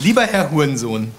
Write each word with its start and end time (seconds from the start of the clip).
Lieber 0.00 0.22
Herr 0.22 0.50
Hurensohn, 0.50 1.10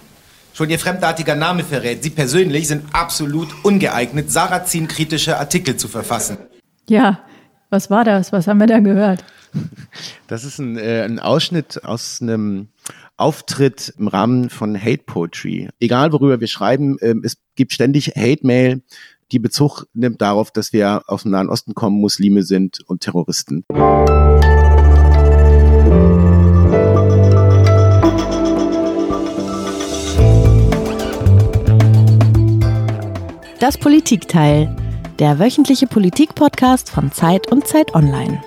schon 0.53 0.69
Ihr 0.69 0.79
fremdartiger 0.79 1.35
Name 1.35 1.63
verrät, 1.63 2.03
Sie 2.03 2.09
persönlich 2.09 2.67
sind 2.67 2.83
absolut 2.93 3.49
ungeeignet, 3.63 4.31
Sarrazin-kritische 4.31 5.37
Artikel 5.37 5.77
zu 5.77 5.87
verfassen. 5.87 6.37
Ja, 6.87 7.19
was 7.69 7.89
war 7.89 8.03
das? 8.03 8.31
Was 8.31 8.47
haben 8.47 8.59
wir 8.59 8.67
da 8.67 8.79
gehört? 8.79 9.23
Das 10.27 10.43
ist 10.43 10.59
ein, 10.59 10.77
äh, 10.77 11.03
ein 11.03 11.19
Ausschnitt 11.19 11.83
aus 11.83 12.21
einem 12.21 12.67
Auftritt 13.15 13.93
im 13.97 14.07
Rahmen 14.07 14.49
von 14.49 14.79
Hate 14.79 15.03
Poetry. 15.05 15.69
Egal 15.79 16.11
worüber 16.11 16.39
wir 16.39 16.47
schreiben, 16.47 16.99
äh, 16.99 17.15
es 17.23 17.37
gibt 17.55 17.73
ständig 17.73 18.13
Hate 18.15 18.45
Mail, 18.45 18.83
die 19.31 19.39
Bezug 19.39 19.85
nimmt 19.93 20.21
darauf, 20.21 20.51
dass 20.51 20.71
wir 20.71 21.01
aus 21.07 21.23
dem 21.23 21.31
Nahen 21.31 21.49
Osten 21.49 21.73
kommen, 21.73 21.99
Muslime 21.99 22.43
sind 22.43 22.79
und 22.87 23.01
Terroristen. 23.01 23.65
Das 33.59 33.75
Politikteil, 33.75 34.75
der 35.17 35.39
wöchentliche 35.39 35.87
Politik-Podcast 35.87 36.91
von 36.91 37.11
Zeit 37.11 37.51
und 37.51 37.65
Zeit 37.65 37.95
Online. 37.95 38.39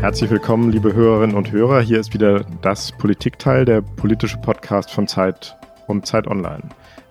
Herzlich 0.00 0.30
willkommen, 0.30 0.72
liebe 0.72 0.92
Hörerinnen 0.92 1.36
und 1.36 1.52
Hörer. 1.52 1.80
Hier 1.80 2.00
ist 2.00 2.12
wieder 2.12 2.44
das 2.60 2.90
Politikteil, 2.90 3.64
der 3.64 3.82
politische 3.82 4.38
Podcast 4.38 4.90
von 4.90 5.06
Zeit 5.06 5.56
und 5.86 6.06
Zeit 6.06 6.26
Online. 6.26 6.62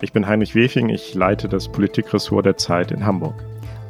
Ich 0.02 0.12
bin 0.12 0.28
Heinrich 0.28 0.56
Wefing, 0.56 0.90
ich 0.90 1.14
leite 1.14 1.48
das 1.48 1.70
Politikressort 1.70 2.46
der 2.46 2.58
Zeit 2.58 2.92
in 2.92 3.06
Hamburg. 3.06 3.36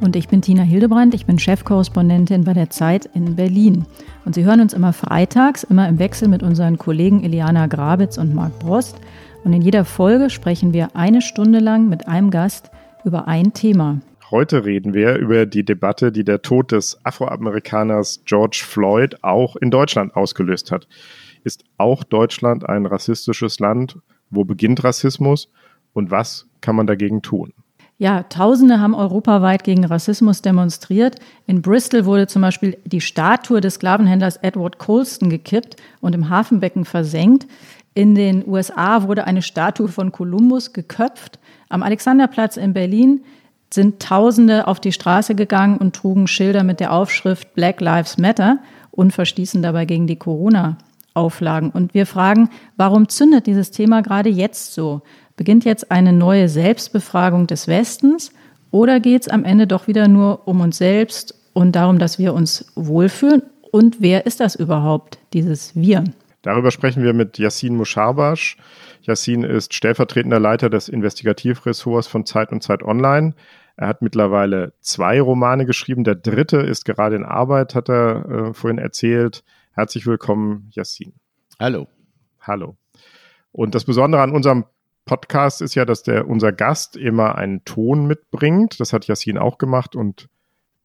Und 0.02 0.16
ich 0.16 0.28
bin 0.28 0.44
Tina 0.44 0.62
Hildebrand, 0.62 1.16
ich 1.16 1.26
bin 1.26 1.40
Chefkorrespondentin 1.40 2.44
bei 2.44 2.54
der 2.54 2.70
Zeit 2.70 3.10
in 3.16 3.36
Berlin. 3.36 3.86
Und 4.24 4.36
Sie 4.36 4.44
hören 4.44 4.62
uns 4.62 4.74
immer 4.74 4.94
freitags, 4.94 5.64
immer 5.64 5.90
im 5.90 5.98
Wechsel 5.98 6.28
mit 6.28 6.44
unseren 6.44 6.78
Kollegen 6.78 7.24
Eliana 7.24 7.66
Grabitz 7.66 8.20
und 8.20 8.36
Marc 8.36 8.60
Brost. 8.60 8.98
Und 9.44 9.54
in 9.54 9.64
jeder 9.64 9.84
Folge 9.84 10.30
sprechen 10.30 10.74
wir 10.74 10.90
eine 10.96 11.24
Stunde 11.24 11.58
lang 11.58 11.90
mit 11.90 12.08
einem 12.08 12.30
Gast 12.30 12.70
über 13.04 13.28
ein 13.28 13.54
Thema. 13.54 14.02
Heute 14.32 14.64
reden 14.64 14.94
wir 14.94 15.18
über 15.18 15.46
die 15.46 15.66
Debatte, 15.66 16.12
die 16.12 16.24
der 16.24 16.42
Tod 16.42 16.72
des 16.72 16.98
Afroamerikaners 17.04 18.22
George 18.26 18.64
Floyd 18.66 19.24
auch 19.24 19.56
in 19.58 19.72
Deutschland 19.72 20.16
ausgelöst 20.16 20.72
hat. 20.72 20.88
Ist 21.44 21.64
auch 21.78 22.04
Deutschland 22.04 22.68
ein 22.68 22.86
rassistisches 22.86 23.60
Land? 23.60 23.98
Wo 24.30 24.46
beginnt 24.46 24.84
Rassismus? 24.84 25.50
Und 25.94 26.12
was 26.12 26.48
kann 26.62 26.76
man 26.76 26.88
dagegen 26.88 27.22
tun? 27.22 27.54
Ja, 27.98 28.24
Tausende 28.24 28.80
haben 28.80 28.96
europaweit 28.96 29.64
gegen 29.64 29.86
Rassismus 29.86 30.42
demonstriert. 30.42 31.18
In 31.46 31.62
Bristol 31.62 32.06
wurde 32.06 32.26
zum 32.26 32.42
Beispiel 32.42 32.78
die 32.84 33.02
Statue 33.02 33.62
des 33.62 33.76
Sklavenhändlers 33.76 34.38
Edward 34.38 34.80
Colston 34.80 35.30
gekippt 35.30 35.76
und 36.00 36.16
im 36.16 36.30
Hafenbecken 36.30 36.86
versenkt. 36.86 37.46
In 37.94 38.16
den 38.16 38.48
USA 38.48 39.04
wurde 39.04 39.26
eine 39.26 39.42
Statue 39.42 39.90
von 39.90 40.12
Kolumbus 40.12 40.74
geköpft. 40.74 41.38
Am 41.72 41.84
Alexanderplatz 41.84 42.58
in 42.58 42.74
Berlin 42.74 43.22
sind 43.74 44.02
Tausende 44.02 44.68
auf 44.68 44.82
die 44.82 44.92
Straße 44.92 45.36
gegangen 45.36 45.78
und 45.78 45.96
trugen 45.96 46.28
Schilder 46.28 46.64
mit 46.64 46.82
der 46.82 46.92
Aufschrift 46.92 47.56
Black 47.56 47.80
Lives 47.80 48.18
Matter 48.18 48.60
und 48.92 49.14
verstießen 49.14 49.62
dabei 49.62 49.86
gegen 49.86 50.06
die 50.06 50.18
Corona-Auflagen. 50.18 51.70
Und 51.70 51.94
wir 51.94 52.06
fragen, 52.06 52.50
warum 52.76 53.08
zündet 53.08 53.48
dieses 53.48 53.72
Thema 53.72 54.02
gerade 54.02 54.30
jetzt 54.30 54.74
so? 54.74 55.02
Beginnt 55.38 55.64
jetzt 55.64 55.92
eine 55.92 56.12
neue 56.12 56.50
Selbstbefragung 56.50 57.48
des 57.48 57.70
Westens 57.70 58.34
oder 58.70 59.00
geht 59.00 59.22
es 59.22 59.28
am 59.30 59.46
Ende 59.46 59.66
doch 59.66 59.88
wieder 59.88 60.10
nur 60.10 60.46
um 60.50 60.60
uns 60.60 60.78
selbst 60.78 61.36
und 61.54 61.74
darum, 61.78 62.00
dass 62.00 62.20
wir 62.20 62.34
uns 62.34 62.70
wohlfühlen? 62.76 63.44
Und 63.72 64.02
wer 64.02 64.26
ist 64.26 64.42
das 64.42 64.56
überhaupt, 64.56 65.20
dieses 65.32 65.74
Wir? 65.74 66.04
Darüber 66.42 66.72
sprechen 66.72 67.04
wir 67.04 67.14
mit 67.14 67.38
Yassin 67.38 67.78
Musharbash. 67.78 68.58
Yassin 69.02 69.44
ist 69.44 69.74
stellvertretender 69.74 70.40
Leiter 70.40 70.70
des 70.70 70.90
Investigativressorts 70.90 72.08
von 72.08 72.26
Zeit 72.26 72.52
und 72.52 72.62
Zeit 72.62 72.84
Online. 72.84 73.34
Er 73.76 73.88
hat 73.88 74.02
mittlerweile 74.02 74.74
zwei 74.82 75.20
Romane 75.20 75.66
geschrieben. 75.66 76.04
Der 76.04 76.16
dritte 76.16 76.58
ist 76.58 76.86
gerade 76.86 77.16
in 77.16 77.26
Arbeit, 77.26 77.74
hat 77.74 77.90
er 77.90 78.26
äh, 78.30 78.54
vorhin 78.54 78.78
erzählt. 78.78 79.44
Herzlich 79.74 80.06
willkommen, 80.06 80.70
Yassin. 80.72 81.14
Hallo. 81.60 81.88
Hallo. 82.42 82.78
Und 83.52 83.74
das 83.74 83.86
Besondere 83.86 84.22
an 84.22 84.32
unserem 84.32 84.66
Podcast 85.06 85.62
ist 85.62 85.76
ja, 85.76 85.84
dass 85.86 86.04
der, 86.04 86.28
unser 86.28 86.52
Gast 86.52 86.96
immer 86.96 87.36
einen 87.36 87.66
Ton 87.66 88.06
mitbringt. 88.06 88.80
Das 88.80 88.94
hat 88.94 89.08
Yassin 89.08 89.38
auch 89.38 89.58
gemacht 89.58 89.96
und 89.96 90.30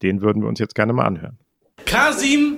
den 0.01 0.21
würden 0.21 0.41
wir 0.41 0.49
uns 0.49 0.59
jetzt 0.59 0.75
gerne 0.75 0.93
mal 0.93 1.05
anhören. 1.05 1.37
Kasim, 1.85 2.57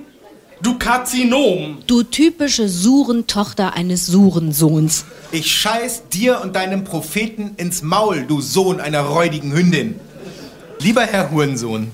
du 0.62 0.78
Karzinom. 0.78 1.78
Du 1.86 2.02
typische 2.02 2.68
Surentochter 2.68 3.74
eines 3.74 4.06
Surensohns. 4.06 5.04
Ich 5.32 5.50
scheiß 5.52 6.08
dir 6.08 6.40
und 6.40 6.56
deinem 6.56 6.84
Propheten 6.84 7.52
ins 7.56 7.82
Maul, 7.82 8.24
du 8.26 8.40
Sohn 8.40 8.80
einer 8.80 9.00
räudigen 9.00 9.52
Hündin. 9.52 10.00
Lieber 10.80 11.02
Herr 11.02 11.30
Hurensohn, 11.30 11.90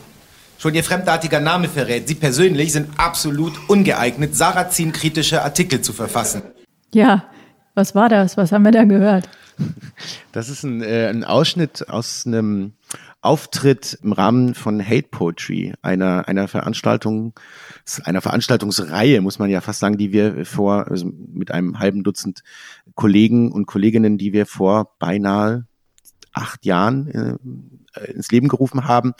schon 0.58 0.74
Ihr 0.74 0.84
fremdartiger 0.84 1.40
Name 1.40 1.68
verrät, 1.68 2.08
Sie 2.08 2.14
persönlich 2.14 2.72
sind 2.72 2.88
absolut 2.98 3.52
ungeeignet, 3.68 4.36
Sarrazin-kritische 4.36 5.42
Artikel 5.42 5.80
zu 5.80 5.92
verfassen. 5.92 6.42
Ja, 6.94 7.24
was 7.74 7.94
war 7.94 8.08
das? 8.08 8.36
Was 8.36 8.52
haben 8.52 8.64
wir 8.64 8.72
da 8.72 8.84
gehört? 8.84 9.28
Das 10.32 10.48
ist 10.50 10.64
ein, 10.64 10.82
äh, 10.82 11.08
ein 11.08 11.24
Ausschnitt 11.24 11.88
aus 11.88 12.24
einem 12.26 12.72
Auftritt 13.22 13.98
im 14.02 14.12
Rahmen 14.12 14.54
von 14.54 14.86
Hate 14.86 15.08
Poetry, 15.10 15.74
einer, 15.82 16.28
einer 16.28 16.46
Veranstaltung, 16.46 17.32
einer 18.04 18.20
Veranstaltungsreihe, 18.20 19.20
muss 19.20 19.38
man 19.38 19.50
ja 19.50 19.60
fast 19.60 19.80
sagen, 19.80 19.96
die 19.96 20.12
wir 20.12 20.44
vor, 20.44 20.88
also 20.88 21.10
mit 21.32 21.50
einem 21.50 21.78
halben 21.78 22.02
Dutzend 22.02 22.42
Kollegen 22.94 23.52
und 23.52 23.66
Kolleginnen, 23.66 24.18
die 24.18 24.32
wir 24.32 24.46
vor 24.46 24.96
beinahe 24.98 25.66
acht 26.32 26.66
Jahren 26.66 27.38
äh, 27.94 28.12
ins 28.12 28.30
Leben 28.30 28.48
gerufen 28.48 28.86
haben. 28.86 29.14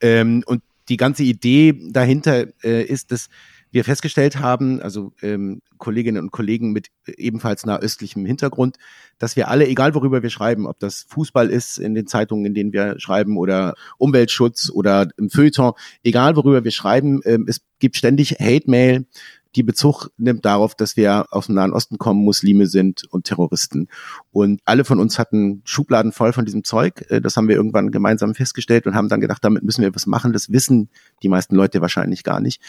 Ähm, 0.00 0.44
und 0.46 0.62
die 0.88 0.96
ganze 0.96 1.22
Idee 1.22 1.74
dahinter 1.90 2.46
äh, 2.62 2.82
ist, 2.82 3.12
dass 3.12 3.28
wir 3.72 3.84
festgestellt 3.84 4.38
haben, 4.38 4.80
also 4.80 5.12
ähm, 5.22 5.62
Kolleginnen 5.78 6.22
und 6.22 6.30
Kollegen 6.30 6.72
mit 6.72 6.88
ebenfalls 7.06 7.66
nahöstlichem 7.66 8.24
Hintergrund, 8.24 8.76
dass 9.18 9.34
wir 9.34 9.48
alle, 9.48 9.66
egal 9.66 9.94
worüber 9.94 10.22
wir 10.22 10.30
schreiben, 10.30 10.66
ob 10.66 10.78
das 10.78 11.06
Fußball 11.08 11.50
ist 11.50 11.78
in 11.78 11.94
den 11.94 12.06
Zeitungen, 12.06 12.44
in 12.44 12.54
denen 12.54 12.72
wir 12.72 13.00
schreiben, 13.00 13.36
oder 13.38 13.74
Umweltschutz 13.98 14.70
oder 14.70 15.08
im 15.16 15.30
Feuilleton, 15.30 15.72
egal 16.04 16.36
worüber 16.36 16.62
wir 16.64 16.70
schreiben, 16.70 17.20
ähm, 17.24 17.46
es 17.48 17.62
gibt 17.78 17.96
ständig 17.96 18.32
Hate-Mail, 18.38 19.06
die 19.54 19.62
Bezug 19.62 20.08
nimmt 20.16 20.44
darauf, 20.44 20.74
dass 20.74 20.96
wir 20.96 21.26
aus 21.30 21.46
dem 21.46 21.56
Nahen 21.56 21.72
Osten 21.72 21.98
kommen, 21.98 22.24
Muslime 22.24 22.66
sind 22.66 23.04
und 23.10 23.24
Terroristen. 23.24 23.88
Und 24.30 24.60
alle 24.64 24.84
von 24.84 24.98
uns 24.98 25.18
hatten 25.18 25.62
Schubladen 25.64 26.12
voll 26.12 26.32
von 26.32 26.44
diesem 26.44 26.64
Zeug. 26.64 27.04
Äh, 27.10 27.20
das 27.20 27.36
haben 27.36 27.48
wir 27.48 27.56
irgendwann 27.56 27.90
gemeinsam 27.90 28.34
festgestellt 28.34 28.86
und 28.86 28.94
haben 28.94 29.08
dann 29.08 29.20
gedacht, 29.20 29.44
damit 29.44 29.62
müssen 29.62 29.82
wir 29.82 29.94
was 29.94 30.06
machen. 30.06 30.32
Das 30.32 30.50
wissen 30.50 30.88
die 31.22 31.28
meisten 31.28 31.54
Leute 31.54 31.80
wahrscheinlich 31.80 32.24
gar 32.24 32.40
nicht. 32.40 32.62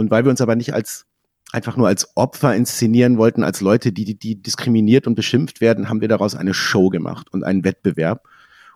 Und 0.00 0.10
weil 0.10 0.24
wir 0.24 0.30
uns 0.30 0.40
aber 0.40 0.56
nicht 0.56 0.72
als 0.72 1.04
einfach 1.52 1.76
nur 1.76 1.86
als 1.86 2.16
Opfer 2.16 2.56
inszenieren 2.56 3.18
wollten, 3.18 3.44
als 3.44 3.60
Leute, 3.60 3.92
die, 3.92 4.18
die 4.18 4.40
diskriminiert 4.40 5.06
und 5.06 5.14
beschimpft 5.14 5.60
werden, 5.60 5.90
haben 5.90 6.00
wir 6.00 6.08
daraus 6.08 6.34
eine 6.34 6.54
Show 6.54 6.88
gemacht 6.88 7.26
und 7.32 7.44
einen 7.44 7.64
Wettbewerb 7.64 8.26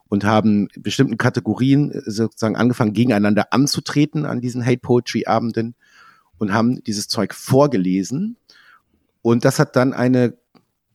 und 0.08 0.24
haben 0.24 0.68
bestimmten 0.76 1.16
Kategorien 1.16 1.92
äh, 1.92 2.02
sozusagen 2.04 2.56
angefangen, 2.56 2.92
gegeneinander 2.92 3.54
anzutreten 3.54 4.26
an 4.26 4.42
diesen 4.42 4.66
Hate 4.66 4.80
Poetry 4.80 5.24
Abenden 5.24 5.76
und 6.36 6.52
haben 6.52 6.84
dieses 6.84 7.08
Zeug 7.08 7.32
vorgelesen. 7.32 8.36
Und 9.22 9.46
das 9.46 9.58
hat 9.58 9.76
dann 9.76 9.94
eine, 9.94 10.34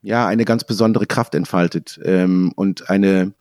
ja, 0.03 0.27
eine 0.27 0.45
ganz 0.45 0.63
besondere 0.63 1.07
Kraft 1.07 1.33
entfaltet 1.33 1.99
ähm, 2.03 2.51
und 2.55 2.87
eine, 2.91 3.33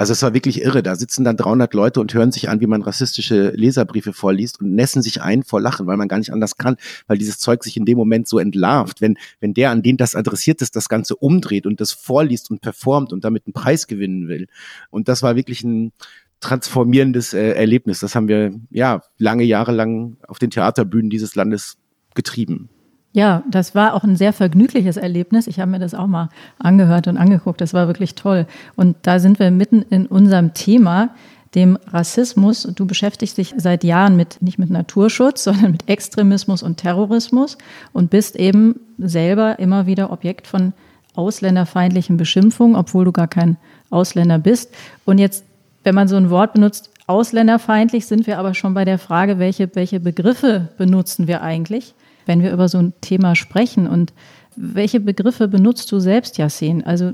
also 0.00 0.14
es 0.14 0.22
war 0.22 0.32
wirklich 0.32 0.62
irre. 0.62 0.82
Da 0.82 0.96
sitzen 0.96 1.24
dann 1.24 1.36
300 1.36 1.74
Leute 1.74 2.00
und 2.00 2.14
hören 2.14 2.32
sich 2.32 2.48
an, 2.48 2.62
wie 2.62 2.66
man 2.66 2.80
rassistische 2.80 3.50
Leserbriefe 3.50 4.14
vorliest 4.14 4.58
und 4.58 4.74
nässen 4.74 5.02
sich 5.02 5.20
ein 5.20 5.42
vor 5.42 5.60
Lachen, 5.60 5.86
weil 5.86 5.98
man 5.98 6.08
gar 6.08 6.16
nicht 6.16 6.32
anders 6.32 6.56
kann, 6.56 6.78
weil 7.06 7.18
dieses 7.18 7.38
Zeug 7.38 7.62
sich 7.62 7.76
in 7.76 7.84
dem 7.84 7.98
Moment 7.98 8.26
so 8.26 8.38
entlarvt. 8.38 9.02
Wenn, 9.02 9.18
wenn 9.40 9.52
der, 9.52 9.70
an 9.70 9.82
den 9.82 9.98
das 9.98 10.14
adressiert 10.14 10.62
ist, 10.62 10.74
das 10.74 10.88
Ganze 10.88 11.16
umdreht 11.16 11.66
und 11.66 11.82
das 11.82 11.92
vorliest 11.92 12.50
und 12.50 12.62
performt 12.62 13.12
und 13.12 13.24
damit 13.24 13.44
einen 13.44 13.52
Preis 13.52 13.88
gewinnen 13.88 14.26
will. 14.26 14.46
Und 14.88 15.06
das 15.08 15.22
war 15.22 15.36
wirklich 15.36 15.64
ein 15.64 15.92
transformierendes 16.40 17.34
äh, 17.34 17.50
Erlebnis. 17.50 18.00
Das 18.00 18.14
haben 18.14 18.28
wir, 18.28 18.54
ja, 18.70 19.02
lange 19.18 19.44
Jahre 19.44 19.72
lang 19.72 20.16
auf 20.26 20.38
den 20.38 20.48
Theaterbühnen 20.48 21.10
dieses 21.10 21.34
Landes 21.34 21.76
getrieben. 22.14 22.70
Ja, 23.12 23.42
das 23.50 23.74
war 23.74 23.94
auch 23.94 24.04
ein 24.04 24.14
sehr 24.14 24.32
vergnügliches 24.32 24.96
Erlebnis. 24.96 25.48
Ich 25.48 25.58
habe 25.58 25.70
mir 25.70 25.80
das 25.80 25.94
auch 25.94 26.06
mal 26.06 26.28
angehört 26.58 27.08
und 27.08 27.16
angeguckt. 27.16 27.60
Das 27.60 27.74
war 27.74 27.88
wirklich 27.88 28.14
toll. 28.14 28.46
Und 28.76 28.96
da 29.02 29.18
sind 29.18 29.40
wir 29.40 29.50
mitten 29.50 29.82
in 29.82 30.06
unserem 30.06 30.54
Thema, 30.54 31.10
dem 31.56 31.76
Rassismus. 31.88 32.62
Du 32.76 32.86
beschäftigst 32.86 33.36
dich 33.36 33.54
seit 33.56 33.82
Jahren 33.82 34.16
mit, 34.16 34.40
nicht 34.40 34.60
mit 34.60 34.70
Naturschutz, 34.70 35.42
sondern 35.44 35.72
mit 35.72 35.88
Extremismus 35.88 36.62
und 36.62 36.76
Terrorismus 36.76 37.58
und 37.92 38.10
bist 38.10 38.36
eben 38.36 38.78
selber 38.98 39.58
immer 39.58 39.86
wieder 39.86 40.12
Objekt 40.12 40.46
von 40.46 40.72
ausländerfeindlichen 41.14 42.16
Beschimpfungen, 42.16 42.76
obwohl 42.76 43.04
du 43.04 43.12
gar 43.12 43.26
kein 43.26 43.56
Ausländer 43.90 44.38
bist. 44.38 44.72
Und 45.04 45.18
jetzt, 45.18 45.44
wenn 45.82 45.96
man 45.96 46.06
so 46.06 46.14
ein 46.14 46.30
Wort 46.30 46.52
benutzt, 46.52 46.90
ausländerfeindlich, 47.08 48.06
sind 48.06 48.28
wir 48.28 48.38
aber 48.38 48.54
schon 48.54 48.74
bei 48.74 48.84
der 48.84 49.00
Frage, 49.00 49.40
welche, 49.40 49.74
welche 49.74 49.98
Begriffe 49.98 50.68
benutzen 50.78 51.26
wir 51.26 51.42
eigentlich? 51.42 51.94
Wenn 52.30 52.44
wir 52.44 52.52
über 52.52 52.68
so 52.68 52.78
ein 52.78 52.92
Thema 53.00 53.34
sprechen. 53.34 53.88
Und 53.88 54.12
welche 54.54 55.00
Begriffe 55.00 55.48
benutzt 55.48 55.90
du 55.90 55.98
selbst, 55.98 56.38
Yassin? 56.38 56.84
Also 56.84 57.10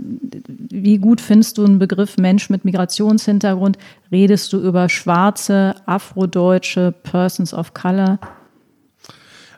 wie 0.58 0.98
gut 0.98 1.22
findest 1.22 1.56
du 1.56 1.64
einen 1.64 1.78
Begriff 1.78 2.18
Mensch 2.18 2.50
mit 2.50 2.66
Migrationshintergrund? 2.66 3.78
Redest 4.12 4.52
du 4.52 4.60
über 4.60 4.90
Schwarze, 4.90 5.74
Afrodeutsche, 5.86 6.92
Persons 7.02 7.54
of 7.54 7.72
Color? 7.72 8.20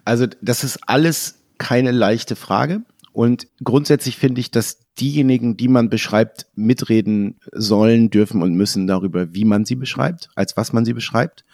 Also 0.05 0.26
das 0.40 0.62
ist 0.62 0.78
alles 0.87 1.40
keine 1.58 1.90
leichte 1.90 2.37
Frage. 2.37 2.82
Und 3.12 3.49
grundsätzlich 3.64 4.16
finde 4.16 4.40
ich, 4.40 4.52
dass 4.52 4.78
diejenigen, 5.00 5.56
die 5.56 5.66
man 5.66 5.90
beschreibt, 5.90 6.46
mitreden 6.55 7.40
sollen, 7.50 8.10
dürfen 8.10 8.43
und 8.43 8.55
müssen 8.55 8.87
darüber, 8.87 9.34
wie 9.34 9.44
man 9.44 9.64
sie 9.64 9.75
beschreibt, 9.75 10.28
als 10.37 10.56
was 10.56 10.72
man 10.72 10.84
sie 10.84 10.93
beschreibt. 10.93 11.44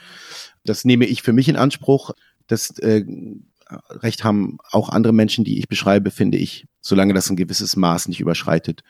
Das 0.64 0.84
nehme 0.84 1.06
ich 1.06 1.22
für 1.22 1.32
mich 1.32 1.48
in 1.48 1.56
Anspruch. 1.56 2.10
Das 2.48 2.78
äh, 2.80 3.04
Recht 3.88 4.24
haben 4.24 4.58
auch 4.70 4.88
andere 4.88 5.12
Menschen, 5.12 5.44
die 5.44 5.58
ich 5.58 5.68
beschreibe, 5.68 6.10
finde 6.10 6.38
ich, 6.38 6.66
solange 6.80 7.14
das 7.14 7.30
ein 7.30 7.36
gewisses 7.36 7.76
Maß 7.76 8.08
nicht 8.08 8.20
überschreitet. 8.20 8.82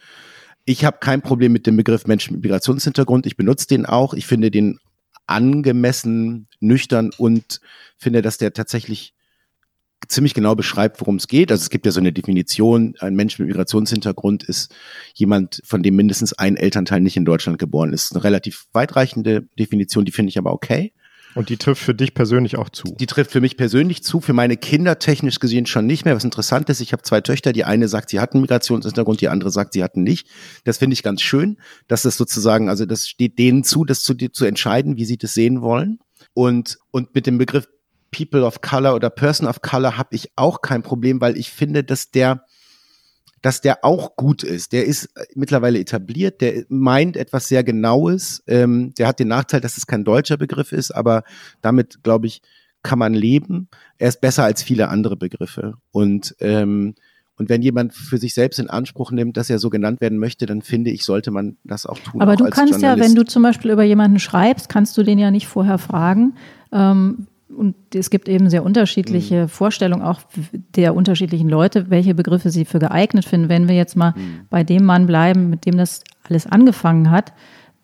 Ich 0.65 0.85
habe 0.85 0.99
kein 1.01 1.23
Problem 1.23 1.53
mit 1.53 1.67
dem 1.67 1.77
Begriff 1.77 2.07
Mensch 2.07 2.31
mit 2.31 2.43
Migrationshintergrund. 2.43 3.27
Ich 3.27 3.37
benutze 3.37 3.67
den 3.67 3.87
auch. 3.87 4.15
Ich 4.15 4.27
finde 4.27 4.51
den 4.51 4.79
angemessen, 5.27 6.49
nüchtern 6.61 7.11
und 7.17 7.61
finde, 7.99 8.23
dass 8.23 8.39
der 8.39 8.53
tatsächlich 8.53 9.15
ziemlich 10.09 10.35
genau 10.35 10.55
beschreibt, 10.55 11.01
worum 11.01 11.17
es 11.17 11.29
geht. 11.29 11.51
Also 11.51 11.63
es 11.63 11.71
gibt 11.71 11.87
ja 11.87 11.93
so 11.93 12.01
eine 12.01 12.13
Definition, 12.13 12.95
ein 13.01 13.15
Mensch 13.15 13.39
mit 13.39 13.49
Migrationshintergrund 13.49 14.45
ist 14.45 14.75
jemand, 15.15 15.63
von 15.65 15.83
dem 15.83 15.97
mindestens 15.97 16.33
ein 16.35 16.57
Elternteil 16.57 17.01
nicht 17.01 17.17
in 17.17 17.25
Deutschland 17.25 17.59
geboren 17.59 17.93
ist. 17.93 18.13
Eine 18.13 18.25
relativ 18.25 18.67
weitreichende 18.73 19.43
Definition, 19.59 20.05
die 20.05 20.13
finde 20.13 20.31
ich 20.31 20.39
aber 20.39 20.53
okay. 20.53 20.93
Und 21.35 21.49
die 21.49 21.57
trifft 21.57 21.83
für 21.83 21.95
dich 21.95 22.15
persönlich 22.15 22.57
auch 22.57 22.69
zu? 22.69 22.95
Die 22.99 23.07
trifft 23.07 23.33
für 23.33 23.41
mich 23.41 23.57
persönlich 23.57 24.05
zu, 24.05 24.21
für 24.21 24.33
meine 24.33 24.57
Kinder 24.57 24.99
technisch 24.99 25.41
gesehen 25.41 25.67
schon 25.67 25.87
nicht 25.87 26.05
mehr. 26.05 26.15
Was 26.15 26.25
interessant 26.25 26.69
ist, 26.69 26.81
ich 26.81 26.93
habe 26.93 27.03
zwei 27.03 27.21
Töchter, 27.21 27.53
die 27.53 27.65
eine 27.65 27.89
sagt, 27.89 28.11
sie 28.11 28.21
hatten 28.21 28.41
Migrationshintergrund, 28.41 29.21
die 29.21 29.29
andere 29.29 29.51
sagt, 29.51 29.73
sie 29.73 29.83
hatten 29.83 30.03
nicht. 30.03 30.29
Das 30.65 30.79
finde 30.79 30.95
ich 30.95 31.03
ganz 31.03 31.23
schön, 31.23 31.59
dass 31.89 32.03
das 32.03 32.17
sozusagen, 32.17 32.69
also 32.69 32.87
das 32.87 33.09
steht 33.09 33.39
denen 33.39 33.65
zu, 33.65 33.85
das 33.85 34.03
zu, 34.03 34.15
zu 34.15 34.45
entscheiden, 34.45 34.97
wie 34.97 35.05
sie 35.05 35.19
das 35.19 35.35
sehen 35.35 35.61
wollen. 35.61 35.99
Und, 36.35 36.79
und 36.91 37.15
mit 37.15 37.27
dem 37.27 37.39
Begriff 37.39 37.69
People 38.13 38.45
of 38.45 38.61
Color 38.61 38.95
oder 38.95 39.11
Person 39.11 39.49
of 39.49 39.61
Color 39.61 39.99
habe 39.99 40.15
ich 40.15 40.31
auch 40.37 40.63
kein 40.63 40.83
Problem, 40.83 41.21
weil 41.21 41.37
ich 41.37 41.51
finde, 41.51 41.83
dass 41.83 42.13
der, 42.13 42.45
dass 43.45 43.61
der 43.61 43.85
auch 43.85 44.17
gut 44.17 44.43
ist. 44.43 44.73
Der 44.73 44.87
ist 44.87 45.05
äh, 45.17 45.27
mittlerweile 45.35 45.79
etabliert, 45.79 46.41
der 46.41 46.65
meint 46.71 47.15
etwas 47.15 47.47
sehr 47.47 47.63
Genaues. 47.63 48.43
Ähm, 48.47 48.95
der 48.95 49.07
hat 49.07 49.21
den 49.21 49.29
Nachteil, 49.29 49.61
dass 49.61 49.77
es 49.77 49.87
kein 49.87 50.03
deutscher 50.03 50.39
Begriff 50.39 50.73
ist, 50.73 50.91
aber 50.91 51.25
damit, 51.61 52.03
glaube 52.03 52.27
ich, 52.27 52.41
kann 52.83 52.99
man 52.99 53.13
leben. 53.13 53.69
Er 53.99 54.09
ist 54.09 54.23
besser 54.23 54.45
als 54.45 54.63
viele 54.63 54.89
andere 54.89 55.19
Begriffe. 55.19 55.75
Und, 55.91 56.35
ähm, 56.41 56.95
und 57.37 57.51
wenn 57.51 57.61
jemand 57.61 57.93
für 57.93 58.17
sich 58.17 58.33
selbst 58.33 58.59
in 58.59 58.71
Anspruch 58.71 59.11
nimmt, 59.11 59.37
dass 59.37 59.51
er 59.51 59.59
so 59.59 59.69
genannt 59.69 60.01
werden 60.01 60.19
möchte, 60.19 60.47
dann 60.47 60.63
finde 60.63 60.91
ich, 60.91 61.05
sollte 61.05 61.31
man 61.31 61.59
das 61.65 61.85
auch 61.85 61.99
tun. 61.99 62.23
Aber 62.23 62.33
auch 62.33 62.37
du 62.37 62.49
kannst 62.49 62.81
ja, 62.81 62.99
wenn 62.99 63.15
du 63.15 63.27
zum 63.27 63.43
Beispiel 63.43 63.73
über 63.73 63.85
jemanden 63.85 64.21
schreibst, 64.21 64.71
kannst 64.71 64.97
du 64.97 65.03
den 65.03 65.19
ja 65.19 65.31
nicht 65.31 65.49
vorher 65.49 65.77
fragen. 65.77 66.35
Ähm, 66.73 67.27
und 67.55 67.75
es 67.95 68.11
gibt 68.11 68.29
eben 68.29 68.51
sehr 68.51 68.65
unterschiedliche 68.65 69.43
mhm. 69.43 69.49
Vorstellungen 69.49 70.03
auch 70.03 70.21
der 70.77 70.95
unterschiedlichen 70.95 71.49
Leute, 71.49 71.91
welche 71.91 72.15
Begriffe 72.15 72.51
sie 72.51 72.65
für 72.65 72.79
geeignet 72.79 73.25
finden. 73.25 73.49
Wenn 73.49 73.69
wir 73.69 73.75
jetzt 73.75 73.97
mal 73.97 74.15
mhm. 74.17 74.47
bei 74.51 74.65
dem 74.65 74.85
Mann 74.85 75.07
bleiben, 75.07 75.51
mit 75.51 75.67
dem 75.67 75.77
das 75.77 76.03
alles 76.29 76.47
angefangen 76.47 77.11
hat, 77.11 77.33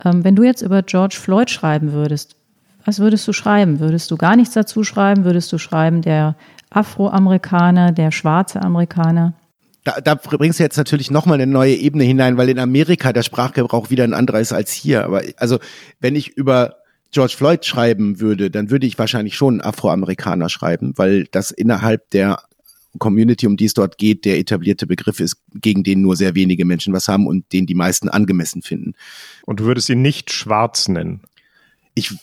ähm, 0.05 0.25
wenn 0.25 0.37
du 0.37 0.43
jetzt 0.43 0.63
über 0.63 0.83
George 0.83 1.17
Floyd 1.19 1.51
schreiben 1.51 1.93
würdest, 1.93 2.37
was 2.85 2.99
würdest 2.99 3.29
du 3.29 3.33
schreiben? 3.33 3.81
Würdest 3.81 4.11
du 4.11 4.17
gar 4.17 4.37
nichts 4.37 4.55
dazu 4.55 4.85
schreiben? 4.85 5.25
Würdest 5.25 5.53
du 5.53 5.59
schreiben 5.59 6.03
der 6.03 6.35
Afroamerikaner, 6.71 7.93
der 7.93 8.11
schwarze 8.11 8.63
Amerikaner? 8.63 9.35
Da, 9.85 10.01
da 10.01 10.15
bringst 10.15 10.59
du 10.59 10.63
jetzt 10.63 10.77
natürlich 10.77 11.11
nochmal 11.11 11.41
eine 11.41 11.51
neue 11.51 11.75
Ebene 11.75 12.05
hinein, 12.05 12.37
weil 12.37 12.49
in 12.49 12.59
Amerika 12.59 13.13
der 13.13 13.23
Sprachgebrauch 13.23 13.91
wieder 13.91 14.05
ein 14.05 14.15
anderer 14.15 14.41
ist 14.41 14.53
als 14.53 14.73
hier. 14.73 15.05
Aber 15.05 15.23
also, 15.37 15.59
wenn 16.01 16.17
ich 16.17 16.37
über 16.37 16.80
George 17.13 17.35
Floyd 17.37 17.65
schreiben 17.65 18.21
würde, 18.21 18.51
dann 18.51 18.71
würde 18.71 18.87
ich 18.87 18.99
wahrscheinlich 18.99 19.37
schon 19.37 19.61
Afroamerikaner 19.61 20.49
schreiben, 20.49 20.93
weil 20.97 21.25
das 21.31 21.51
innerhalb 21.51 22.09
der 22.11 22.43
Community, 22.99 23.47
um 23.47 23.57
die 23.57 23.67
es 23.67 23.75
dort 23.75 23.99
geht, 23.99 24.25
der 24.25 24.39
etablierte 24.39 24.87
Begriff 24.87 25.21
ist, 25.21 25.37
gegen 25.55 25.85
den 25.85 26.03
nur 26.03 26.17
sehr 26.17 26.35
wenige 26.35 26.65
Menschen 26.65 26.93
was 26.93 27.09
haben 27.09 27.27
und 27.27 27.53
den 27.53 27.67
die 27.67 27.75
meisten 27.75 28.09
angemessen 28.09 28.63
finden. 28.63 28.95
Und 29.45 29.61
du 29.61 29.65
würdest 29.65 29.89
ihn 29.89 30.03
nicht 30.03 30.33
schwarz 30.33 30.89
nennen? 30.89 31.21
Ich, 31.95 32.15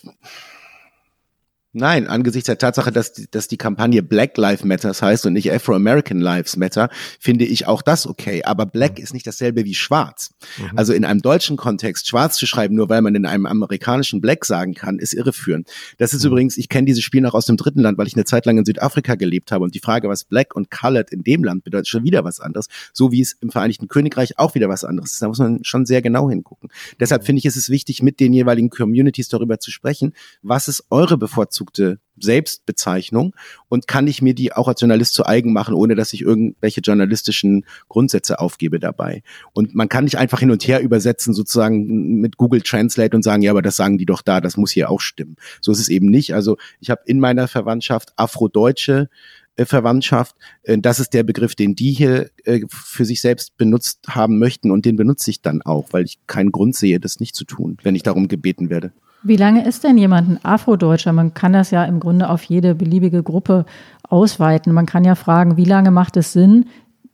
Nein, 1.74 2.06
angesichts 2.06 2.46
der 2.46 2.56
Tatsache, 2.56 2.90
dass 2.90 3.12
die, 3.12 3.30
dass 3.30 3.46
die 3.46 3.58
Kampagne 3.58 4.02
Black 4.02 4.38
Lives 4.38 4.64
Matters 4.64 5.02
heißt 5.02 5.26
und 5.26 5.34
nicht 5.34 5.52
Afro-American 5.52 6.18
Lives 6.18 6.56
Matter, 6.56 6.88
finde 7.20 7.44
ich 7.44 7.66
auch 7.66 7.82
das 7.82 8.06
okay. 8.06 8.42
Aber 8.42 8.64
Black 8.64 8.96
mhm. 8.96 9.04
ist 9.04 9.12
nicht 9.12 9.26
dasselbe 9.26 9.66
wie 9.66 9.74
Schwarz. 9.74 10.30
Mhm. 10.56 10.78
Also 10.78 10.94
in 10.94 11.04
einem 11.04 11.20
deutschen 11.20 11.58
Kontext 11.58 12.08
Schwarz 12.08 12.38
zu 12.38 12.46
schreiben, 12.46 12.74
nur 12.74 12.88
weil 12.88 13.02
man 13.02 13.14
in 13.14 13.26
einem 13.26 13.44
amerikanischen 13.44 14.22
Black 14.22 14.46
sagen 14.46 14.72
kann, 14.72 14.98
ist 14.98 15.12
irreführend. 15.12 15.68
Das 15.98 16.14
ist 16.14 16.24
mhm. 16.24 16.30
übrigens, 16.30 16.56
ich 16.56 16.70
kenne 16.70 16.86
dieses 16.86 17.04
Spiel 17.04 17.20
noch 17.20 17.34
aus 17.34 17.44
dem 17.44 17.58
dritten 17.58 17.80
Land, 17.80 17.98
weil 17.98 18.06
ich 18.06 18.14
eine 18.14 18.24
Zeit 18.24 18.46
lang 18.46 18.56
in 18.56 18.64
Südafrika 18.64 19.16
gelebt 19.16 19.52
habe 19.52 19.64
und 19.64 19.74
die 19.74 19.80
Frage, 19.80 20.08
was 20.08 20.24
Black 20.24 20.56
und 20.56 20.70
Colored 20.70 21.10
in 21.10 21.22
dem 21.22 21.44
Land 21.44 21.64
bedeutet, 21.64 21.88
schon 21.88 22.02
wieder 22.02 22.24
was 22.24 22.40
anderes. 22.40 22.68
So 22.94 23.12
wie 23.12 23.20
es 23.20 23.36
im 23.42 23.50
Vereinigten 23.50 23.88
Königreich 23.88 24.38
auch 24.38 24.54
wieder 24.54 24.70
was 24.70 24.84
anderes 24.84 25.12
ist. 25.12 25.20
Da 25.20 25.28
muss 25.28 25.38
man 25.38 25.62
schon 25.64 25.84
sehr 25.84 26.00
genau 26.00 26.30
hingucken. 26.30 26.70
Deshalb 26.98 27.22
mhm. 27.22 27.26
finde 27.26 27.40
ich, 27.40 27.44
ist 27.44 27.56
es 27.56 27.68
wichtig, 27.68 28.02
mit 28.02 28.20
den 28.20 28.32
jeweiligen 28.32 28.70
Communities 28.70 29.28
darüber 29.28 29.60
zu 29.60 29.70
sprechen, 29.70 30.14
was 30.40 30.66
ist 30.68 30.84
eure 30.88 31.18
bevorzugte 31.18 31.57
bevorzugte 31.58 31.98
Selbstbezeichnung 32.20 33.34
und 33.68 33.86
kann 33.86 34.08
ich 34.08 34.22
mir 34.22 34.34
die 34.34 34.52
auch 34.52 34.66
als 34.66 34.80
Journalist 34.80 35.14
zu 35.14 35.24
eigen 35.24 35.52
machen, 35.52 35.74
ohne 35.74 35.94
dass 35.94 36.12
ich 36.12 36.22
irgendwelche 36.22 36.80
journalistischen 36.80 37.64
Grundsätze 37.88 38.40
aufgebe 38.40 38.80
dabei. 38.80 39.22
Und 39.52 39.74
man 39.74 39.88
kann 39.88 40.04
nicht 40.04 40.18
einfach 40.18 40.40
hin 40.40 40.50
und 40.50 40.66
her 40.66 40.80
übersetzen, 40.80 41.32
sozusagen 41.32 42.20
mit 42.20 42.36
Google 42.36 42.62
Translate 42.62 43.14
und 43.14 43.22
sagen, 43.22 43.42
ja, 43.42 43.52
aber 43.52 43.62
das 43.62 43.76
sagen 43.76 43.98
die 43.98 44.06
doch 44.06 44.22
da, 44.22 44.40
das 44.40 44.56
muss 44.56 44.72
hier 44.72 44.90
auch 44.90 45.00
stimmen. 45.00 45.36
So 45.60 45.70
ist 45.70 45.78
es 45.78 45.88
eben 45.88 46.06
nicht. 46.06 46.34
Also 46.34 46.56
ich 46.80 46.90
habe 46.90 47.02
in 47.06 47.20
meiner 47.20 47.46
Verwandtschaft 47.46 48.12
Afrodeutsche 48.16 49.08
äh, 49.54 49.64
Verwandtschaft. 49.64 50.34
Äh, 50.64 50.78
das 50.78 50.98
ist 50.98 51.14
der 51.14 51.22
Begriff, 51.22 51.54
den 51.54 51.76
die 51.76 51.92
hier 51.92 52.30
äh, 52.44 52.62
für 52.68 53.04
sich 53.04 53.20
selbst 53.20 53.56
benutzt 53.56 54.00
haben 54.08 54.40
möchten 54.40 54.72
und 54.72 54.84
den 54.84 54.96
benutze 54.96 55.30
ich 55.30 55.40
dann 55.40 55.62
auch, 55.62 55.92
weil 55.92 56.04
ich 56.04 56.18
keinen 56.26 56.50
Grund 56.50 56.74
sehe, 56.74 56.98
das 56.98 57.20
nicht 57.20 57.36
zu 57.36 57.44
tun, 57.44 57.76
wenn 57.84 57.94
ich 57.94 58.02
darum 58.02 58.26
gebeten 58.26 58.70
werde. 58.70 58.92
Wie 59.22 59.36
lange 59.36 59.66
ist 59.66 59.84
denn 59.84 59.98
jemand 59.98 60.28
ein 60.28 60.44
Afrodeutscher? 60.44 61.12
Man 61.12 61.34
kann 61.34 61.52
das 61.52 61.70
ja 61.70 61.84
im 61.84 62.00
Grunde 62.00 62.30
auf 62.30 62.44
jede 62.44 62.74
beliebige 62.74 63.22
Gruppe 63.22 63.66
ausweiten. 64.08 64.72
Man 64.72 64.86
kann 64.86 65.04
ja 65.04 65.14
fragen, 65.14 65.56
wie 65.56 65.64
lange 65.64 65.90
macht 65.90 66.16
es 66.16 66.32
Sinn, 66.32 66.66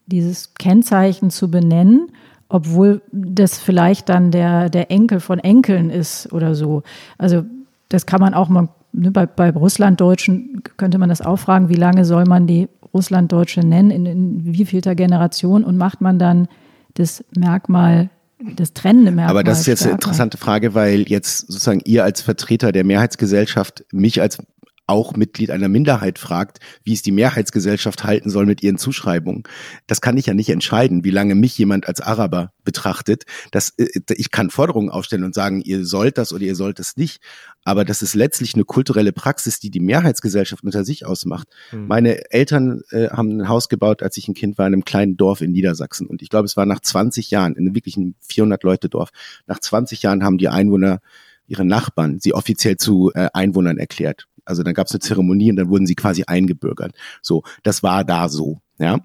dieses 0.06 0.55
Kennzeichen 0.55 1.31
zu 1.31 1.51
benennen, 1.51 2.09
obwohl 2.49 3.01
das 3.11 3.58
vielleicht 3.58 4.08
dann 4.11 4.31
der, 4.31 4.69
der 4.69 4.91
Enkel 4.91 5.20
von 5.20 5.39
Enkeln 5.39 5.91
ist 5.91 6.32
oder 6.32 6.55
so. 6.55 6.82
Also 7.17 7.44
das 7.89 8.05
kann 8.05 8.20
man 8.20 8.34
auch 8.34 8.49
mal, 8.49 8.69
ne, 8.93 9.11
bei, 9.11 9.25
bei 9.25 9.51
Russlanddeutschen 9.51 10.63
könnte 10.77 10.99
man 10.99 11.08
das 11.08 11.23
auch 11.23 11.39
fragen, 11.39 11.70
wie 11.70 11.75
lange 11.75 12.05
soll 12.05 12.25
man 12.25 12.46
die 12.46 12.69
Russlanddeutsche 12.93 13.61
nennen, 13.61 13.91
in, 13.91 14.06
in 14.06 14.44
wievielter 14.44 14.94
Generation 14.94 15.65
und 15.65 15.79
macht 15.79 16.01
man 16.01 16.19
dann 16.19 16.49
das 16.94 17.25
Merkmal 17.37 18.11
das 18.56 18.72
trennende 18.72 19.10
Merkmal. 19.10 19.31
Aber 19.31 19.44
das 19.44 19.60
ist 19.60 19.67
jetzt 19.67 19.82
eine 19.84 19.93
interessante 19.93 20.39
Frage, 20.39 20.74
weil 20.74 21.08
jetzt 21.08 21.46
sozusagen 21.46 21.81
ihr 21.84 22.05
als 22.05 22.20
Vertreter 22.20 22.72
der 22.72 22.84
Mehrheitsgesellschaft 22.84 23.84
mich 23.93 24.20
als 24.20 24.39
auch 24.86 25.17
Mitglied 25.17 25.51
einer 25.51 25.69
Minderheit 25.69 26.19
fragt, 26.19 26.58
wie 26.82 26.93
es 26.93 27.03
die 27.03 27.13
Mehrheitsgesellschaft 27.13 28.05
halten 28.05 28.29
soll 28.29 28.44
mit 28.46 28.63
ihren 28.63 28.77
Zuschreibungen. 28.77 29.44
Das 29.86 30.01
kann 30.01 30.17
ich 30.17 30.27
ja 30.27 30.34
nicht 30.34 30.51
entscheiden, 30.51 31.05
wie 31.05 31.10
lange 31.10 31.34
mich 31.34 31.56
jemand 31.56 31.89
als 31.89 32.01
Araber 32.01 32.53
betrachtet. 32.65 33.24
Das, 33.51 33.70
äh, 33.79 33.89
ich 34.10 34.31
kann 34.31 34.51
Forderungen 34.51 34.91
aufstellen 34.91 35.24
und 35.24 35.34
sagen, 35.34 35.63
ihr 35.63 35.86
sollt 35.86 36.19
das 36.19 36.32
oder 36.32 36.43
ihr 36.43 36.55
sollt 36.55 36.81
es 36.81 36.96
nicht. 36.96 37.22
Aber 37.65 37.85
das 37.85 38.03
ist 38.03 38.15
letztlich 38.15 38.55
eine 38.55 38.65
kulturelle 38.65 39.13
Praxis, 39.13 39.59
die 39.59 39.71
die 39.71 39.81
Mehrheitsgesellschaft 39.81 40.63
unter 40.63 40.85
sich 40.85 41.06
ausmacht. 41.06 41.49
Mhm. 41.73 41.87
Meine 41.87 42.31
Eltern 42.31 42.83
äh, 42.91 43.09
haben 43.09 43.41
ein 43.41 43.49
Haus 43.49 43.69
gebaut, 43.69 44.03
als 44.03 44.17
ich 44.17 44.29
ein 44.29 44.35
Kind 44.35 44.59
war, 44.59 44.67
in 44.67 44.75
einem 44.75 44.85
kleinen 44.85 45.17
Dorf 45.17 45.41
in 45.41 45.53
Niedersachsen. 45.53 46.06
Und 46.06 46.23
ich 46.23 46.29
glaube, 46.29 46.44
es 46.44 46.56
war 46.56 46.67
nach 46.67 46.81
20 46.81 47.31
Jahren, 47.31 47.55
in 47.55 47.67
einem 47.67 47.75
wirklichen 47.75 48.15
400-Leute-Dorf. 48.29 49.11
Nach 49.47 49.59
20 49.59 50.03
Jahren 50.03 50.23
haben 50.23 50.39
die 50.39 50.49
Einwohner 50.49 51.01
ihre 51.47 51.65
Nachbarn 51.65 52.21
sie 52.21 52.35
offiziell 52.35 52.77
zu 52.77 53.13
äh, 53.15 53.29
Einwohnern 53.33 53.79
erklärt. 53.79 54.27
Also 54.44 54.63
dann 54.63 54.75
gab 54.75 54.87
es 54.87 54.93
eine 54.93 55.01
Zeremonie 55.01 55.51
und 55.51 55.56
dann 55.56 55.69
wurden 55.69 55.87
sie 55.87 55.94
quasi 55.94 56.25
eingebürgert. 56.27 56.94
So, 57.23 57.43
das 57.63 57.83
war 57.83 58.05
da 58.05 58.29
so. 58.29 58.61
Ja, 58.79 58.99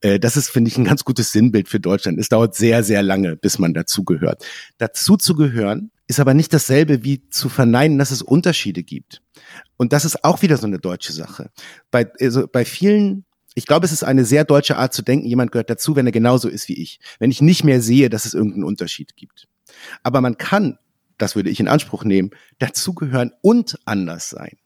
äh, 0.00 0.18
das 0.18 0.36
ist, 0.36 0.48
finde 0.48 0.68
ich, 0.68 0.78
ein 0.78 0.84
ganz 0.84 1.04
gutes 1.04 1.30
Sinnbild 1.30 1.68
für 1.68 1.80
Deutschland. 1.80 2.18
Es 2.18 2.28
dauert 2.28 2.54
sehr, 2.54 2.82
sehr 2.82 3.02
lange, 3.02 3.36
bis 3.36 3.58
man 3.58 3.74
dazugehört. 3.74 4.44
Dazu 4.78 5.16
zu 5.16 5.34
gehören 5.34 5.90
ist 6.10 6.20
aber 6.20 6.34
nicht 6.34 6.52
dasselbe 6.52 7.04
wie 7.04 7.28
zu 7.30 7.48
verneinen, 7.48 7.98
dass 7.98 8.10
es 8.10 8.20
Unterschiede 8.20 8.82
gibt. 8.82 9.22
Und 9.76 9.92
das 9.92 10.04
ist 10.04 10.24
auch 10.24 10.42
wieder 10.42 10.56
so 10.56 10.66
eine 10.66 10.78
deutsche 10.78 11.12
Sache. 11.12 11.50
Bei, 11.90 12.10
also 12.20 12.46
bei 12.46 12.64
vielen 12.64 13.24
ich 13.56 13.66
glaube, 13.66 13.84
es 13.84 13.90
ist 13.90 14.04
eine 14.04 14.24
sehr 14.24 14.44
deutsche 14.44 14.76
Art 14.76 14.94
zu 14.94 15.02
denken, 15.02 15.26
jemand 15.26 15.50
gehört 15.50 15.70
dazu, 15.70 15.96
wenn 15.96 16.06
er 16.06 16.12
genauso 16.12 16.48
ist 16.48 16.68
wie 16.68 16.80
ich. 16.80 17.00
Wenn 17.18 17.32
ich 17.32 17.42
nicht 17.42 17.64
mehr 17.64 17.82
sehe, 17.82 18.08
dass 18.08 18.24
es 18.24 18.32
irgendeinen 18.32 18.62
Unterschied 18.62 19.16
gibt. 19.16 19.48
Aber 20.04 20.20
man 20.20 20.38
kann, 20.38 20.78
das 21.18 21.34
würde 21.34 21.50
ich 21.50 21.58
in 21.58 21.66
Anspruch 21.66 22.04
nehmen, 22.04 22.30
dazugehören 22.58 23.32
und 23.42 23.76
anders 23.86 24.30
sein. 24.30 24.56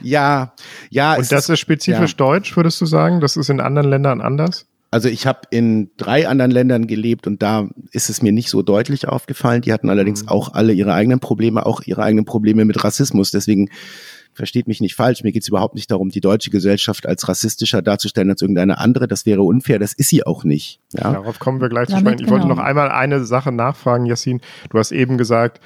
Ja, 0.00 0.54
ja. 0.90 1.14
es 1.14 1.20
Und 1.20 1.32
das 1.32 1.48
ist 1.48 1.60
spezifisch 1.60 2.12
ja. 2.12 2.16
deutsch, 2.16 2.56
würdest 2.56 2.80
du 2.80 2.86
sagen? 2.86 3.20
Das 3.20 3.36
ist 3.36 3.50
in 3.50 3.60
anderen 3.60 3.90
Ländern 3.90 4.20
anders? 4.20 4.66
Also 4.92 5.08
ich 5.08 5.26
habe 5.26 5.40
in 5.50 5.90
drei 5.96 6.28
anderen 6.28 6.50
Ländern 6.50 6.86
gelebt 6.86 7.26
und 7.26 7.42
da 7.42 7.66
ist 7.92 8.10
es 8.10 8.20
mir 8.20 8.30
nicht 8.30 8.50
so 8.50 8.60
deutlich 8.60 9.08
aufgefallen. 9.08 9.62
Die 9.62 9.72
hatten 9.72 9.88
allerdings 9.88 10.28
auch 10.28 10.52
alle 10.52 10.74
ihre 10.74 10.92
eigenen 10.92 11.18
Probleme, 11.18 11.64
auch 11.64 11.80
ihre 11.82 12.02
eigenen 12.02 12.26
Probleme 12.26 12.66
mit 12.66 12.84
Rassismus. 12.84 13.30
Deswegen 13.30 13.70
versteht 14.32 14.66
mich 14.68 14.80
nicht 14.80 14.94
falsch. 14.94 15.22
Mir 15.22 15.32
geht 15.32 15.42
es 15.42 15.48
überhaupt 15.48 15.74
nicht 15.74 15.90
darum, 15.90 16.10
die 16.10 16.20
deutsche 16.20 16.50
Gesellschaft 16.50 17.06
als 17.06 17.28
rassistischer 17.28 17.82
darzustellen 17.82 18.30
als 18.30 18.42
irgendeine 18.42 18.78
andere. 18.78 19.08
Das 19.08 19.26
wäre 19.26 19.42
unfair. 19.42 19.78
Das 19.78 19.92
ist 19.92 20.08
sie 20.08 20.24
auch 20.26 20.44
nicht. 20.44 20.80
Ja. 20.92 21.12
Darauf 21.12 21.38
kommen 21.38 21.60
wir 21.60 21.68
gleich 21.68 21.88
zu 21.88 21.98
sprechen. 21.98 22.24
Ich 22.24 22.30
wollte 22.30 22.44
genau. 22.46 22.56
noch 22.56 22.62
einmal 22.62 22.90
eine 22.90 23.24
Sache 23.24 23.52
nachfragen, 23.52 24.06
Yassin. 24.06 24.40
Du 24.70 24.78
hast 24.78 24.92
eben 24.92 25.18
gesagt, 25.18 25.60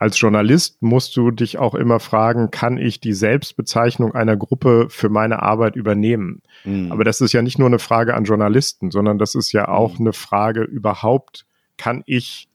als 0.00 0.18
Journalist 0.18 0.80
musst 0.80 1.14
du 1.14 1.30
dich 1.30 1.58
auch 1.58 1.74
immer 1.74 2.00
fragen, 2.00 2.50
kann 2.50 2.78
ich 2.78 3.00
die 3.00 3.12
Selbstbezeichnung 3.12 4.14
einer 4.14 4.34
Gruppe 4.34 4.86
für 4.88 5.10
meine 5.10 5.42
Arbeit 5.42 5.76
übernehmen? 5.76 6.40
Mhm. 6.64 6.90
Aber 6.90 7.04
das 7.04 7.20
ist 7.20 7.32
ja 7.32 7.42
nicht 7.42 7.58
nur 7.58 7.68
eine 7.68 7.78
Frage 7.78 8.14
an 8.14 8.24
Journalisten, 8.24 8.90
sondern 8.90 9.18
das 9.18 9.34
ist 9.34 9.52
ja 9.52 9.68
auch 9.68 10.00
eine 10.00 10.14
Frage 10.14 10.62
überhaupt, 10.62 11.44
kann 11.76 12.02
ich 12.06 12.48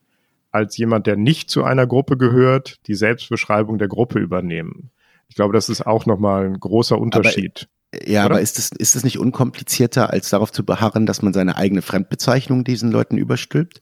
als 0.51 0.75
jemand, 0.77 1.05
der 1.05 1.17
nicht 1.17 1.51
zu 1.51 1.63
einer 1.63 1.85
Gruppe 1.85 2.17
gehört, 2.17 2.79
die 2.88 2.95
Selbstbeschreibung 2.95 3.77
der 3.77 3.89
Gruppe 3.89 4.19
übernehmen? 4.19 4.89
Ich 5.27 5.36
glaube, 5.36 5.53
das 5.53 5.70
ist 5.70 5.86
auch 5.86 6.05
nochmal 6.05 6.46
ein 6.46 6.60
großer 6.60 6.98
Unterschied. 6.98 7.67
Ja, 8.05 8.25
Oder? 8.25 8.36
aber 8.36 8.41
ist 8.41 8.60
es, 8.60 8.72
ist 8.72 8.96
es 8.96 9.03
nicht 9.03 9.20
unkomplizierter, 9.20 10.12
als 10.12 10.29
darauf 10.29 10.51
zu 10.51 10.65
beharren, 10.65 11.05
dass 11.05 11.22
man 11.22 11.34
seine 11.34 11.55
eigene 11.58 11.82
Fremdbezeichnung 11.82 12.63
diesen 12.63 12.91
Leuten 12.91 13.17
überstülpt? 13.17 13.82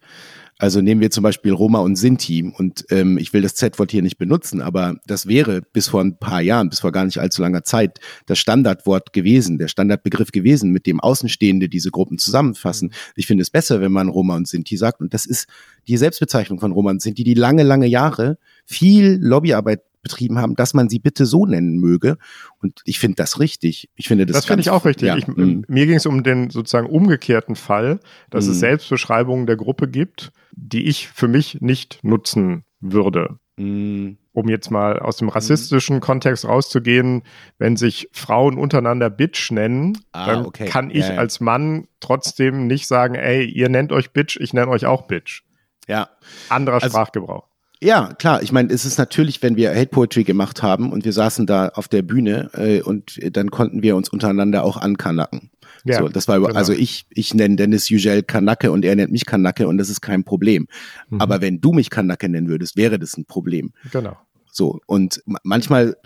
Also 0.60 0.82
nehmen 0.82 1.02
wir 1.02 1.10
zum 1.10 1.24
Beispiel 1.24 1.52
Roma 1.52 1.80
und 1.80 1.96
Sinti 1.96 2.54
und 2.58 2.86
ähm, 2.90 3.18
ich 3.18 3.34
will 3.34 3.42
das 3.42 3.56
Z-Wort 3.56 3.92
hier 3.92 4.04
nicht 4.04 4.18
benutzen, 4.18 4.62
aber 4.62 4.96
das 5.08 5.28
wäre 5.28 5.62
bis 5.62 5.88
vor 5.88 6.02
ein 6.02 6.18
paar 6.20 6.42
Jahren, 6.42 6.70
bis 6.70 6.80
vor 6.80 6.92
gar 6.92 7.06
nicht 7.06 7.18
allzu 7.18 7.42
langer 7.42 7.64
Zeit, 7.64 8.00
das 8.28 8.38
Standardwort 8.38 9.14
gewesen, 9.14 9.58
der 9.58 9.68
Standardbegriff 9.68 10.32
gewesen, 10.32 10.72
mit 10.72 10.86
dem 10.86 11.00
Außenstehende 11.00 11.70
diese 11.70 11.90
Gruppen 11.90 12.20
zusammenfassen. 12.20 12.94
Ich 13.16 13.26
finde 13.26 13.42
es 13.42 13.50
besser, 13.50 13.82
wenn 13.82 13.92
man 13.92 14.10
Roma 14.10 14.36
und 14.36 14.48
Sinti 14.48 14.78
sagt 14.78 15.02
und 15.02 15.14
das 15.14 15.26
ist 15.26 15.48
die 15.88 15.98
Selbstbezeichnung 15.98 16.60
von 16.60 16.72
Roma 16.72 16.92
und 16.92 17.02
Sinti, 17.02 17.24
die 17.24 17.34
lange, 17.34 17.64
lange 17.64 17.88
Jahre 17.88 18.38
viel 18.66 19.18
Lobbyarbeit 19.20 19.82
betrieben 20.04 20.38
haben, 20.38 20.56
dass 20.56 20.74
man 20.76 20.90
sie 20.90 21.00
bitte 21.00 21.26
so 21.26 21.46
nennen 21.48 21.80
möge. 21.80 22.18
Und 22.62 22.82
ich 22.86 23.00
finde 23.00 23.16
das 23.16 23.40
richtig. 23.40 23.90
Ich 23.96 24.08
finde 24.08 24.26
das 24.28 24.36
Das 24.36 24.46
finde 24.46 24.62
ich 24.62 24.70
auch 24.70 24.86
richtig. 24.86 25.08
Ja, 25.08 25.18
ich, 25.18 25.28
mm. 25.28 25.64
Mir 25.68 25.86
ging 25.88 25.96
es 25.96 26.06
um 26.06 26.22
den 26.24 26.50
sozusagen 26.52 26.88
umgekehrten 26.88 27.56
Fall, 27.56 28.00
dass 28.30 28.46
es 28.46 28.58
Mhm. 28.58 28.60
Selbstbeschreibungen 28.60 29.48
der 29.48 29.56
Gruppe 29.56 29.88
gibt, 29.88 30.32
die 30.52 30.86
ich 30.88 31.08
für 31.08 31.28
mich 31.28 31.62
nicht 31.62 32.00
nutzen 32.04 32.64
würde. 32.82 33.40
Mm. 33.58 34.12
Um 34.36 34.50
jetzt 34.50 34.72
mal 34.72 34.98
aus 34.98 35.18
dem 35.18 35.30
rassistischen 35.30 36.00
Kontext 36.00 36.44
rauszugehen, 36.46 37.22
wenn 37.60 37.78
sich 37.78 38.10
Frauen 38.12 38.58
untereinander 38.58 39.12
Bitch 39.12 39.52
nennen, 39.52 39.96
Ah, 40.12 40.26
dann 40.26 40.46
okay. 40.48 40.66
kann 40.66 40.90
ich 40.90 41.06
Ja, 41.08 41.14
ja. 41.14 41.20
als 41.20 41.40
Mann 41.40 41.88
trotzdem 42.00 42.66
nicht 42.66 42.88
sagen, 42.88 43.14
ey, 43.16 43.46
ihr 43.46 43.70
nennt 43.70 43.92
euch 43.92 44.10
Bitch, 44.12 44.38
ich 44.40 44.54
nenne 44.54 44.70
euch 44.72 44.86
auch 44.88 45.04
Bitch. 45.04 45.44
Ja. 45.88 46.10
Anderer 46.50 46.76
Also- 46.82 46.90
Sprachgebrauch. 46.90 47.48
Ja, 47.84 48.14
klar. 48.14 48.42
Ich 48.42 48.52
meine, 48.52 48.72
es 48.72 48.86
ist 48.86 48.98
natürlich, 48.98 49.42
wenn 49.44 49.56
wir 49.58 49.72
Hate 49.76 49.88
Poetry 49.88 50.24
gemacht 50.24 50.64
haben 50.64 50.92
und 50.92 51.04
wir 51.06 51.12
saßen 51.14 51.46
da 51.46 51.68
auf 51.70 51.88
der 51.88 52.02
Bühne 52.02 52.50
äh, 52.54 52.82
und 52.82 53.20
dann 53.36 53.52
konnten 53.52 53.84
wir 53.84 53.96
uns 53.96 54.10
untereinander 54.10 54.64
auch 54.64 54.78
ankanacken. 54.78 55.50
Ja, 55.86 56.00
so, 56.00 56.08
das 56.08 56.28
war 56.30 56.40
genau. 56.40 56.54
also 56.54 56.72
ich 56.72 57.06
ich 57.10 57.34
nenne 57.34 57.58
Dennis 57.58 57.90
Yücel 57.90 58.24
Kanacke 58.24 58.72
und 58.72 58.86
er 58.86 58.96
nennt 58.96 59.12
mich 59.12 59.26
Kanacke 59.26 59.68
und 59.68 59.78
das 59.78 59.90
ist 59.90 60.00
kein 60.02 60.24
Problem. 60.24 60.68
Mhm. 61.10 61.20
Aber 61.20 61.42
wenn 61.42 61.60
du 61.60 61.74
mich 61.74 61.90
Kanacke 61.90 62.30
nennen 62.30 62.48
würdest, 62.48 62.78
wäre 62.78 62.98
das 63.00 63.18
ein 63.18 63.26
Problem. 63.26 63.74
Genau. 63.92 64.16
So 64.50 64.80
und 64.86 65.22
ma- 65.26 65.40
manchmal 65.44 65.98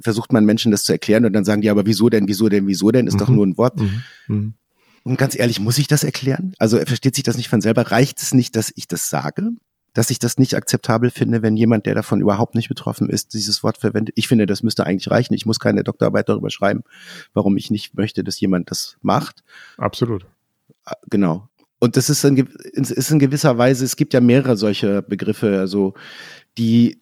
versucht 0.00 0.32
man 0.32 0.46
Menschen 0.46 0.70
das 0.72 0.84
zu 0.84 0.92
erklären 0.92 1.26
und 1.26 1.34
dann 1.34 1.44
sagen 1.44 1.60
die, 1.60 1.68
aber 1.68 1.84
wieso 1.84 2.08
denn, 2.08 2.28
wieso 2.28 2.48
denn, 2.48 2.66
wieso 2.66 2.90
denn? 2.92 3.06
Ist 3.06 3.20
doch 3.20 3.28
Mhm. 3.28 3.34
nur 3.36 3.46
ein 3.46 3.58
Wort. 3.58 3.78
Mhm. 4.28 4.54
Und 5.02 5.18
ganz 5.18 5.38
ehrlich, 5.38 5.60
muss 5.60 5.76
ich 5.76 5.86
das 5.86 6.02
erklären? 6.02 6.52
Also 6.58 6.78
versteht 6.78 7.14
sich 7.14 7.24
das 7.24 7.36
nicht 7.36 7.48
von 7.48 7.60
selber? 7.60 7.90
Reicht 7.90 8.22
es 8.22 8.32
nicht, 8.32 8.56
dass 8.56 8.72
ich 8.74 8.88
das 8.88 9.10
sage? 9.10 9.50
Dass 9.96 10.10
ich 10.10 10.18
das 10.18 10.36
nicht 10.36 10.54
akzeptabel 10.54 11.10
finde, 11.10 11.40
wenn 11.40 11.56
jemand, 11.56 11.86
der 11.86 11.94
davon 11.94 12.20
überhaupt 12.20 12.54
nicht 12.54 12.68
betroffen 12.68 13.08
ist, 13.08 13.32
dieses 13.32 13.62
Wort 13.62 13.78
verwendet? 13.78 14.14
Ich 14.18 14.28
finde, 14.28 14.44
das 14.44 14.62
müsste 14.62 14.84
eigentlich 14.84 15.10
reichen. 15.10 15.32
Ich 15.32 15.46
muss 15.46 15.58
keine 15.58 15.84
Doktorarbeit 15.84 16.28
darüber 16.28 16.50
schreiben, 16.50 16.84
warum 17.32 17.56
ich 17.56 17.70
nicht 17.70 17.94
möchte, 17.96 18.22
dass 18.22 18.38
jemand 18.38 18.70
das 18.70 18.98
macht. 19.00 19.42
Absolut. 19.78 20.26
Ah, 20.84 20.96
Genau. 21.08 21.48
Und 21.78 21.96
das 21.96 22.08
ist 22.08 22.24
in, 22.24 22.36
ist 22.36 23.10
in 23.10 23.18
gewisser 23.18 23.58
Weise, 23.58 23.84
es 23.84 23.96
gibt 23.96 24.14
ja 24.14 24.20
mehrere 24.20 24.56
solche 24.56 25.02
Begriffe, 25.02 25.58
also 25.58 25.94
die 26.56 27.00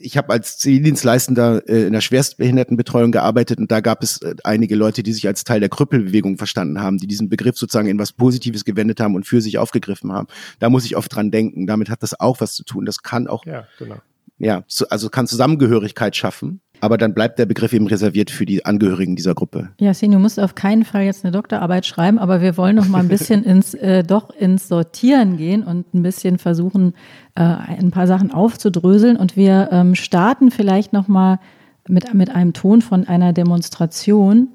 ich 0.00 0.16
habe 0.16 0.32
als 0.32 0.58
Zivildienstleistender 0.58 1.68
äh, 1.68 1.86
in 1.86 1.92
der 1.92 2.00
Schwerstbehindertenbetreuung 2.00 3.12
gearbeitet 3.12 3.58
und 3.58 3.70
da 3.70 3.80
gab 3.80 4.02
es 4.02 4.22
äh, 4.22 4.34
einige 4.44 4.74
Leute, 4.74 5.02
die 5.02 5.12
sich 5.12 5.26
als 5.26 5.44
Teil 5.44 5.60
der 5.60 5.68
Krüppelbewegung 5.68 6.38
verstanden 6.38 6.80
haben, 6.80 6.98
die 6.98 7.06
diesen 7.06 7.28
Begriff 7.28 7.58
sozusagen 7.58 7.88
in 7.88 7.98
was 7.98 8.12
Positives 8.12 8.64
gewendet 8.64 9.00
haben 9.00 9.14
und 9.14 9.26
für 9.26 9.40
sich 9.40 9.58
aufgegriffen 9.58 10.12
haben. 10.12 10.28
Da 10.58 10.70
muss 10.70 10.84
ich 10.84 10.96
oft 10.96 11.14
dran 11.14 11.30
denken. 11.30 11.66
Damit 11.66 11.90
hat 11.90 12.02
das 12.02 12.18
auch 12.18 12.40
was 12.40 12.54
zu 12.54 12.64
tun. 12.64 12.86
Das 12.86 13.02
kann 13.02 13.26
auch, 13.26 13.44
Ja, 13.44 13.66
genau. 13.78 13.96
ja, 14.38 14.64
so, 14.66 14.88
also 14.88 15.10
kann 15.10 15.26
Zusammengehörigkeit 15.26 16.16
schaffen, 16.16 16.60
aber 16.80 16.98
dann 16.98 17.14
bleibt 17.14 17.38
der 17.38 17.46
Begriff 17.46 17.72
eben 17.72 17.86
reserviert 17.86 18.30
für 18.30 18.46
die 18.46 18.64
Angehörigen 18.64 19.16
dieser 19.16 19.34
Gruppe. 19.34 19.70
Yasin, 19.78 20.12
du 20.12 20.18
musst 20.18 20.40
auf 20.40 20.54
keinen 20.54 20.84
Fall 20.84 21.02
jetzt 21.02 21.24
eine 21.24 21.32
Doktorarbeit 21.32 21.86
schreiben, 21.86 22.18
aber 22.18 22.40
wir 22.40 22.56
wollen 22.56 22.76
noch 22.76 22.88
mal 22.88 23.00
ein 23.00 23.08
bisschen 23.08 23.44
ins, 23.44 23.74
äh, 23.74 24.02
doch 24.02 24.30
ins 24.30 24.68
Sortieren 24.68 25.36
gehen 25.36 25.62
und 25.62 25.92
ein 25.94 26.02
bisschen 26.02 26.38
versuchen, 26.38 26.94
äh, 27.34 27.42
ein 27.42 27.90
paar 27.90 28.06
Sachen 28.06 28.32
aufzudröseln. 28.32 29.16
Und 29.16 29.36
wir 29.36 29.68
ähm, 29.72 29.94
starten 29.94 30.50
vielleicht 30.50 30.92
noch 30.92 31.08
mal 31.08 31.38
mit, 31.88 32.12
mit 32.14 32.34
einem 32.34 32.52
Ton 32.52 32.82
von 32.82 33.06
einer 33.06 33.32
Demonstration 33.32 34.48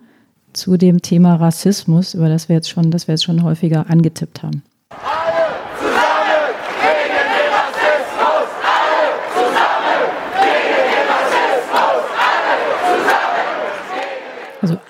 zu 0.53 0.77
dem 0.77 1.01
Thema 1.01 1.35
Rassismus, 1.35 2.13
über 2.13 2.29
das 2.29 2.49
wir 2.49 2.55
jetzt 2.55 2.69
schon, 2.69 2.91
das 2.91 3.07
wir 3.07 3.13
jetzt 3.13 3.23
schon 3.23 3.43
häufiger 3.43 3.89
angetippt 3.89 4.41
haben. 4.41 4.63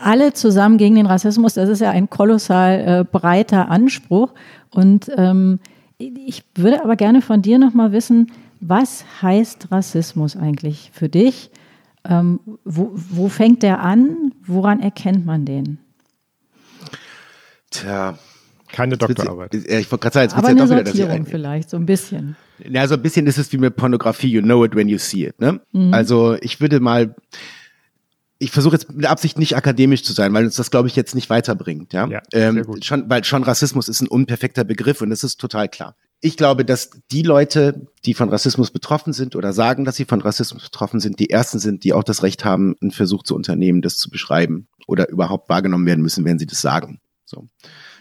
Alle 0.06 0.34
zusammen 0.34 0.78
gegen 0.78 0.96
den 0.96 1.08
Rassismus, 1.08 1.56
das 1.56 1.68
ist 1.68 1.82
ja 1.82 1.90
ein 1.90 2.10
kolossal 2.10 2.80
äh, 2.80 3.04
breiter 3.04 3.70
Anspruch. 3.70 4.34
Und 4.70 5.12
ähm, 5.18 5.60
ich 5.98 6.44
würde 6.56 6.84
aber 6.84 6.96
gerne 6.96 7.22
von 7.22 7.42
dir 7.42 7.58
nochmal 7.58 7.92
wissen, 7.92 8.32
was 8.62 9.04
heißt 9.22 9.72
Rassismus 9.72 10.36
eigentlich 10.36 10.92
für 10.94 11.10
dich? 11.10 11.50
Ähm, 12.08 12.40
wo, 12.64 12.92
wo 12.94 13.30
fängt 13.30 13.64
der 13.64 13.82
an? 13.82 14.32
Woran 14.46 14.80
erkennt 14.80 15.26
man 15.26 15.46
den? 15.46 15.80
Tja. 17.72 18.18
Keine 18.72 18.98
Doktorarbeit. 18.98 19.54
Ich 19.54 19.90
wollte 19.92 19.98
gerade 20.10 20.14
sagen, 20.14 20.24
jetzt 20.24 20.36
Aber 20.36 20.50
wird's 20.50 20.60
ja 20.60 20.66
eine 20.66 20.66
doch 20.66 20.70
wieder, 20.70 20.84
dass 20.84 20.94
ich 20.94 21.00
Sortierung 21.00 21.26
vielleicht, 21.26 21.70
so 21.70 21.78
ein 21.78 21.86
bisschen. 21.86 22.36
Ja, 22.68 22.86
so 22.88 22.96
ein 22.96 23.02
bisschen 23.02 23.26
ist 23.26 23.38
es 23.38 23.52
wie 23.54 23.58
mit 23.58 23.76
Pornografie, 23.76 24.28
you 24.28 24.42
know 24.42 24.66
it 24.66 24.76
when 24.76 24.90
you 24.90 24.98
see 24.98 25.26
it. 25.26 25.40
Ne? 25.40 25.62
Mhm. 25.72 25.94
Also 25.94 26.36
ich 26.42 26.60
würde 26.60 26.80
mal, 26.82 27.16
ich 28.38 28.52
versuche 28.52 28.76
jetzt 28.76 28.92
mit 28.92 29.06
Absicht 29.06 29.40
nicht 29.40 29.56
akademisch 29.56 30.04
zu 30.04 30.14
sein, 30.14 30.34
weil 30.34 30.46
uns 30.46 30.56
das, 30.56 30.72
glaube 30.72 30.88
ich, 30.88 30.96
jetzt 30.96 31.16
nicht 31.16 31.30
weiterbringt. 31.30 31.94
Ja, 31.94 32.08
Ja, 32.08 32.22
ähm, 32.34 32.66
schon, 32.82 33.10
weil 33.10 33.24
schon 33.24 33.44
Rassismus 33.44 33.88
ist 33.88 34.02
ein 34.02 34.08
unperfekter 34.08 34.64
Begriff 34.64 35.02
und 35.02 35.10
das 35.10 35.24
ist 35.24 35.40
total 35.40 35.70
klar. 35.70 35.96
Ich 36.22 36.38
glaube, 36.38 36.66
dass 36.66 36.90
die 37.12 37.22
Leute, 37.22 37.88
die 38.06 38.14
von 38.14 38.30
Rassismus 38.30 38.72
betroffen 38.72 39.14
sind 39.14 39.36
oder 39.36 39.54
sagen, 39.54 39.86
dass 39.86 39.96
sie 39.96 40.06
von 40.06 40.22
Rassismus 40.22 40.64
betroffen 40.64 41.00
sind, 41.00 41.20
die 41.20 41.30
ersten 41.30 41.60
sind, 41.60 41.84
die 41.84 41.94
auch 41.94 42.04
das 42.04 42.24
Recht 42.24 42.44
haben, 42.44 42.76
einen 42.82 42.92
Versuch 42.92 43.24
zu 43.24 43.36
unternehmen, 43.36 43.82
das 43.82 43.98
zu 43.98 44.10
beschreiben 44.10 44.68
oder 44.88 45.10
überhaupt 45.10 45.50
wahrgenommen 45.50 45.86
werden 45.86 46.02
müssen, 46.02 46.26
wenn 46.26 46.40
sie 46.40 46.48
das 46.48 46.62
sagen. 46.62 47.00
So. 47.26 47.48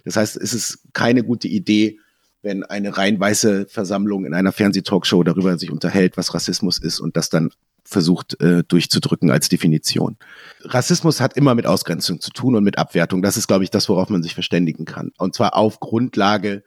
Das 0.04 0.16
heißt, 0.16 0.36
es 0.36 0.52
ist 0.52 0.80
keine 0.92 1.22
gute 1.22 1.48
Idee, 1.48 1.98
wenn 2.42 2.62
eine 2.62 2.96
rein 2.96 3.18
weiße 3.18 3.66
Versammlung 3.68 4.26
in 4.26 4.34
einer 4.34 4.52
Fernsehtalkshow 4.52 5.22
darüber 5.22 5.56
sich 5.58 5.70
unterhält, 5.70 6.16
was 6.16 6.34
Rassismus 6.34 6.78
ist 6.78 7.00
und 7.00 7.16
das 7.16 7.30
dann 7.30 7.50
versucht 7.84 8.40
äh, 8.40 8.64
durchzudrücken 8.64 9.30
als 9.30 9.48
Definition. 9.48 10.16
Rassismus 10.62 11.20
hat 11.20 11.36
immer 11.36 11.54
mit 11.54 11.66
Ausgrenzung 11.66 12.20
zu 12.20 12.30
tun 12.30 12.56
und 12.56 12.64
mit 12.64 12.78
Abwertung. 12.78 13.22
Das 13.22 13.36
ist, 13.36 13.46
glaube 13.46 13.64
ich, 13.64 13.70
das, 13.70 13.88
worauf 13.88 14.08
man 14.08 14.22
sich 14.22 14.34
verständigen 14.34 14.84
kann. 14.84 15.12
Und 15.18 15.34
zwar 15.34 15.56
auf 15.56 15.80
Grundlage 15.80 16.64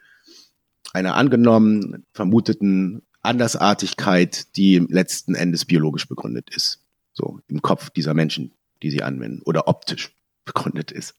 einer 0.93 1.15
angenommen 1.15 2.05
vermuteten 2.13 3.01
Andersartigkeit, 3.21 4.55
die 4.55 4.85
letzten 4.87 5.35
Endes 5.35 5.65
biologisch 5.65 6.07
begründet 6.07 6.49
ist. 6.55 6.81
So 7.13 7.39
im 7.47 7.61
Kopf 7.61 7.89
dieser 7.89 8.13
Menschen, 8.13 8.53
die 8.83 8.91
sie 8.91 9.03
anwenden 9.03 9.41
oder 9.43 9.67
optisch 9.67 10.13
begründet 10.45 10.91
ist. 10.91 11.15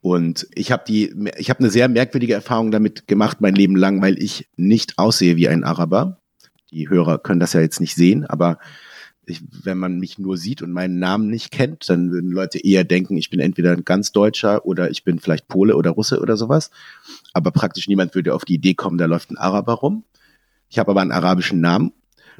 Und 0.00 0.46
ich 0.54 0.72
habe 0.72 0.84
die, 0.86 1.14
ich 1.36 1.50
habe 1.50 1.60
eine 1.60 1.70
sehr 1.70 1.88
merkwürdige 1.88 2.34
Erfahrung 2.34 2.70
damit 2.70 3.08
gemacht 3.08 3.40
mein 3.40 3.54
Leben 3.54 3.76
lang, 3.76 4.00
weil 4.00 4.20
ich 4.22 4.48
nicht 4.56 4.98
aussehe 4.98 5.36
wie 5.36 5.48
ein 5.48 5.64
Araber. 5.64 6.20
die 6.70 6.88
Hörer 6.88 7.18
können 7.18 7.40
das 7.40 7.52
ja 7.52 7.60
jetzt 7.60 7.80
nicht 7.80 7.94
sehen, 7.94 8.24
aber 8.24 8.58
ich, 9.30 9.42
wenn 9.64 9.78
man 9.78 9.98
mich 9.98 10.18
nur 10.18 10.36
sieht 10.36 10.62
und 10.62 10.72
meinen 10.72 10.98
Namen 10.98 11.28
nicht 11.28 11.50
kennt, 11.50 11.88
dann 11.88 12.10
würden 12.10 12.30
Leute 12.30 12.58
eher 12.58 12.84
denken, 12.84 13.16
ich 13.16 13.30
bin 13.30 13.40
entweder 13.40 13.72
ein 13.72 13.84
ganz 13.84 14.12
Deutscher 14.12 14.64
oder 14.66 14.90
ich 14.90 15.04
bin 15.04 15.18
vielleicht 15.18 15.48
Pole 15.48 15.76
oder 15.76 15.90
Russe 15.90 16.20
oder 16.20 16.36
sowas. 16.36 16.70
Aber 17.32 17.50
praktisch 17.50 17.88
niemand 17.88 18.14
würde 18.14 18.34
auf 18.34 18.44
die 18.44 18.54
Idee 18.54 18.74
kommen, 18.74 18.98
da 18.98 19.06
läuft 19.06 19.30
ein 19.30 19.38
Araber 19.38 19.74
rum. 19.74 20.04
Ich 20.68 20.78
habe 20.78 20.90
aber 20.90 21.00
einen 21.00 21.12
arabischen 21.12 21.60
Namen. 21.60 21.92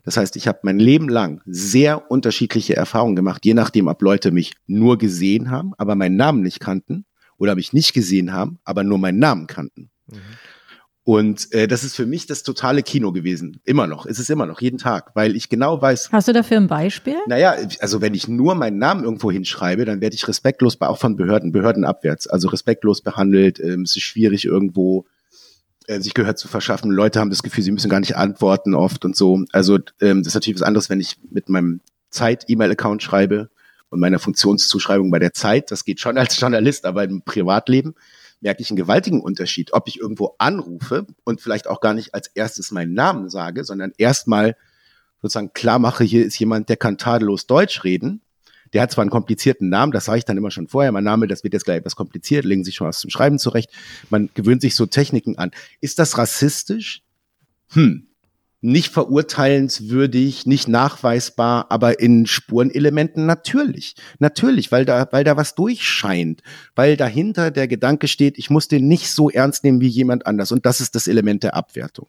Das 0.05 0.17
heißt, 0.17 0.37
ich 0.37 0.47
habe 0.47 0.61
mein 0.63 0.79
Leben 0.79 1.09
lang 1.09 1.41
sehr 1.47 2.11
unterschiedliche 2.11 2.77
Erfahrungen 2.77 3.17
gemacht, 3.17 3.45
je 3.45 3.55
nachdem, 3.55 3.89
ob 3.89 4.01
Leute 4.03 4.31
mich 4.31 4.55
nur 4.67 4.97
gesehen 4.97 5.51
haben, 5.51 5.73
aber 5.77 5.95
meinen 5.95 6.17
Namen 6.17 6.43
nicht 6.43 6.61
kannten 6.61 7.05
oder 7.37 7.55
mich 7.55 7.73
nicht 7.73 7.95
gesehen 7.95 8.33
haben, 8.33 8.59
aber 8.65 8.85
nur 8.85 8.99
meinen 8.99 9.19
Namen 9.19 9.47
kannten. 9.47 9.91
Mhm. 10.07 10.17
Und 11.09 11.55
äh, 11.55 11.67
das 11.67 11.85
ist 11.85 11.97
für 11.97 12.05
mich 12.05 12.27
das 12.27 12.43
totale 12.43 12.83
Kino 12.83 13.13
gewesen. 13.13 13.63
Immer 13.65 13.87
noch. 13.87 14.05
Ist 14.05 14.19
es 14.19 14.29
immer 14.29 14.45
noch, 14.45 14.61
jeden 14.61 14.77
Tag. 14.77 15.13
Weil 15.15 15.37
ich 15.37 15.49
genau 15.49 15.81
weiß. 15.81 16.11
Hast 16.13 16.29
du 16.29 16.35
dafür 16.35 16.59
ein 16.59 16.67
Beispiel? 16.67 17.17
Naja, 17.27 17.57
also 17.81 18.03
wenn 18.03 18.13
ich 18.13 18.29
nur 18.29 18.55
meinen 18.55 18.77
Namen 18.77 19.05
irgendwo 19.05 19.31
hinschreibe, 19.31 19.87
dann 19.87 20.03
werde 20.03 20.15
ich 20.15 20.29
respektlos, 20.29 20.79
auch 20.83 20.99
von 20.99 21.17
Behörden, 21.17 21.51
Behörden 21.51 21.87
abwärts, 21.87 22.27
also 22.27 22.49
respektlos 22.49 23.01
behandelt. 23.01 23.59
Ähm, 23.59 23.85
es 23.85 23.97
ist 23.97 24.03
schwierig 24.03 24.45
irgendwo 24.45 25.07
äh, 25.87 25.99
sich 25.99 26.13
Gehör 26.13 26.37
zu 26.37 26.47
verschaffen. 26.47 26.91
Leute 26.91 27.21
haben 27.21 27.31
das 27.31 27.43
Gefühl, 27.43 27.65
sie 27.65 27.73
müssen 27.73 27.89
gar 27.89 28.01
nicht 28.01 28.19
antworten 28.19 28.75
oft 28.75 29.07
und 29.07 29.17
so. 29.17 29.47
Also 29.51 29.79
ähm, 30.03 30.19
das 30.19 30.27
ist 30.27 30.35
natürlich 30.35 30.61
was 30.61 30.67
anderes, 30.67 30.91
wenn 30.91 31.01
ich 31.01 31.17
mit 31.31 31.49
meinem 31.49 31.81
Zeit-E-Mail-Account 32.11 33.03
schreibe 33.03 33.49
und 33.89 33.99
meiner 33.99 34.19
Funktionszuschreibung 34.19 35.11
bei 35.11 35.21
der 35.21 35.33
Zeit. 35.33 35.71
Das 35.71 35.87
geht 35.87 36.01
schon 36.01 36.19
als 36.19 36.39
Journalist, 36.39 36.85
aber 36.85 37.05
im 37.05 37.23
Privatleben 37.23 37.95
merke 38.41 38.63
ich 38.63 38.71
einen 38.71 38.77
gewaltigen 38.77 39.21
Unterschied, 39.21 39.73
ob 39.73 39.89
ich 39.89 39.99
irgendwo 39.99 40.35
anrufe 40.39 41.07
und 41.25 41.41
vielleicht 41.41 41.67
auch 41.67 41.81
gar 41.81 41.95
nicht 41.95 42.15
als 42.15 42.29
erstes 42.29 42.71
meinen 42.71 42.95
Namen 42.95 43.29
sage, 43.31 43.65
sondern 43.65 43.93
erstmal 43.99 44.57
sozusagen 45.21 45.53
klar 45.53 45.79
mache, 45.79 46.05
hier 46.05 46.25
ist 46.25 46.39
jemand, 46.39 46.69
der 46.69 46.77
kann 46.77 46.99
tadellos 46.99 47.47
Deutsch 47.47 47.85
reden. 47.85 48.23
Der 48.73 48.83
hat 48.83 48.93
zwar 48.93 49.03
einen 49.03 49.11
komplizierten 49.11 49.69
Namen, 49.71 49.93
das 49.93 50.05
sage 50.05 50.19
ich 50.19 50.25
dann 50.25 50.37
immer 50.37 50.51
schon 50.51 50.69
vorher. 50.69 50.93
Mein 50.93 51.05
Name, 51.05 51.27
das 51.27 51.43
wird 51.43 51.55
jetzt 51.55 51.65
gleich 51.65 51.79
etwas 51.79 51.97
kompliziert, 51.97 52.45
legen 52.45 52.65
sich 52.65 52.75
schon 52.75 52.87
was 52.87 53.01
zum 53.01 53.11
Schreiben 53.11 53.39
zurecht. 53.39 53.71
Man 54.11 54.29
gewöhnt 54.35 54.61
sich 54.61 54.75
so 54.75 54.87
Techniken 54.87 55.39
an. 55.39 55.51
Ist 55.81 55.99
das 55.99 56.19
rassistisch? 56.19 57.03
Hm, 57.71 58.08
nicht 58.61 58.93
verurteilenswürdig, 58.93 60.45
nicht 60.47 60.67
nachweisbar, 60.67 61.67
aber 61.71 62.01
in 62.01 62.27
Spurenelementen 62.27 63.25
natürlich. 63.25 63.95
Natürlich, 64.19 64.73
weil 64.73 64.85
da, 64.85 65.07
weil 65.13 65.23
da 65.23 65.37
was 65.37 65.55
durchscheint, 65.55 66.43
weil 66.75 66.97
dahinter 66.97 67.53
der 67.53 67.69
Gedanke 67.69 68.09
steht, 68.09 68.37
ich 68.37 68.51
muss 68.51 68.67
den 68.67 68.89
nicht 68.89 69.11
so 69.11 69.31
ernst 69.31 69.63
nehmen 69.63 69.81
wie 69.81 69.89
jemand 69.89 70.27
anders. 70.27 70.51
Und 70.51 70.67
das 70.67 70.81
ist 70.81 70.97
das 70.97 71.07
Element 71.07 71.45
der 71.45 71.55
Abwertung. 71.55 72.09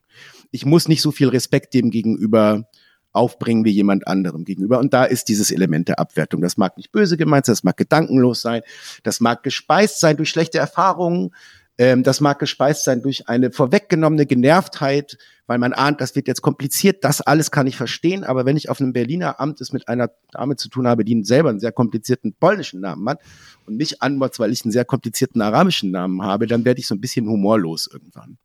Ich 0.50 0.66
muss 0.66 0.88
nicht 0.88 1.02
so 1.02 1.12
viel 1.12 1.30
Respekt 1.30 1.76
dem 1.76 1.92
gegenüber 1.92 2.68
aufbringen 3.12 3.66
wie 3.66 3.72
jemand 3.72 4.08
anderem 4.08 4.44
gegenüber. 4.44 4.80
Und 4.80 4.94
da 4.94 5.04
ist 5.04 5.30
dieses 5.30 5.52
Element 5.52 5.88
der 5.88 6.00
Abwertung. 6.00 6.42
Das 6.42 6.58
mag 6.58 6.78
nicht 6.78 6.92
böse 6.92 7.18
gemeint 7.18 7.46
sein, 7.46 7.54
das 7.54 7.64
mag 7.64 7.78
gedankenlos 7.78 8.42
sein, 8.42 8.62
das 9.04 9.20
mag 9.20 9.44
gespeist 9.44 10.00
sein 10.00 10.18
durch 10.18 10.30
schlechte 10.30 10.58
Erfahrungen, 10.58 11.32
ähm, 11.80 12.04
das 12.04 12.20
mag 12.20 12.40
gespeist 12.40 12.84
sein 12.84 13.02
durch 13.02 13.30
eine 13.30 13.52
vorweggenommene 13.52 14.26
Genervtheit, 14.26 15.18
weil 15.48 15.60
man 15.60 15.72
ahnt, 15.72 16.02
das 16.02 16.14
wird 16.14 16.28
jetzt 16.28 16.42
kompliziert. 16.42 17.06
Das 17.06 17.22
alles 17.22 17.52
kann 17.52 17.68
ich 17.68 17.78
verstehen. 17.78 18.26
Aber 18.26 18.46
wenn 18.46 18.58
ich 18.58 18.70
auf 18.70 18.82
einem 18.82 18.92
Berliner 18.92 19.40
Amt 19.40 19.62
es 19.62 19.72
mit 19.72 19.88
einer 19.88 20.12
Dame 20.32 20.58
zu 20.58 20.68
tun 20.68 20.90
habe, 20.90 21.06
die 21.06 21.24
selber 21.24 21.50
einen 21.50 21.62
sehr 21.62 21.72
komplizierten 21.72 22.34
polnischen 22.34 22.82
Namen 22.82 23.08
hat 23.08 23.22
und 23.66 23.78
mich 23.78 24.02
antwortet, 24.02 24.40
weil 24.40 24.52
ich 24.52 24.66
einen 24.66 24.74
sehr 24.74 24.84
komplizierten 24.84 25.42
arabischen 25.42 25.92
Namen 25.92 26.22
habe, 26.22 26.48
dann 26.48 26.66
werde 26.66 26.82
ich 26.82 26.88
so 26.88 26.96
ein 26.96 27.02
bisschen 27.02 27.30
humorlos 27.30 27.90
irgendwann. 27.92 28.38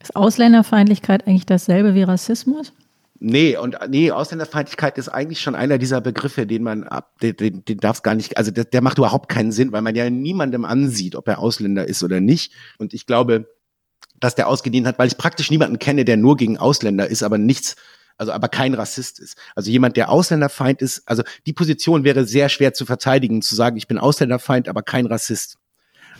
Ist 0.00 0.14
Ausländerfeindlichkeit 0.14 1.26
eigentlich 1.26 1.46
dasselbe 1.46 1.94
wie 1.94 2.04
Rassismus? 2.04 2.72
Nee, 3.18 3.56
und 3.56 3.76
nee, 3.88 4.10
Ausländerfeindlichkeit 4.10 4.98
ist 4.98 5.08
eigentlich 5.08 5.40
schon 5.40 5.54
einer 5.54 5.78
dieser 5.78 6.00
Begriffe, 6.00 6.46
den 6.46 6.62
man 6.62 6.84
ab, 6.84 7.18
den, 7.20 7.36
den, 7.36 7.64
den 7.64 7.78
darf 7.78 8.02
gar 8.02 8.14
nicht, 8.14 8.36
also 8.36 8.50
der, 8.50 8.64
der 8.64 8.82
macht 8.82 8.98
überhaupt 8.98 9.28
keinen 9.28 9.52
Sinn, 9.52 9.72
weil 9.72 9.82
man 9.82 9.94
ja 9.94 10.10
niemandem 10.10 10.64
ansieht, 10.64 11.14
ob 11.16 11.26
er 11.28 11.38
Ausländer 11.38 11.86
ist 11.86 12.02
oder 12.02 12.20
nicht. 12.20 12.52
Und 12.78 12.92
ich 12.92 13.06
glaube, 13.06 13.48
dass 14.20 14.34
der 14.34 14.48
ausgedient 14.48 14.86
hat, 14.86 14.98
weil 14.98 15.08
ich 15.08 15.16
praktisch 15.16 15.50
niemanden 15.50 15.78
kenne, 15.78 16.04
der 16.04 16.16
nur 16.16 16.36
gegen 16.36 16.58
Ausländer 16.58 17.08
ist, 17.08 17.22
aber 17.22 17.38
nichts, 17.38 17.76
also 18.18 18.32
aber 18.32 18.48
kein 18.48 18.74
Rassist 18.74 19.18
ist. 19.18 19.36
Also 19.54 19.70
jemand, 19.70 19.96
der 19.96 20.10
Ausländerfeind 20.10 20.82
ist, 20.82 21.02
also 21.06 21.22
die 21.46 21.52
Position 21.52 22.04
wäre 22.04 22.26
sehr 22.26 22.48
schwer 22.48 22.74
zu 22.74 22.84
verteidigen, 22.84 23.40
zu 23.42 23.54
sagen, 23.54 23.76
ich 23.76 23.88
bin 23.88 23.98
Ausländerfeind, 23.98 24.68
aber 24.68 24.82
kein 24.82 25.06
Rassist. 25.06 25.58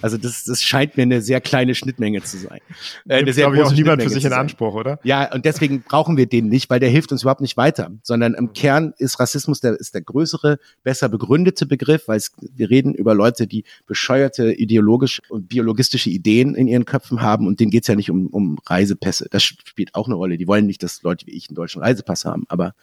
Also 0.03 0.17
das, 0.17 0.45
das 0.45 0.63
scheint 0.63 0.97
mir 0.97 1.03
eine 1.03 1.23
sehr 1.23 1.41
kleine 1.41 1.75
Schnittmenge 1.75 2.23
zu 2.23 2.39
sein. 2.39 2.61
Äh, 3.09 3.17
eine 3.17 3.33
sehr 3.33 3.51
große 3.51 3.65
auch 3.65 3.73
niemand 3.73 4.03
für 4.03 4.11
sich 4.11 4.25
in 4.25 4.33
Anspruch, 4.33 4.75
oder? 4.75 4.99
Ja, 5.03 5.33
und 5.33 5.45
deswegen 5.45 5.83
brauchen 5.83 6.17
wir 6.17 6.27
den 6.27 6.49
nicht, 6.49 6.71
weil 6.71 6.81
der 6.81 6.89
hilft 6.89 7.13
uns 7.13 7.23
überhaupt 7.23 7.41
nicht 7.41 7.57
weiter. 7.57 7.91
Sondern 8.03 8.35
im 8.35 8.53
Kern 8.53 8.95
ist 8.99 9.19
Rassismus 9.21 9.61
der, 9.61 9.73
ist 9.79 9.95
der 9.95 10.03
größere, 10.03 10.59
besser 10.83 11.09
begründete 11.09 11.67
Begriff, 11.67 12.09
weil 12.09 12.19
es, 12.19 12.33
wir 12.41 12.71
reden 12.71 12.95
über 12.95 13.15
Leute, 13.15 13.47
die 13.47 13.65
bescheuerte 13.87 14.53
ideologisch 14.53 15.23
und 15.29 15.49
biologistische 15.49 16.11
Ideen 16.11 16.55
in 16.55 16.69
ihren 16.69 16.85
Köpfen 16.85 17.23
haben 17.23 17.47
und 17.47 17.61
denen 17.61 17.71
geht's 17.71 17.89
ja 17.89 17.95
nicht 17.95 18.11
um, 18.11 18.27
um 18.29 18.59
Reisepässe. 18.67 19.29
Das 19.31 19.43
spielt 19.43 19.95
auch 19.95 20.07
eine 20.07 20.15
Rolle. 20.15 20.37
Die 20.37 20.47
wollen 20.47 20.67
nicht, 20.67 20.83
dass 20.83 21.03
Leute 21.03 21.27
wie 21.27 21.37
ich 21.37 21.49
einen 21.49 21.57
deutschen 21.57 21.83
Reisepass 21.83 22.25
haben, 22.25 22.45
aber 22.49 22.75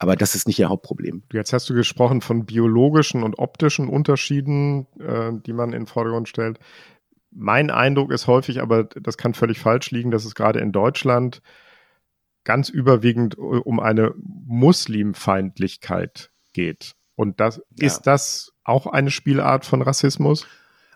aber 0.00 0.16
das 0.16 0.34
ist 0.34 0.48
nicht 0.48 0.58
ihr 0.58 0.70
Hauptproblem. 0.70 1.22
Jetzt 1.30 1.52
hast 1.52 1.68
du 1.68 1.74
gesprochen 1.74 2.22
von 2.22 2.46
biologischen 2.46 3.22
und 3.22 3.38
optischen 3.38 3.86
Unterschieden, 3.86 4.86
äh, 4.98 5.30
die 5.46 5.52
man 5.52 5.74
in 5.74 5.82
den 5.82 5.86
Vordergrund 5.86 6.26
stellt. 6.26 6.58
Mein 7.30 7.70
Eindruck 7.70 8.10
ist 8.10 8.26
häufig, 8.26 8.62
aber 8.62 8.84
das 8.84 9.18
kann 9.18 9.34
völlig 9.34 9.60
falsch 9.60 9.90
liegen, 9.90 10.10
dass 10.10 10.24
es 10.24 10.34
gerade 10.34 10.58
in 10.58 10.72
Deutschland 10.72 11.42
ganz 12.44 12.70
überwiegend 12.70 13.36
um 13.36 13.78
eine 13.78 14.14
Muslimfeindlichkeit 14.16 16.30
geht. 16.54 16.94
Und 17.14 17.38
das 17.38 17.60
ja. 17.78 17.86
ist 17.86 18.06
das 18.06 18.52
auch 18.64 18.86
eine 18.86 19.10
Spielart 19.10 19.66
von 19.66 19.82
Rassismus? 19.82 20.46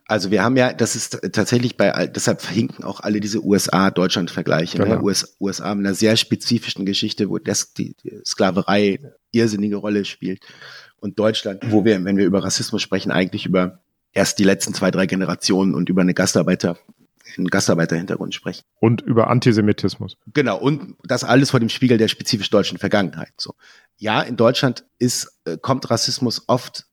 Also 0.07 0.31
wir 0.31 0.43
haben 0.43 0.57
ja, 0.57 0.73
das 0.73 0.97
ist 0.97 1.21
tatsächlich 1.33 1.77
bei, 1.77 2.07
deshalb 2.09 2.43
verhinken 2.43 2.85
auch 2.85 3.01
alle 3.01 3.21
diese 3.21 3.43
USA-Deutschland-Vergleiche. 3.43 4.79
Ne? 4.79 4.85
Genau. 4.85 4.97
Ne? 4.97 5.03
US, 5.03 5.37
USA 5.41 5.75
mit 5.75 5.87
einer 5.87 5.95
sehr 5.95 6.17
spezifischen 6.17 6.85
Geschichte, 6.85 7.31
wo 7.31 7.39
das, 7.39 7.73
die, 7.73 7.97
die 8.05 8.21
Sklaverei 8.25 8.99
irrsinnige 9.33 9.77
Rolle 9.77 10.05
spielt. 10.05 10.45
Und 10.99 11.19
Deutschland, 11.19 11.63
wo 11.71 11.85
wir, 11.85 12.05
wenn 12.05 12.17
wir 12.17 12.27
über 12.27 12.45
Rassismus 12.45 12.83
sprechen, 12.83 13.13
eigentlich 13.13 13.47
über 13.47 13.81
erst 14.13 14.39
die 14.39 14.45
letzten 14.45 14.75
zwei, 14.75 14.91
drei 14.91 15.07
Generationen 15.07 15.75
und 15.75 15.89
über 15.89 16.03
eine 16.03 16.15
Gastarbeiter, 16.15 16.79
einen 17.37 17.49
Gastarbeiterhintergrund 17.49 18.35
sprechen. 18.35 18.63
Und 18.81 19.01
über 19.01 19.29
Antisemitismus. 19.29 20.17
Genau, 20.33 20.59
und 20.59 20.97
das 21.03 21.25
alles 21.25 21.51
vor 21.51 21.61
dem 21.61 21.69
Spiegel 21.69 21.99
der 21.99 22.09
spezifisch 22.09 22.51
deutschen 22.51 22.79
Vergangenheit. 22.79 23.33
So. 23.39 23.55
Ja, 23.97 24.21
in 24.23 24.37
Deutschland 24.37 24.85
ist, 24.99 25.41
äh, 25.45 25.57
kommt 25.57 25.91
Rassismus 25.91 26.45
oft 26.47 26.87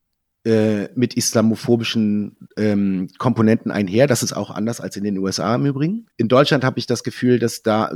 äh, 0.44 0.90
mit 0.96 1.16
islamophobischen 1.16 2.36
ähm, 2.58 3.10
Komponenten 3.20 3.72
einher. 3.72 4.08
Das 4.08 4.24
ist 4.24 4.34
auch 4.34 4.50
anders 4.50 4.82
als 4.82 4.98
in 4.98 5.04
den 5.04 5.18
USA 5.20 5.54
im 5.54 5.68
Übrigen. 5.68 6.08
In 6.18 6.30
Deutschland 6.30 6.64
habe 6.64 6.80
ich 6.80 6.88
das 6.88 7.04
Gefühl, 7.04 7.38
dass 7.38 7.62
da, 7.62 7.92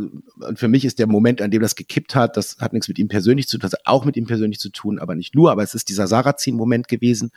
für 0.55 0.67
mich 0.67 0.86
ist 0.86 0.99
der 0.99 1.08
Moment, 1.08 1.41
an 1.41 1.49
dem 1.49 1.62
das 1.63 1.75
gekippt 1.75 2.13
hat, 2.13 2.38
das 2.38 2.58
hat 2.60 2.73
nichts 2.73 2.88
mit 2.88 2.99
ihm 2.99 3.08
persönlich 3.08 3.47
zu 3.47 3.58
tun, 3.58 3.62
das 3.62 3.73
hat 3.73 3.86
auch 3.86 4.05
mit 4.05 4.15
ihm 4.15 4.27
persönlich 4.27 4.60
zu 4.60 4.69
tun, 4.69 4.99
aber 4.99 5.15
nicht 5.15 5.34
nur, 5.34 5.51
aber 5.51 5.63
es 5.63 5.73
ist 5.73 5.89
dieser 5.89 6.05
Sarrazin-Moment 6.05 6.88
gewesen, 6.88 7.31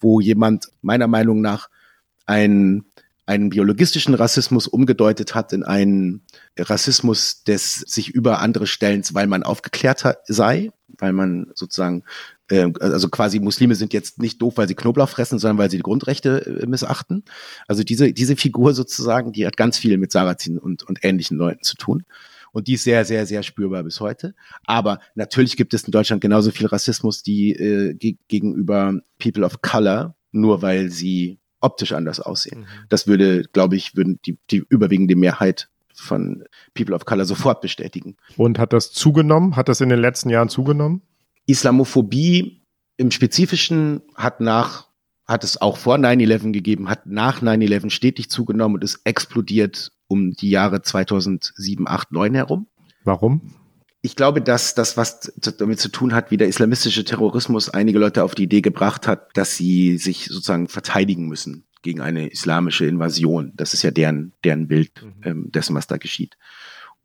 wo 0.00 0.20
jemand 0.20 0.68
meiner 0.80 1.08
Meinung 1.08 1.42
nach 1.42 1.68
ein 2.24 2.84
einen 3.26 3.48
biologistischen 3.48 4.14
Rassismus 4.14 4.66
umgedeutet 4.68 5.34
hat 5.34 5.52
in 5.52 5.62
einen 5.62 6.22
Rassismus 6.58 7.42
des 7.44 7.76
sich 7.76 8.10
über 8.10 8.40
andere 8.40 8.66
Stellens, 8.66 9.14
weil 9.14 9.26
man 9.26 9.42
aufgeklärt 9.42 10.04
sei, 10.26 10.70
weil 10.98 11.12
man 11.12 11.50
sozusagen 11.54 12.04
äh, 12.54 12.72
also 12.80 13.08
quasi 13.08 13.40
Muslime 13.40 13.74
sind 13.74 13.92
jetzt 13.92 14.20
nicht 14.20 14.40
doof, 14.40 14.54
weil 14.56 14.68
sie 14.68 14.74
Knoblauch 14.74 15.08
fressen, 15.08 15.38
sondern 15.38 15.58
weil 15.58 15.70
sie 15.70 15.78
die 15.78 15.82
Grundrechte 15.82 16.60
äh, 16.62 16.66
missachten. 16.66 17.24
Also 17.66 17.82
diese, 17.82 18.12
diese 18.12 18.36
Figur 18.36 18.74
sozusagen, 18.74 19.32
die 19.32 19.46
hat 19.46 19.56
ganz 19.56 19.78
viel 19.78 19.98
mit 19.98 20.12
Sarazin 20.12 20.58
und, 20.58 20.82
und 20.82 20.98
ähnlichen 21.02 21.36
Leuten 21.36 21.62
zu 21.62 21.76
tun. 21.76 22.04
Und 22.52 22.68
die 22.68 22.74
ist 22.74 22.84
sehr, 22.84 23.04
sehr, 23.04 23.26
sehr 23.26 23.42
spürbar 23.42 23.82
bis 23.82 24.00
heute. 24.00 24.34
Aber 24.64 25.00
natürlich 25.16 25.56
gibt 25.56 25.74
es 25.74 25.84
in 25.84 25.90
Deutschland 25.90 26.22
genauso 26.22 26.52
viel 26.52 26.66
Rassismus, 26.66 27.22
die 27.22 27.52
äh, 27.52 27.94
ge 27.94 28.16
gegenüber 28.28 29.00
People 29.18 29.44
of 29.44 29.60
Color, 29.60 30.14
nur 30.30 30.62
weil 30.62 30.90
sie 30.90 31.40
optisch 31.60 31.92
anders 31.92 32.20
aussehen. 32.20 32.60
Mhm. 32.60 32.86
Das 32.88 33.08
würde, 33.08 33.42
glaube 33.52 33.74
ich, 33.74 33.96
würden 33.96 34.20
die, 34.24 34.38
die 34.50 34.62
überwiegende 34.68 35.16
Mehrheit 35.16 35.68
von 35.94 36.44
People 36.74 36.94
of 36.94 37.06
Color 37.06 37.24
sofort 37.24 37.60
bestätigen. 37.60 38.16
Und 38.36 38.58
hat 38.58 38.72
das 38.72 38.92
zugenommen? 38.92 39.56
Hat 39.56 39.68
das 39.68 39.80
in 39.80 39.88
den 39.88 40.00
letzten 40.00 40.28
Jahren 40.30 40.48
zugenommen? 40.48 41.02
Islamophobie 41.46 42.62
im 42.96 43.10
Spezifischen 43.10 44.02
hat 44.14 44.40
nach, 44.40 44.88
hat 45.26 45.44
es 45.44 45.60
auch 45.60 45.76
vor 45.76 45.96
9-11 45.96 46.52
gegeben, 46.52 46.88
hat 46.88 47.06
nach 47.06 47.42
9-11 47.42 47.90
stetig 47.90 48.30
zugenommen 48.30 48.76
und 48.76 48.84
ist 48.84 49.00
explodiert 49.04 49.92
um 50.06 50.32
die 50.32 50.50
Jahre 50.50 50.82
2007, 50.82 51.88
8, 51.88 52.12
9 52.12 52.34
herum. 52.34 52.66
Warum? 53.04 53.54
Ich 54.02 54.16
glaube, 54.16 54.42
dass 54.42 54.74
das, 54.74 54.98
was 54.98 55.32
damit 55.58 55.80
zu 55.80 55.88
tun 55.88 56.14
hat, 56.14 56.30
wie 56.30 56.36
der 56.36 56.48
islamistische 56.48 57.04
Terrorismus 57.04 57.70
einige 57.70 57.98
Leute 57.98 58.22
auf 58.22 58.34
die 58.34 58.42
Idee 58.42 58.60
gebracht 58.60 59.06
hat, 59.06 59.34
dass 59.36 59.56
sie 59.56 59.96
sich 59.96 60.26
sozusagen 60.26 60.68
verteidigen 60.68 61.26
müssen 61.26 61.64
gegen 61.80 62.00
eine 62.00 62.28
islamische 62.28 62.86
Invasion. 62.86 63.52
Das 63.56 63.72
ist 63.72 63.82
ja 63.82 63.90
deren, 63.90 64.32
deren 64.44 64.68
Bild 64.68 65.02
mhm. 65.02 65.22
ähm, 65.22 65.52
dessen, 65.52 65.74
was 65.74 65.86
da 65.86 65.96
geschieht. 65.96 66.36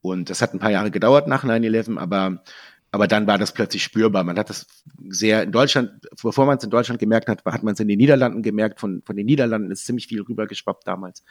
Und 0.01 0.29
das 0.29 0.41
hat 0.41 0.53
ein 0.53 0.59
paar 0.59 0.71
Jahre 0.71 0.91
gedauert 0.91 1.27
nach 1.27 1.45
9-11, 1.45 1.97
aber, 1.97 2.43
aber 2.91 3.07
dann 3.07 3.27
war 3.27 3.37
das 3.37 3.53
plötzlich 3.53 3.83
spürbar. 3.83 4.23
Man 4.23 4.37
hat 4.37 4.49
das 4.49 4.65
sehr 5.09 5.43
in 5.43 5.51
Deutschland, 5.51 5.91
bevor 6.21 6.45
man 6.45 6.57
es 6.57 6.63
in 6.63 6.69
Deutschland 6.69 6.99
gemerkt 6.99 7.27
hat, 7.27 7.45
hat 7.45 7.63
man 7.63 7.73
es 7.73 7.79
in 7.79 7.87
den 7.87 7.97
Niederlanden 7.97 8.41
gemerkt. 8.41 8.79
Von, 8.79 9.01
von 9.05 9.15
den 9.15 9.25
Niederlanden 9.25 9.71
ist 9.71 9.85
ziemlich 9.85 10.07
viel 10.07 10.21
rübergeschwappt 10.21 10.87
damals. 10.87 11.23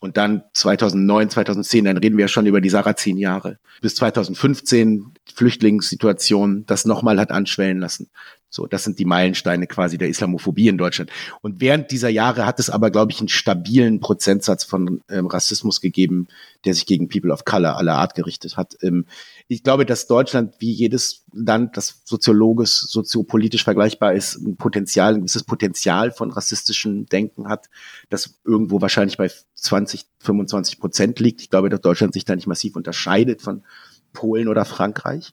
Und 0.00 0.16
dann 0.16 0.42
2009, 0.54 1.30
2010, 1.30 1.84
dann 1.84 1.96
reden 1.96 2.16
wir 2.16 2.24
ja 2.24 2.28
schon 2.28 2.46
über 2.46 2.60
die 2.60 2.68
Sarrazin-Jahre. 2.68 3.58
Bis 3.80 3.94
2015 3.94 5.12
Flüchtlingssituation 5.34 6.64
das 6.66 6.84
nochmal 6.84 7.20
hat 7.20 7.30
anschwellen 7.30 7.78
lassen. 7.78 8.10
So, 8.54 8.66
das 8.66 8.84
sind 8.84 8.98
die 8.98 9.06
Meilensteine 9.06 9.66
quasi 9.66 9.96
der 9.96 10.10
Islamophobie 10.10 10.68
in 10.68 10.76
Deutschland. 10.76 11.10
Und 11.40 11.62
während 11.62 11.90
dieser 11.90 12.10
Jahre 12.10 12.44
hat 12.44 12.60
es 12.60 12.68
aber, 12.68 12.90
glaube 12.90 13.10
ich, 13.10 13.18
einen 13.18 13.28
stabilen 13.28 13.98
Prozentsatz 13.98 14.62
von 14.62 15.00
ähm, 15.08 15.26
Rassismus 15.26 15.80
gegeben, 15.80 16.28
der 16.66 16.74
sich 16.74 16.84
gegen 16.84 17.08
People 17.08 17.32
of 17.32 17.46
Color 17.46 17.78
aller 17.78 17.94
Art 17.94 18.14
gerichtet 18.14 18.58
hat. 18.58 18.76
Ähm, 18.82 19.06
ich 19.48 19.62
glaube, 19.62 19.86
dass 19.86 20.06
Deutschland 20.06 20.56
wie 20.58 20.70
jedes 20.70 21.24
Land, 21.32 21.78
das 21.78 22.02
soziologisch, 22.04 22.72
soziopolitisch 22.72 23.64
vergleichbar 23.64 24.12
ist, 24.12 24.36
ein 24.36 24.56
Potenzial, 24.56 25.14
ein 25.14 25.20
gewisses 25.20 25.44
Potenzial 25.44 26.12
von 26.12 26.30
rassistischem 26.30 27.06
Denken 27.06 27.48
hat, 27.48 27.70
das 28.10 28.38
irgendwo 28.44 28.82
wahrscheinlich 28.82 29.16
bei 29.16 29.30
20, 29.54 30.04
25 30.18 30.78
Prozent 30.78 31.20
liegt. 31.20 31.40
Ich 31.40 31.48
glaube, 31.48 31.70
dass 31.70 31.80
Deutschland 31.80 32.12
sich 32.12 32.26
da 32.26 32.36
nicht 32.36 32.46
massiv 32.46 32.76
unterscheidet 32.76 33.40
von 33.40 33.62
Polen 34.12 34.48
oder 34.48 34.66
Frankreich 34.66 35.32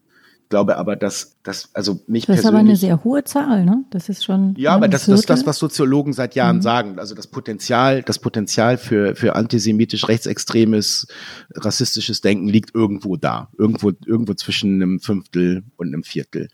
glaube 0.50 0.78
aber, 0.78 0.96
dass 0.96 1.38
das 1.44 1.70
also 1.74 2.02
mich 2.08 2.26
Das 2.26 2.40
ist 2.40 2.46
aber 2.46 2.58
eine 2.58 2.76
sehr 2.76 3.04
hohe 3.04 3.24
Zahl, 3.24 3.64
ne? 3.66 3.86
Das 3.92 4.10
ist 4.10 4.26
schon. 4.26 4.56
ja, 4.58 4.74
aber 4.74 4.88
das, 4.88 5.06
das 5.06 5.22
ist 5.22 5.30
das, 5.30 5.46
was 5.46 5.58
Soziologen 5.58 6.12
seit 6.14 6.36
Jahren 6.36 6.58
Mhm. 6.58 6.62
sagen. 6.62 7.00
Also 7.00 7.16
das 7.16 7.28
Potenzial, 7.28 8.02
das 8.04 8.20
Potenzial 8.20 8.78
für, 8.78 9.16
für 9.16 9.36
antisemitisch, 9.36 10.08
rechtsextremes, 10.08 11.08
rassistisches 11.56 12.22
Denken 12.22 12.48
liegt 12.48 12.74
irgendwo 12.74 13.16
da. 13.16 13.50
Irgendwo, 13.58 13.92
irgendwo 14.06 14.34
zwischen 14.34 14.82
einem 14.82 15.00
Fünftel 15.00 15.64
und 15.78 15.88
einem 15.88 16.04
Viertel. 16.04 16.50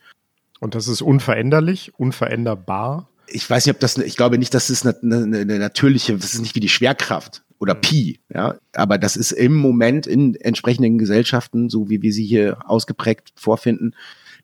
Und 0.60 0.76
das 0.76 0.88
ist 0.88 1.02
unveränderlich, 1.02 1.94
unveränderbar. 1.98 3.10
Ich 3.28 3.50
weiß 3.50 3.66
nicht, 3.66 3.76
ob 3.76 3.80
das, 3.80 3.98
ich 3.98 4.18
glaube 4.18 4.38
nicht, 4.38 4.54
dass 4.54 4.70
es 4.70 4.86
eine, 4.86 4.96
eine, 5.02 5.40
eine 5.40 5.60
natürliche, 5.60 6.16
das 6.18 6.34
ist 6.34 6.42
nicht 6.42 6.56
wie 6.56 6.60
die 6.60 6.70
Schwerkraft 6.70 7.45
oder 7.60 7.76
Pi, 7.76 8.20
ja. 8.34 8.56
Aber 8.74 8.98
das 8.98 9.16
ist 9.16 9.32
im 9.32 9.56
Moment 9.56 10.08
in 10.08 10.36
entsprechenden 10.36 10.98
Gesellschaften, 10.98 11.70
so 11.70 11.90
wie 11.90 12.02
wir 12.02 12.12
sie 12.12 12.26
hier 12.26 12.58
ausgeprägt 12.66 13.32
vorfinden, 13.36 13.96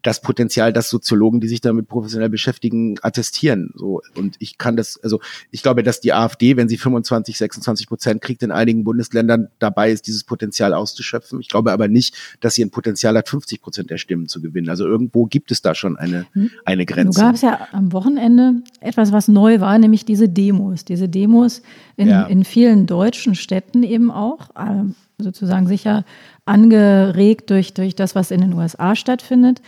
das 0.03 0.21
Potenzial, 0.21 0.73
das 0.73 0.89
Soziologen, 0.89 1.39
die 1.41 1.47
sich 1.47 1.61
damit 1.61 1.87
professionell 1.87 2.29
beschäftigen, 2.29 2.95
attestieren. 3.01 3.71
So 3.75 4.01
und 4.15 4.35
ich 4.39 4.57
kann 4.57 4.75
das, 4.77 4.99
also 5.03 5.19
ich 5.51 5.61
glaube, 5.63 5.83
dass 5.83 5.99
die 6.01 6.13
AfD, 6.13 6.57
wenn 6.57 6.69
sie 6.69 6.77
25, 6.77 7.37
26 7.37 7.87
Prozent 7.87 8.21
kriegt, 8.21 8.41
in 8.43 8.51
einigen 8.51 8.83
Bundesländern 8.83 9.49
dabei 9.59 9.91
ist, 9.91 10.07
dieses 10.07 10.23
Potenzial 10.23 10.73
auszuschöpfen. 10.73 11.39
Ich 11.39 11.49
glaube 11.49 11.71
aber 11.71 11.87
nicht, 11.87 12.15
dass 12.39 12.55
sie 12.55 12.63
ein 12.65 12.71
Potenzial 12.71 13.15
hat, 13.17 13.29
50 13.29 13.61
Prozent 13.61 13.89
der 13.89 13.97
Stimmen 13.97 14.27
zu 14.27 14.41
gewinnen. 14.41 14.69
Also 14.69 14.85
irgendwo 14.85 15.25
gibt 15.25 15.51
es 15.51 15.61
da 15.61 15.75
schon 15.75 15.97
eine 15.97 16.25
eine 16.65 16.85
Du 16.85 16.93
Grenze. 16.93 17.19
gab 17.19 17.35
es 17.35 17.41
ja 17.41 17.67
am 17.71 17.91
Wochenende 17.93 18.61
etwas, 18.79 19.11
was 19.11 19.27
neu 19.27 19.59
war, 19.59 19.77
nämlich 19.77 20.05
diese 20.05 20.27
Demos. 20.29 20.85
Diese 20.85 21.07
Demos 21.09 21.61
in, 21.97 22.07
Ja. 22.07 22.23
in 22.23 22.43
vielen 22.43 22.85
deutschen 22.87 23.35
Städten 23.35 23.83
eben 23.83 24.11
auch, 24.11 24.49
ähm, 24.59 24.95
sozusagen 25.21 25.67
sicher 25.67 26.03
angeregt 26.45 27.49
durch, 27.49 27.73
durch 27.73 27.95
das, 27.95 28.15
was 28.15 28.31
in 28.31 28.41
den 28.41 28.53
USA 28.53 28.95
stattfindet. 28.95 29.61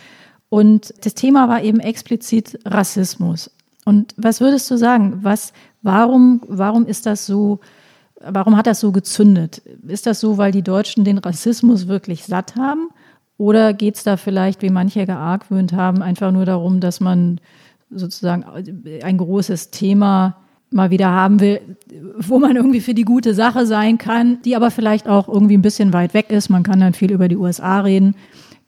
Und 0.48 0.94
das 1.02 1.14
Thema 1.14 1.48
war 1.48 1.62
eben 1.62 1.80
explizit 1.80 2.58
Rassismus. 2.64 3.50
Und 3.84 4.14
was 4.16 4.40
würdest 4.40 4.70
du 4.70 4.76
sagen? 4.76 5.18
Was, 5.22 5.52
warum, 5.82 6.40
warum 6.48 6.86
ist 6.86 7.06
das 7.06 7.26
so, 7.26 7.60
warum 8.20 8.56
hat 8.56 8.66
das 8.66 8.80
so 8.80 8.92
gezündet? 8.92 9.62
Ist 9.86 10.06
das 10.06 10.20
so, 10.20 10.38
weil 10.38 10.52
die 10.52 10.62
Deutschen 10.62 11.04
den 11.04 11.18
Rassismus 11.18 11.88
wirklich 11.88 12.24
satt 12.24 12.56
haben? 12.56 12.88
Oder 13.36 13.72
geht 13.72 13.96
es 13.96 14.04
da 14.04 14.16
vielleicht, 14.16 14.62
wie 14.62 14.70
manche 14.70 15.06
geargwöhnt 15.06 15.72
haben, 15.72 16.02
einfach 16.02 16.30
nur 16.30 16.44
darum, 16.44 16.80
dass 16.80 17.00
man 17.00 17.40
sozusagen 17.90 18.44
ein 19.02 19.18
großes 19.18 19.70
Thema 19.70 20.36
mal 20.70 20.90
wieder 20.90 21.10
haben 21.10 21.40
will, 21.40 21.60
wo 22.18 22.38
man 22.38 22.56
irgendwie 22.56 22.80
für 22.80 22.94
die 22.94 23.04
gute 23.04 23.34
Sache 23.34 23.66
sein 23.66 23.98
kann, 23.98 24.42
die 24.42 24.56
aber 24.56 24.70
vielleicht 24.70 25.06
auch 25.08 25.28
irgendwie 25.28 25.56
ein 25.56 25.62
bisschen 25.62 25.92
weit 25.92 26.14
weg 26.14 26.30
ist. 26.30 26.48
Man 26.48 26.62
kann 26.64 26.80
dann 26.80 26.94
viel 26.94 27.12
über 27.12 27.28
die 27.28 27.36
USA 27.36 27.80
reden. 27.80 28.16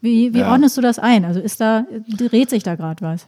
Wie, 0.01 0.33
wie 0.35 0.41
Ja. 0.41 0.53
ordnest 0.53 0.77
du 0.77 0.83
das 0.83 0.99
ein? 0.99 1.25
Also 1.25 1.41
ist 1.41 1.61
da, 1.61 1.85
dreht 2.17 2.51
sich 2.51 2.63
da 2.63 2.75
gerade 2.77 3.05
was? 3.05 3.27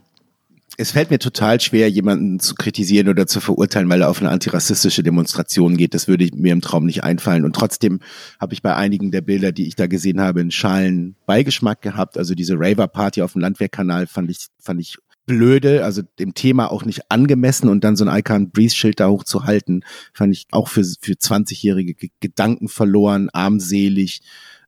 es 0.81 0.93
fällt 0.93 1.11
mir 1.11 1.19
total 1.19 1.61
schwer, 1.61 1.91
jemanden 1.91 2.39
zu 2.39 2.55
kritisieren 2.55 3.09
oder 3.09 3.27
zu 3.27 3.41
verurteilen, 3.41 3.89
weil 3.89 4.03
er 4.03 4.11
auf 4.11 4.21
eine 4.21 4.31
antirassistische 4.31 5.03
Demonstration 5.03 5.77
geht. 5.77 5.93
Das 5.93 6.07
würde 6.07 6.29
mir 6.37 6.53
im 6.53 6.61
Traum 6.61 6.87
nicht 6.87 7.03
einfallen. 7.03 7.45
Und 7.45 7.57
trotzdem 7.57 7.99
habe 8.39 8.55
ich 8.55 8.63
bei 8.63 8.77
einigen 8.77 9.11
der 9.11 9.23
Bilder, 9.23 9.51
die 9.51 9.67
ich 9.67 9.75
da 9.75 9.89
gesehen 9.89 10.21
habe, 10.21 10.39
einen 10.41 10.53
schalen 10.53 11.17
Beigeschmack 11.27 11.83
gehabt. 11.83 12.17
Also 12.17 12.37
diese 12.37 12.55
Raver-Party 12.57 13.23
auf 13.23 13.33
dem 13.33 13.41
Landwehrkanal 13.41 14.07
fand 14.07 14.31
ich, 14.31 14.47
fand 14.61 14.81
ich 14.81 14.99
blöde, 15.29 15.85
also 15.85 16.03
dem 16.19 16.35
Thema 16.35 16.73
auch 16.73 16.85
nicht 16.85 17.13
angemessen 17.13 17.69
und 17.69 17.85
dann 17.85 17.95
so 17.95 18.05
ein 18.05 18.19
Icon 18.19 18.51
Breeze 18.51 18.75
Schild 18.75 18.99
da 18.99 19.09
hochzuhalten, 19.09 19.85
fand 20.13 20.33
ich 20.33 20.49
auch 20.51 20.67
für, 20.67 20.83
für 20.83 21.13
20-Jährige 21.13 21.95
Ge- 21.95 22.11
Gedanken 22.19 22.69
verloren, 22.69 23.29
armselig 23.33 24.23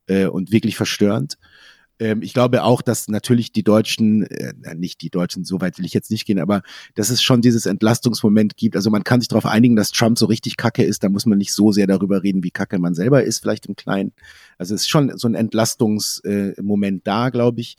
äh, 0.06 0.26
und 0.26 0.52
wirklich 0.52 0.76
verstörend. 0.76 1.38
Ähm, 1.98 2.22
ich 2.22 2.34
glaube 2.34 2.62
auch, 2.62 2.82
dass 2.82 3.08
natürlich 3.08 3.52
die 3.52 3.62
Deutschen, 3.62 4.22
äh, 4.26 4.52
nicht 4.76 5.02
die 5.02 5.10
Deutschen, 5.10 5.44
so 5.44 5.60
weit 5.60 5.78
will 5.78 5.86
ich 5.86 5.94
jetzt 5.94 6.10
nicht 6.10 6.26
gehen, 6.26 6.38
aber 6.38 6.62
dass 6.94 7.10
es 7.10 7.22
schon 7.22 7.40
dieses 7.42 7.66
Entlastungsmoment 7.66 8.56
gibt. 8.56 8.76
Also 8.76 8.90
man 8.90 9.02
kann 9.02 9.20
sich 9.20 9.28
darauf 9.28 9.46
einigen, 9.46 9.76
dass 9.76 9.90
Trump 9.90 10.18
so 10.18 10.26
richtig 10.26 10.56
kacke 10.56 10.84
ist, 10.84 11.02
da 11.02 11.08
muss 11.08 11.26
man 11.26 11.38
nicht 11.38 11.52
so 11.52 11.72
sehr 11.72 11.86
darüber 11.86 12.22
reden, 12.22 12.44
wie 12.44 12.50
kacke 12.50 12.78
man 12.78 12.94
selber 12.94 13.24
ist, 13.24 13.40
vielleicht 13.40 13.66
im 13.66 13.76
Kleinen. 13.76 14.12
Also 14.58 14.74
es 14.74 14.82
ist 14.82 14.88
schon 14.88 15.16
so 15.16 15.26
ein 15.26 15.34
Entlastungsmoment 15.34 16.98
äh, 16.98 17.02
da, 17.04 17.30
glaube 17.30 17.60
ich. 17.60 17.76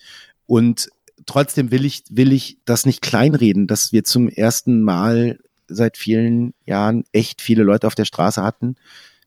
Und 0.48 0.90
trotzdem 1.26 1.72
will 1.72 1.86
ich, 1.86 2.04
will 2.10 2.32
ich 2.32 2.58
das 2.66 2.86
nicht 2.86 3.02
kleinreden, 3.02 3.68
dass 3.68 3.92
wir 3.92 4.04
zum 4.04 4.30
ersten 4.30 4.82
Mal 4.82 5.40
seit 5.68 5.98
vielen 5.98 6.54
Jahren 6.66 7.04
echt 7.12 7.42
viele 7.42 7.64
Leute 7.64 7.88
auf 7.88 7.96
der 7.96 8.06
Straße 8.06 8.44
hatten, 8.44 8.76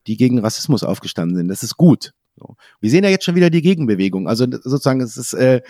die 0.07 0.16
gegen 0.16 0.38
Rassismus 0.38 0.83
aufgestanden 0.83 1.37
sind. 1.37 1.48
Das 1.48 1.62
ist 1.62 1.76
gut. 1.76 2.12
So. 2.37 2.57
Wir 2.80 2.90
sehen 2.90 3.04
ja 3.04 3.11
jetzt 3.11 3.24
schon 3.24 3.37
wieder 3.37 3.50
die 3.50 3.62
Gegenbewegung. 3.62 4.28
Also 4.28 4.46
sozusagen, 4.50 5.00
es 5.00 5.16
ist, 5.16 5.33
äh, 5.35 5.62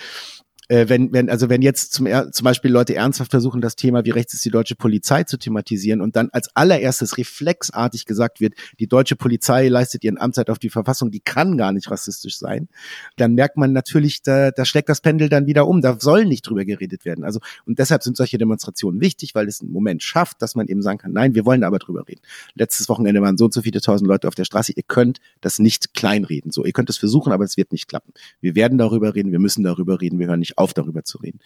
äh, 0.68 0.88
wenn, 0.88 1.12
wenn, 1.12 1.28
also 1.28 1.48
wenn 1.48 1.62
jetzt 1.62 1.92
zum, 1.92 2.06
zum 2.06 2.44
Beispiel 2.44 2.70
Leute 2.70 2.94
ernsthaft 2.94 3.30
versuchen, 3.30 3.60
das 3.60 3.76
Thema, 3.76 4.04
wie 4.04 4.10
rechts 4.10 4.34
ist 4.34 4.44
die 4.44 4.50
deutsche 4.50 4.76
Polizei 4.76 5.24
zu 5.24 5.36
thematisieren 5.36 6.00
und 6.00 6.16
dann 6.16 6.30
als 6.30 6.54
allererstes 6.54 7.18
reflexartig 7.18 8.06
gesagt 8.06 8.40
wird, 8.40 8.54
die 8.78 8.86
deutsche 8.86 9.16
Polizei 9.16 9.68
leistet 9.68 10.04
ihren 10.04 10.18
Amtszeit 10.18 10.50
auf 10.50 10.58
die 10.58 10.70
Verfassung, 10.70 11.10
die 11.10 11.20
kann 11.20 11.58
gar 11.58 11.72
nicht 11.72 11.90
rassistisch 11.90 12.38
sein, 12.38 12.68
dann 13.16 13.34
merkt 13.34 13.56
man 13.56 13.72
natürlich, 13.72 14.22
da, 14.22 14.50
da 14.50 14.64
schlägt 14.64 14.88
das 14.88 15.00
Pendel 15.00 15.28
dann 15.28 15.46
wieder 15.46 15.66
um. 15.66 15.80
Da 15.80 15.98
soll 16.00 16.24
nicht 16.24 16.42
drüber 16.42 16.64
geredet 16.64 17.04
werden. 17.04 17.24
Also, 17.24 17.40
und 17.66 17.78
deshalb 17.78 18.02
sind 18.02 18.16
solche 18.16 18.38
Demonstrationen 18.38 19.00
wichtig, 19.00 19.34
weil 19.34 19.48
es 19.48 19.60
einen 19.60 19.72
Moment 19.72 20.02
schafft, 20.02 20.40
dass 20.42 20.54
man 20.54 20.66
eben 20.68 20.82
sagen 20.82 20.98
kann, 20.98 21.12
nein, 21.12 21.34
wir 21.34 21.44
wollen 21.44 21.64
aber 21.64 21.78
drüber 21.78 22.06
reden. 22.08 22.20
Letztes 22.54 22.88
Wochenende 22.88 23.20
waren 23.20 23.36
so 23.36 23.46
und 23.46 23.54
so 23.54 23.62
viele 23.62 23.80
tausend 23.80 24.08
Leute 24.08 24.28
auf 24.28 24.34
der 24.34 24.44
Straße. 24.44 24.72
Ihr 24.74 24.82
könnt 24.86 25.18
das 25.40 25.58
nicht 25.58 25.94
kleinreden. 25.94 26.50
So, 26.50 26.64
ihr 26.64 26.72
könnt 26.72 26.90
es 26.90 26.96
versuchen, 26.96 27.32
aber 27.32 27.44
es 27.44 27.56
wird 27.56 27.72
nicht 27.72 27.88
klappen. 27.88 28.12
Wir 28.40 28.54
werden 28.54 28.78
darüber 28.78 29.14
reden, 29.14 29.32
wir 29.32 29.38
müssen 29.38 29.62
darüber 29.62 30.00
reden, 30.00 30.18
wir 30.18 30.28
hören 30.28 30.40
nicht 30.40 30.53
auf, 30.56 30.74
darüber 30.74 31.04
zu 31.04 31.18
reden. 31.18 31.40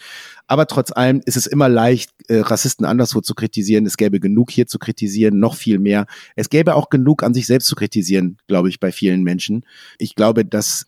Aber 0.46 0.66
trotz 0.66 0.92
allem 0.92 1.20
ist 1.24 1.36
es 1.36 1.46
immer 1.46 1.68
leicht, 1.68 2.10
äh, 2.28 2.40
Rassisten 2.40 2.86
anderswo 2.86 3.20
zu 3.20 3.34
kritisieren. 3.34 3.86
Es 3.86 3.96
gäbe 3.96 4.20
genug 4.20 4.50
hier 4.50 4.66
zu 4.66 4.78
kritisieren, 4.78 5.38
noch 5.38 5.54
viel 5.54 5.78
mehr. 5.78 6.06
Es 6.36 6.50
gäbe 6.50 6.74
auch 6.74 6.90
genug 6.90 7.22
an 7.22 7.34
sich 7.34 7.46
selbst 7.46 7.66
zu 7.66 7.76
kritisieren, 7.76 8.38
glaube 8.46 8.68
ich, 8.68 8.80
bei 8.80 8.92
vielen 8.92 9.22
Menschen. 9.22 9.64
Ich 9.98 10.14
glaube, 10.14 10.44
dass 10.44 10.86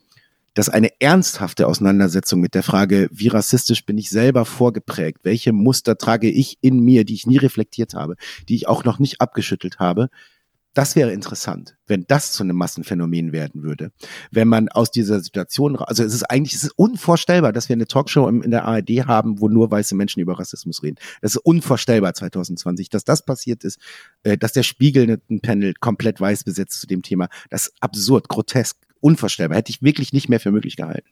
dass 0.54 0.68
eine 0.68 0.90
ernsthafte 1.00 1.68
Auseinandersetzung 1.68 2.40
mit 2.40 2.54
der 2.54 2.64
Frage, 2.64 3.08
wie 3.12 3.28
rassistisch 3.28 3.86
bin 3.86 3.98
ich 3.98 4.10
selber 4.10 4.44
vorgeprägt, 4.44 5.20
welche 5.22 5.52
Muster 5.52 5.96
trage 5.96 6.28
ich 6.28 6.58
in 6.60 6.80
mir, 6.80 7.04
die 7.04 7.14
ich 7.14 7.26
nie 7.26 7.36
reflektiert 7.36 7.94
habe, 7.94 8.16
die 8.48 8.56
ich 8.56 8.66
auch 8.66 8.84
noch 8.84 8.98
nicht 8.98 9.20
abgeschüttelt 9.20 9.78
habe, 9.78 10.10
das 10.74 10.94
wäre 10.94 11.12
interessant, 11.12 11.76
wenn 11.86 12.04
das 12.06 12.32
zu 12.32 12.44
einem 12.44 12.56
Massenphänomen 12.56 13.32
werden 13.32 13.62
würde. 13.62 13.90
Wenn 14.30 14.46
man 14.48 14.68
aus 14.68 14.90
dieser 14.90 15.20
Situation, 15.20 15.76
also 15.76 16.04
es 16.04 16.14
ist 16.14 16.24
eigentlich, 16.24 16.54
es 16.54 16.64
ist 16.64 16.72
unvorstellbar, 16.76 17.52
dass 17.52 17.68
wir 17.68 17.74
eine 17.74 17.86
Talkshow 17.86 18.28
in 18.28 18.50
der 18.50 18.64
ARD 18.64 19.06
haben, 19.06 19.40
wo 19.40 19.48
nur 19.48 19.70
weiße 19.70 19.96
Menschen 19.96 20.20
über 20.20 20.38
Rassismus 20.38 20.82
reden. 20.82 20.96
Das 21.22 21.34
ist 21.34 21.38
unvorstellbar 21.38 22.14
2020, 22.14 22.88
dass 22.88 23.04
das 23.04 23.24
passiert 23.24 23.64
ist, 23.64 23.80
äh, 24.22 24.38
dass 24.38 24.52
der 24.52 24.62
Spiegel 24.62 25.20
ein 25.28 25.40
Panel 25.40 25.74
komplett 25.74 26.20
weiß 26.20 26.44
besetzt 26.44 26.80
zu 26.80 26.86
dem 26.86 27.02
Thema. 27.02 27.28
Das 27.50 27.66
ist 27.66 27.74
absurd, 27.80 28.28
grotesk, 28.28 28.76
unvorstellbar. 29.00 29.58
Hätte 29.58 29.70
ich 29.70 29.82
wirklich 29.82 30.12
nicht 30.12 30.28
mehr 30.28 30.40
für 30.40 30.52
möglich 30.52 30.76
gehalten. 30.76 31.08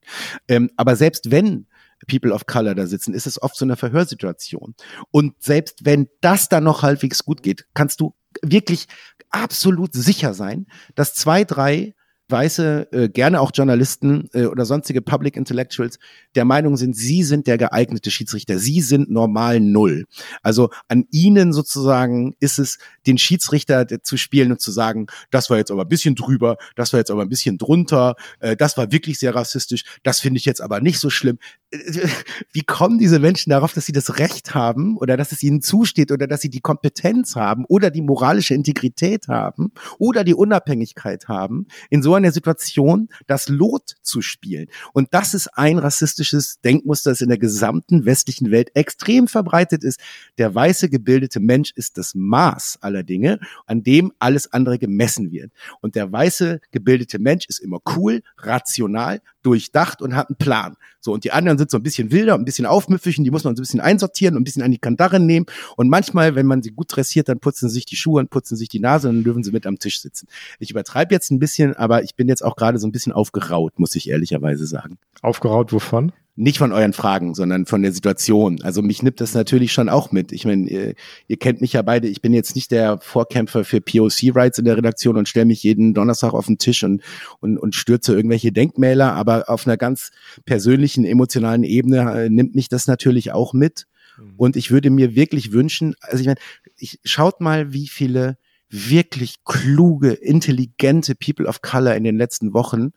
Ähm, 0.46 0.70
aber 0.76 0.94
selbst 0.94 1.30
wenn 1.30 1.66
People 2.06 2.32
of 2.32 2.46
Color 2.46 2.74
da 2.74 2.86
sitzen, 2.86 3.12
ist 3.12 3.26
es 3.26 3.42
oft 3.42 3.56
so 3.56 3.64
eine 3.64 3.76
Verhörsituation. 3.76 4.74
Und 5.10 5.34
selbst 5.42 5.84
wenn 5.84 6.08
das 6.20 6.48
dann 6.48 6.64
noch 6.64 6.82
halbwegs 6.82 7.24
gut 7.24 7.42
geht, 7.42 7.66
kannst 7.74 8.00
du 8.00 8.14
wirklich 8.42 8.86
absolut 9.30 9.92
sicher 9.92 10.34
sein, 10.34 10.66
dass 10.94 11.14
zwei, 11.14 11.44
drei 11.44 11.94
Weiße, 12.30 12.88
äh, 12.92 13.08
gerne 13.08 13.40
auch 13.40 13.52
Journalisten 13.54 14.28
äh, 14.34 14.44
oder 14.44 14.66
sonstige 14.66 15.00
Public 15.00 15.36
Intellectuals 15.36 15.98
der 16.34 16.44
Meinung 16.44 16.76
sind, 16.76 16.94
sie 16.94 17.22
sind 17.22 17.46
der 17.46 17.56
geeignete 17.56 18.10
Schiedsrichter. 18.10 18.58
Sie 18.58 18.82
sind 18.82 19.10
normal 19.10 19.60
null. 19.60 20.04
Also 20.42 20.68
an 20.88 21.06
ihnen 21.10 21.54
sozusagen 21.54 22.34
ist 22.38 22.58
es, 22.58 22.78
den 23.06 23.16
Schiedsrichter 23.16 23.86
zu 24.02 24.18
spielen 24.18 24.52
und 24.52 24.60
zu 24.60 24.70
sagen, 24.70 25.06
das 25.30 25.48
war 25.48 25.56
jetzt 25.56 25.70
aber 25.70 25.82
ein 25.82 25.88
bisschen 25.88 26.14
drüber, 26.14 26.58
das 26.76 26.92
war 26.92 27.00
jetzt 27.00 27.10
aber 27.10 27.22
ein 27.22 27.30
bisschen 27.30 27.56
drunter, 27.56 28.14
äh, 28.40 28.56
das 28.56 28.76
war 28.76 28.92
wirklich 28.92 29.18
sehr 29.18 29.34
rassistisch, 29.34 29.84
das 30.02 30.20
finde 30.20 30.36
ich 30.38 30.44
jetzt 30.44 30.60
aber 30.60 30.80
nicht 30.80 30.98
so 30.98 31.08
schlimm. 31.08 31.38
Wie 32.52 32.62
kommen 32.62 32.98
diese 32.98 33.18
Menschen 33.18 33.50
darauf, 33.50 33.74
dass 33.74 33.84
sie 33.84 33.92
das 33.92 34.18
Recht 34.18 34.54
haben 34.54 34.96
oder 34.96 35.18
dass 35.18 35.32
es 35.32 35.42
ihnen 35.42 35.60
zusteht 35.60 36.10
oder 36.10 36.26
dass 36.26 36.40
sie 36.40 36.48
die 36.48 36.60
Kompetenz 36.60 37.36
haben 37.36 37.66
oder 37.66 37.90
die 37.90 38.00
moralische 38.00 38.54
Integrität 38.54 39.28
haben 39.28 39.72
oder 39.98 40.24
die 40.24 40.34
Unabhängigkeit 40.34 41.28
haben, 41.28 41.66
in 41.90 42.02
so 42.02 42.14
einer 42.14 42.32
Situation 42.32 43.08
das 43.26 43.48
Lot 43.48 43.96
zu 44.02 44.22
spielen? 44.22 44.68
Und 44.94 45.08
das 45.12 45.34
ist 45.34 45.48
ein 45.58 45.78
rassistisches 45.78 46.60
Denkmuster, 46.60 47.10
das 47.10 47.20
in 47.20 47.28
der 47.28 47.38
gesamten 47.38 48.06
westlichen 48.06 48.50
Welt 48.50 48.70
extrem 48.74 49.28
verbreitet 49.28 49.84
ist. 49.84 50.00
Der 50.38 50.54
weiße 50.54 50.88
gebildete 50.88 51.38
Mensch 51.40 51.72
ist 51.74 51.98
das 51.98 52.14
Maß 52.14 52.78
aller 52.80 53.02
Dinge, 53.02 53.40
an 53.66 53.82
dem 53.82 54.12
alles 54.18 54.50
andere 54.52 54.78
gemessen 54.78 55.32
wird. 55.32 55.52
Und 55.82 55.96
der 55.96 56.10
weiße 56.10 56.60
gebildete 56.70 57.18
Mensch 57.18 57.46
ist 57.46 57.58
immer 57.58 57.80
cool, 57.94 58.22
rational, 58.38 59.20
durchdacht 59.48 60.02
und 60.02 60.14
hat 60.14 60.28
einen 60.28 60.36
Plan. 60.36 60.76
So, 61.00 61.12
und 61.12 61.24
die 61.24 61.32
anderen 61.32 61.58
sind 61.58 61.70
so 61.70 61.78
ein 61.78 61.82
bisschen 61.82 62.12
wilder, 62.12 62.34
ein 62.34 62.44
bisschen 62.44 62.66
aufmüpfig 62.66 63.18
und 63.18 63.24
die 63.24 63.30
muss 63.30 63.44
man 63.44 63.56
so 63.56 63.60
ein 63.60 63.64
bisschen 63.64 63.80
einsortieren 63.80 64.36
und 64.36 64.42
ein 64.42 64.44
bisschen 64.44 64.62
an 64.62 64.70
die 64.70 64.78
Kandare 64.78 65.20
nehmen. 65.20 65.46
Und 65.76 65.88
manchmal, 65.88 66.34
wenn 66.34 66.46
man 66.46 66.62
sie 66.62 66.70
gut 66.70 66.88
dressiert, 66.94 67.28
dann 67.28 67.40
putzen 67.40 67.68
sie 67.68 67.74
sich 67.74 67.86
die 67.86 67.96
Schuhe 67.96 68.20
und 68.20 68.30
putzen 68.30 68.56
sich 68.56 68.68
die 68.68 68.80
Nase 68.80 69.08
und 69.08 69.16
dann 69.16 69.24
dürfen 69.24 69.42
sie 69.42 69.52
mit 69.52 69.66
am 69.66 69.78
Tisch 69.78 70.00
sitzen. 70.00 70.28
Ich 70.58 70.70
übertreibe 70.70 71.14
jetzt 71.14 71.30
ein 71.30 71.38
bisschen, 71.38 71.74
aber 71.74 72.02
ich 72.02 72.14
bin 72.14 72.28
jetzt 72.28 72.44
auch 72.44 72.56
gerade 72.56 72.78
so 72.78 72.86
ein 72.86 72.92
bisschen 72.92 73.12
aufgeraut, 73.12 73.78
muss 73.78 73.94
ich 73.94 74.08
ehrlicherweise 74.08 74.66
sagen. 74.66 74.98
Aufgeraut 75.22 75.72
wovon? 75.72 76.12
Nicht 76.38 76.58
von 76.58 76.72
euren 76.72 76.92
Fragen, 76.92 77.34
sondern 77.34 77.66
von 77.66 77.82
der 77.82 77.92
Situation. 77.92 78.62
Also 78.62 78.80
mich 78.80 79.02
nimmt 79.02 79.20
das 79.20 79.34
natürlich 79.34 79.72
schon 79.72 79.88
auch 79.88 80.12
mit. 80.12 80.30
Ich 80.30 80.44
meine, 80.44 80.68
ihr, 80.68 80.94
ihr 81.26 81.36
kennt 81.36 81.60
mich 81.60 81.72
ja 81.72 81.82
beide. 81.82 82.06
Ich 82.06 82.22
bin 82.22 82.32
jetzt 82.32 82.54
nicht 82.54 82.70
der 82.70 83.00
Vorkämpfer 83.00 83.64
für 83.64 83.80
POC-Rights 83.80 84.60
in 84.60 84.64
der 84.64 84.76
Redaktion 84.76 85.16
und 85.16 85.28
stelle 85.28 85.46
mich 85.46 85.64
jeden 85.64 85.94
Donnerstag 85.94 86.34
auf 86.34 86.46
den 86.46 86.56
Tisch 86.56 86.84
und, 86.84 87.02
und, 87.40 87.58
und 87.58 87.74
stürze 87.74 88.14
irgendwelche 88.14 88.52
Denkmäler. 88.52 89.14
Aber 89.14 89.50
auf 89.50 89.66
einer 89.66 89.76
ganz 89.76 90.12
persönlichen, 90.44 91.04
emotionalen 91.04 91.64
Ebene 91.64 92.26
äh, 92.26 92.30
nimmt 92.30 92.54
mich 92.54 92.68
das 92.68 92.86
natürlich 92.86 93.32
auch 93.32 93.52
mit. 93.52 93.88
Mhm. 94.16 94.34
Und 94.36 94.54
ich 94.54 94.70
würde 94.70 94.90
mir 94.90 95.16
wirklich 95.16 95.50
wünschen, 95.50 95.96
also 96.02 96.20
ich 96.20 96.26
meine, 96.26 96.40
ich, 96.76 97.00
schaut 97.02 97.40
mal, 97.40 97.72
wie 97.72 97.88
viele 97.88 98.38
wirklich 98.70 99.42
kluge, 99.44 100.12
intelligente 100.12 101.16
People 101.16 101.46
of 101.46 101.62
Color 101.62 101.96
in 101.96 102.04
den 102.04 102.16
letzten 102.16 102.54
Wochen 102.54 102.92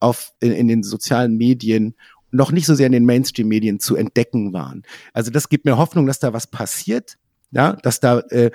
auf, 0.00 0.32
in, 0.40 0.50
in 0.50 0.66
den 0.66 0.82
sozialen 0.82 1.36
Medien 1.36 1.94
noch 2.30 2.52
nicht 2.52 2.66
so 2.66 2.74
sehr 2.74 2.86
in 2.86 2.92
den 2.92 3.06
Mainstream-Medien 3.06 3.80
zu 3.80 3.96
entdecken 3.96 4.52
waren. 4.52 4.82
Also 5.12 5.30
das 5.30 5.48
gibt 5.48 5.64
mir 5.64 5.78
Hoffnung, 5.78 6.06
dass 6.06 6.20
da 6.20 6.32
was 6.32 6.46
passiert, 6.46 7.16
ja, 7.52 7.72
dass 7.82 7.98
da 7.98 8.20
äh, 8.30 8.50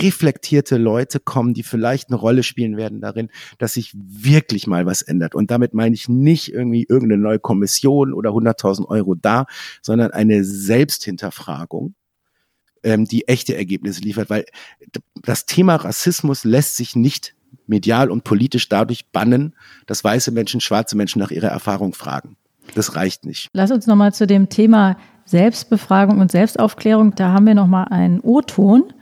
reflektierte 0.00 0.76
Leute 0.76 1.20
kommen, 1.20 1.54
die 1.54 1.62
vielleicht 1.62 2.08
eine 2.08 2.16
Rolle 2.16 2.42
spielen 2.42 2.76
werden 2.76 3.00
darin, 3.00 3.30
dass 3.58 3.74
sich 3.74 3.92
wirklich 3.94 4.66
mal 4.66 4.86
was 4.86 5.02
ändert. 5.02 5.34
Und 5.34 5.50
damit 5.50 5.72
meine 5.72 5.94
ich 5.94 6.08
nicht 6.08 6.52
irgendwie 6.52 6.84
irgendeine 6.88 7.22
neue 7.22 7.38
Kommission 7.38 8.12
oder 8.12 8.30
100.000 8.30 8.86
Euro 8.88 9.14
da, 9.14 9.46
sondern 9.82 10.10
eine 10.10 10.42
Selbsthinterfragung, 10.44 11.94
ähm, 12.82 13.04
die 13.04 13.28
echte 13.28 13.56
Ergebnisse 13.56 14.00
liefert, 14.00 14.30
weil 14.30 14.46
das 15.22 15.46
Thema 15.46 15.76
Rassismus 15.76 16.44
lässt 16.44 16.76
sich 16.76 16.96
nicht 16.96 17.36
medial 17.66 18.10
und 18.10 18.24
politisch 18.24 18.68
dadurch 18.68 19.10
bannen, 19.12 19.54
dass 19.86 20.02
weiße 20.02 20.32
Menschen 20.32 20.60
schwarze 20.60 20.96
Menschen 20.96 21.20
nach 21.20 21.30
ihrer 21.30 21.48
Erfahrung 21.48 21.94
fragen. 21.94 22.36
Das 22.74 22.96
reicht 22.96 23.24
nicht. 23.24 23.48
Lass 23.52 23.70
uns 23.70 23.86
nochmal 23.86 24.12
zu 24.12 24.26
dem 24.26 24.48
Thema 24.48 24.96
Selbstbefragung 25.24 26.18
und 26.18 26.30
Selbstaufklärung. 26.30 27.14
Da 27.14 27.32
haben 27.32 27.46
wir 27.46 27.54
nochmal 27.54 27.86
einen 27.90 28.20
O-Ton, 28.20 28.92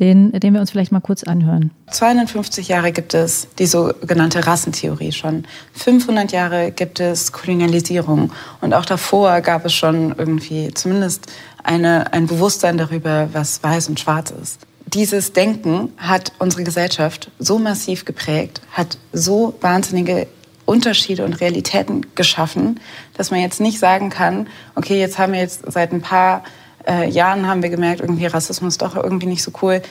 den, 0.00 0.32
den 0.32 0.54
wir 0.54 0.60
uns 0.60 0.70
vielleicht 0.70 0.92
mal 0.92 1.00
kurz 1.00 1.24
anhören. 1.24 1.70
250 1.90 2.68
Jahre 2.68 2.90
gibt 2.90 3.14
es 3.14 3.48
die 3.58 3.66
sogenannte 3.66 4.46
Rassentheorie 4.46 5.12
schon. 5.12 5.44
500 5.74 6.32
Jahre 6.32 6.72
gibt 6.72 7.00
es 7.00 7.32
Kolonialisierung. 7.32 8.32
Und 8.60 8.74
auch 8.74 8.84
davor 8.84 9.40
gab 9.40 9.64
es 9.64 9.74
schon 9.74 10.14
irgendwie 10.16 10.72
zumindest 10.74 11.26
eine, 11.62 12.12
ein 12.12 12.26
Bewusstsein 12.26 12.78
darüber, 12.78 13.28
was 13.32 13.62
weiß 13.62 13.88
und 13.88 14.00
schwarz 14.00 14.30
ist. 14.30 14.60
Dieses 14.86 15.32
Denken 15.32 15.92
hat 15.96 16.32
unsere 16.38 16.62
Gesellschaft 16.64 17.30
so 17.38 17.58
massiv 17.58 18.04
geprägt, 18.04 18.60
hat 18.72 18.98
so 19.12 19.54
wahnsinnige 19.60 20.26
Unterschiede 20.66 21.24
und 21.24 21.40
Realitäten 21.40 22.06
geschaffen, 22.14 22.80
dass 23.16 23.30
man 23.30 23.40
jetzt 23.40 23.60
nicht 23.60 23.78
sagen 23.78 24.10
kann, 24.10 24.48
okay, 24.74 24.98
jetzt 24.98 25.18
haben 25.18 25.32
wir 25.32 25.40
jetzt 25.40 25.70
seit 25.70 25.92
ein 25.92 26.00
paar 26.00 26.44
äh, 26.86 27.08
Jahren 27.08 27.46
haben 27.46 27.62
wir 27.62 27.70
gemerkt, 27.70 28.00
irgendwie 28.00 28.26
Rassismus 28.26 28.74
ist 28.74 28.82
doch 28.82 28.96
irgendwie 28.96 29.26
nicht 29.26 29.42
so 29.42 29.52
cool. 29.62 29.82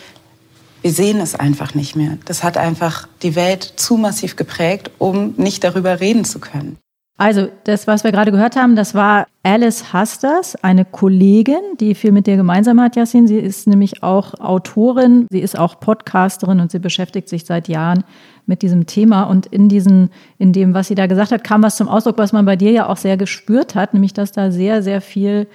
Wir 0.81 0.91
sehen 0.91 1.19
es 1.19 1.35
einfach 1.35 1.75
nicht 1.75 1.95
mehr. 1.95 2.17
Das 2.25 2.43
hat 2.43 2.57
einfach 2.57 3.07
die 3.21 3.35
Welt 3.35 3.63
zu 3.77 3.97
massiv 3.97 4.35
geprägt, 4.35 4.91
um 4.97 5.33
nicht 5.37 5.63
darüber 5.63 5.99
reden 5.99 6.25
zu 6.25 6.39
können. 6.39 6.77
Also, 7.17 7.47
das, 7.63 7.85
was 7.85 8.03
wir 8.03 8.11
gerade 8.11 8.31
gehört 8.31 8.55
haben, 8.55 8.75
das 8.75 8.95
war 8.95 9.27
Alice 9.43 9.93
Hasters, 9.93 10.55
eine 10.63 10.83
Kollegin, 10.83 11.61
die 11.79 11.93
viel 11.93 12.11
mit 12.11 12.25
dir 12.25 12.37
gemeinsam 12.37 12.81
hat, 12.81 12.95
Yassin. 12.95 13.27
Sie 13.27 13.37
ist 13.37 13.67
nämlich 13.67 14.01
auch 14.01 14.33
Autorin, 14.39 15.27
sie 15.29 15.39
ist 15.39 15.57
auch 15.57 15.79
Podcasterin 15.79 16.59
und 16.59 16.71
sie 16.71 16.79
beschäftigt 16.79 17.29
sich 17.29 17.45
seit 17.45 17.67
Jahren 17.67 18.03
mit 18.45 18.61
diesem 18.61 18.85
Thema. 18.85 19.23
Und 19.23 19.45
in, 19.45 19.69
diesen, 19.69 20.09
in 20.37 20.53
dem, 20.53 20.73
was 20.73 20.87
sie 20.87 20.95
da 20.95 21.07
gesagt 21.07 21.31
hat, 21.31 21.43
kam 21.43 21.63
was 21.63 21.77
zum 21.77 21.87
Ausdruck, 21.87 22.17
was 22.17 22.33
man 22.33 22.45
bei 22.45 22.55
dir 22.55 22.71
ja 22.71 22.87
auch 22.87 22.97
sehr 22.97 23.17
gespürt 23.17 23.75
hat, 23.75 23.93
nämlich 23.93 24.13
dass 24.13 24.31
da 24.31 24.51
sehr, 24.51 24.83
sehr 24.83 25.01
viel 25.01 25.47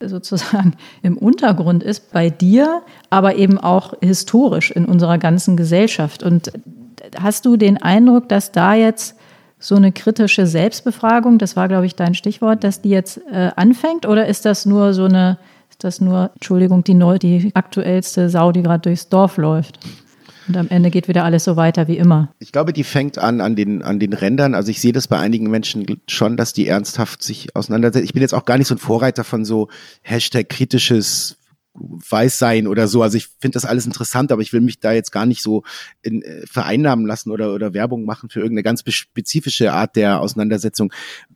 sozusagen 0.00 0.74
im 1.02 1.16
Untergrund 1.16 1.82
ist 1.82 2.12
bei 2.12 2.30
dir, 2.30 2.82
aber 3.10 3.36
eben 3.36 3.58
auch 3.58 3.94
historisch 4.00 4.70
in 4.70 4.86
unserer 4.86 5.18
ganzen 5.18 5.56
Gesellschaft. 5.56 6.22
Und 6.22 6.52
hast 7.20 7.44
du 7.44 7.56
den 7.56 7.82
Eindruck, 7.82 8.28
dass 8.28 8.52
da 8.52 8.74
jetzt 8.74 9.16
so 9.58 9.74
eine 9.74 9.92
kritische 9.92 10.46
Selbstbefragung, 10.46 11.36
das 11.38 11.54
war, 11.54 11.68
glaube 11.68 11.84
ich, 11.84 11.94
dein 11.94 12.14
Stichwort, 12.14 12.64
dass 12.64 12.80
die 12.80 12.88
jetzt 12.88 13.20
äh, 13.30 13.50
anfängt? 13.56 14.06
Oder 14.06 14.26
ist 14.26 14.46
das 14.46 14.64
nur 14.64 14.94
so 14.94 15.04
eine, 15.04 15.38
ist 15.68 15.84
das 15.84 16.00
nur, 16.00 16.30
Entschuldigung, 16.34 16.82
die, 16.82 16.94
neu, 16.94 17.18
die 17.18 17.50
aktuellste 17.54 18.30
Sau, 18.30 18.52
die 18.52 18.62
gerade 18.62 18.80
durchs 18.80 19.10
Dorf 19.10 19.36
läuft? 19.36 19.78
Und 20.50 20.56
am 20.56 20.68
Ende 20.68 20.90
geht 20.90 21.06
wieder 21.06 21.22
alles 21.22 21.44
so 21.44 21.54
weiter 21.54 21.86
wie 21.86 21.96
immer. 21.96 22.34
Ich 22.40 22.50
glaube, 22.50 22.72
die 22.72 22.82
fängt 22.82 23.18
an 23.18 23.40
an 23.40 23.54
den, 23.54 23.84
an 23.84 24.00
den 24.00 24.12
Rändern. 24.12 24.56
Also 24.56 24.72
ich 24.72 24.80
sehe 24.80 24.90
das 24.90 25.06
bei 25.06 25.16
einigen 25.16 25.48
Menschen 25.48 25.86
schon, 26.08 26.36
dass 26.36 26.52
die 26.52 26.66
ernsthaft 26.66 27.22
sich 27.22 27.54
auseinandersetzen. 27.54 28.04
Ich 28.04 28.14
bin 28.14 28.22
jetzt 28.22 28.34
auch 28.34 28.44
gar 28.46 28.58
nicht 28.58 28.66
so 28.66 28.74
ein 28.74 28.78
Vorreiter 28.78 29.22
von 29.22 29.44
so 29.44 29.68
Hashtag 30.02 30.48
kritisches 30.48 31.36
weiß 31.74 32.36
sein 32.36 32.66
oder 32.66 32.88
so. 32.88 33.00
Also 33.00 33.16
ich 33.16 33.28
finde 33.38 33.54
das 33.54 33.64
alles 33.64 33.86
interessant, 33.86 34.32
aber 34.32 34.42
ich 34.42 34.52
will 34.52 34.60
mich 34.60 34.80
da 34.80 34.90
jetzt 34.90 35.12
gar 35.12 35.24
nicht 35.24 35.40
so 35.40 35.62
in, 36.02 36.20
äh, 36.22 36.44
vereinnahmen 36.48 37.06
lassen 37.06 37.30
oder, 37.30 37.54
oder 37.54 37.72
Werbung 37.72 38.04
machen 38.04 38.28
für 38.28 38.40
irgendeine 38.40 38.64
ganz 38.64 38.82
spezifische 38.88 39.72
Art 39.72 39.94
der 39.94 40.20
Auseinandersetzung. 40.20 40.92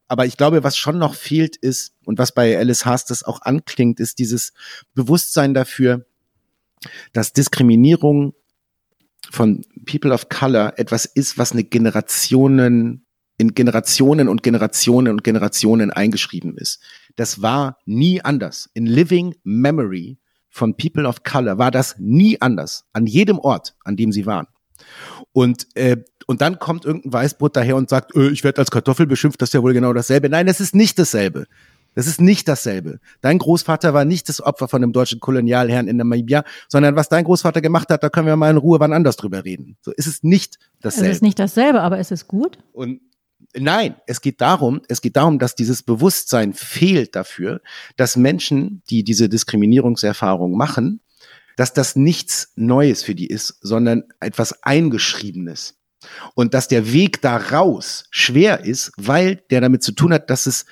Aber 0.09 0.27
ich 0.27 0.37
glaube, 0.37 0.65
was 0.65 0.77
schon 0.77 0.99
noch 0.99 1.15
fehlt 1.15 1.55
ist 1.55 1.95
und 2.05 2.19
was 2.19 2.35
bei 2.35 2.59
Alice 2.59 2.85
Haas 2.85 3.05
das 3.05 3.23
auch 3.23 3.43
anklingt, 3.43 4.01
ist 4.01 4.19
dieses 4.19 4.55
Bewusstsein 4.93 5.55
dafür, 5.55 6.05
dass 7.13 7.33
Diskriminierung 7.33 8.35
von 9.31 9.65
People 9.87 10.13
of 10.13 10.29
Color 10.29 10.75
etwas 10.77 11.05
ist, 11.05 11.39
was 11.39 11.53
eine 11.53 11.65
Generationen 11.65 13.05
in 13.37 13.55
Generationen 13.55 14.29
und 14.29 14.43
Generationen 14.43 15.13
und 15.13 15.25
Generationen 15.25 15.91
eingeschrieben 15.91 16.57
ist. 16.57 16.81
Das 17.17 17.43
war 17.43 17.79
nie 17.85 18.21
anders. 18.23 18.71
In 18.75 18.87
Living 18.87 19.35
Memory 19.43 20.19
von 20.51 20.77
People 20.77 21.07
of 21.07 21.25
Color 21.25 21.59
war 21.59 21.71
das 21.71 21.97
nie 21.99 22.41
anders. 22.41 22.85
An 22.93 23.07
jedem 23.07 23.39
Ort, 23.39 23.75
an 23.85 23.97
dem 23.97 24.13
sie 24.13 24.27
waren. 24.27 24.47
Und, 25.33 25.67
äh, 25.75 25.97
und 26.27 26.41
dann 26.41 26.59
kommt 26.59 26.85
irgendein 26.85 27.13
Weißbrot 27.13 27.57
daher 27.57 27.77
und 27.77 27.89
sagt, 27.89 28.15
äh, 28.15 28.29
ich 28.29 28.45
werde 28.45 28.61
als 28.61 28.71
Kartoffel 28.71 29.07
beschimpft, 29.07 29.43
das 29.43 29.49
ist 29.49 29.55
ja 29.55 29.63
wohl 29.63 29.75
genau 29.75 29.93
dasselbe. 29.93 30.29
Nein, 30.29 30.47
das 30.47 30.61
ist 30.61 30.75
nicht 30.75 30.99
dasselbe. 30.99 31.47
Das 31.95 32.07
ist 32.07 32.21
nicht 32.21 32.49
dasselbe. 32.49 33.01
Dein 33.21 33.39
Großvater 33.39 33.95
war 33.95 34.05
nicht 34.05 34.29
das 34.29 34.41
Opfer 34.41 34.69
von 34.69 34.83
einem 34.83 34.93
deutschen 34.93 35.21
Kolonialherrn 35.21 35.89
in 35.89 35.97
Namibia, 35.97 36.45
sondern 36.69 36.97
was 36.97 37.09
dein 37.09 37.25
Großvater 37.25 37.61
gemacht 37.61 37.89
hat, 37.91 38.03
da 38.03 38.09
können 38.09 38.27
wir 38.27 38.37
mal 38.37 38.51
in 38.51 38.57
Ruhe 38.57 38.81
wann 38.81 38.93
anders 38.93 39.17
drüber 39.17 39.45
reden. 39.45 39.77
So 39.81 39.93
ist 39.93 40.07
es 40.07 40.23
nicht 40.23 40.59
dasselbe. 40.81 41.11
Es 41.11 41.17
ist 41.17 41.23
nicht 41.23 41.39
dasselbe, 41.39 41.81
aber 41.83 41.99
es 41.99 42.11
ist 42.11 42.29
gut. 42.29 42.59
Und 42.73 43.01
Nein, 43.57 43.95
es 44.07 44.21
geht 44.21 44.41
darum, 44.41 44.83
es 44.89 45.01
geht 45.01 45.17
darum, 45.17 45.39
dass 45.39 45.55
dieses 45.55 45.85
Bewusstsein 45.85 46.55
fehlt 46.55 47.15
dafür, 47.15 47.61
dass 47.97 48.17
Menschen, 48.17 48.83
die 48.91 49.05
diese 49.05 49.29
Diskriminierungserfahrung 49.29 50.57
machen, 50.57 51.01
dass 51.57 51.73
das 51.73 51.95
nichts 51.95 52.53
Neues 52.57 53.05
für 53.05 53.15
die 53.15 53.29
ist, 53.29 53.59
sondern 53.61 54.05
etwas 54.19 54.65
Eingeschriebenes. 54.65 55.77
Und 56.35 56.53
dass 56.53 56.69
der 56.69 56.93
Weg 56.93 57.23
daraus 57.23 58.05
schwer 58.11 58.65
ist, 58.65 58.93
weil 58.97 59.37
der 59.51 59.61
damit 59.61 59.83
zu 59.83 59.93
tun 59.93 60.13
hat, 60.13 60.31
dass 60.31 60.47
es 60.47 60.67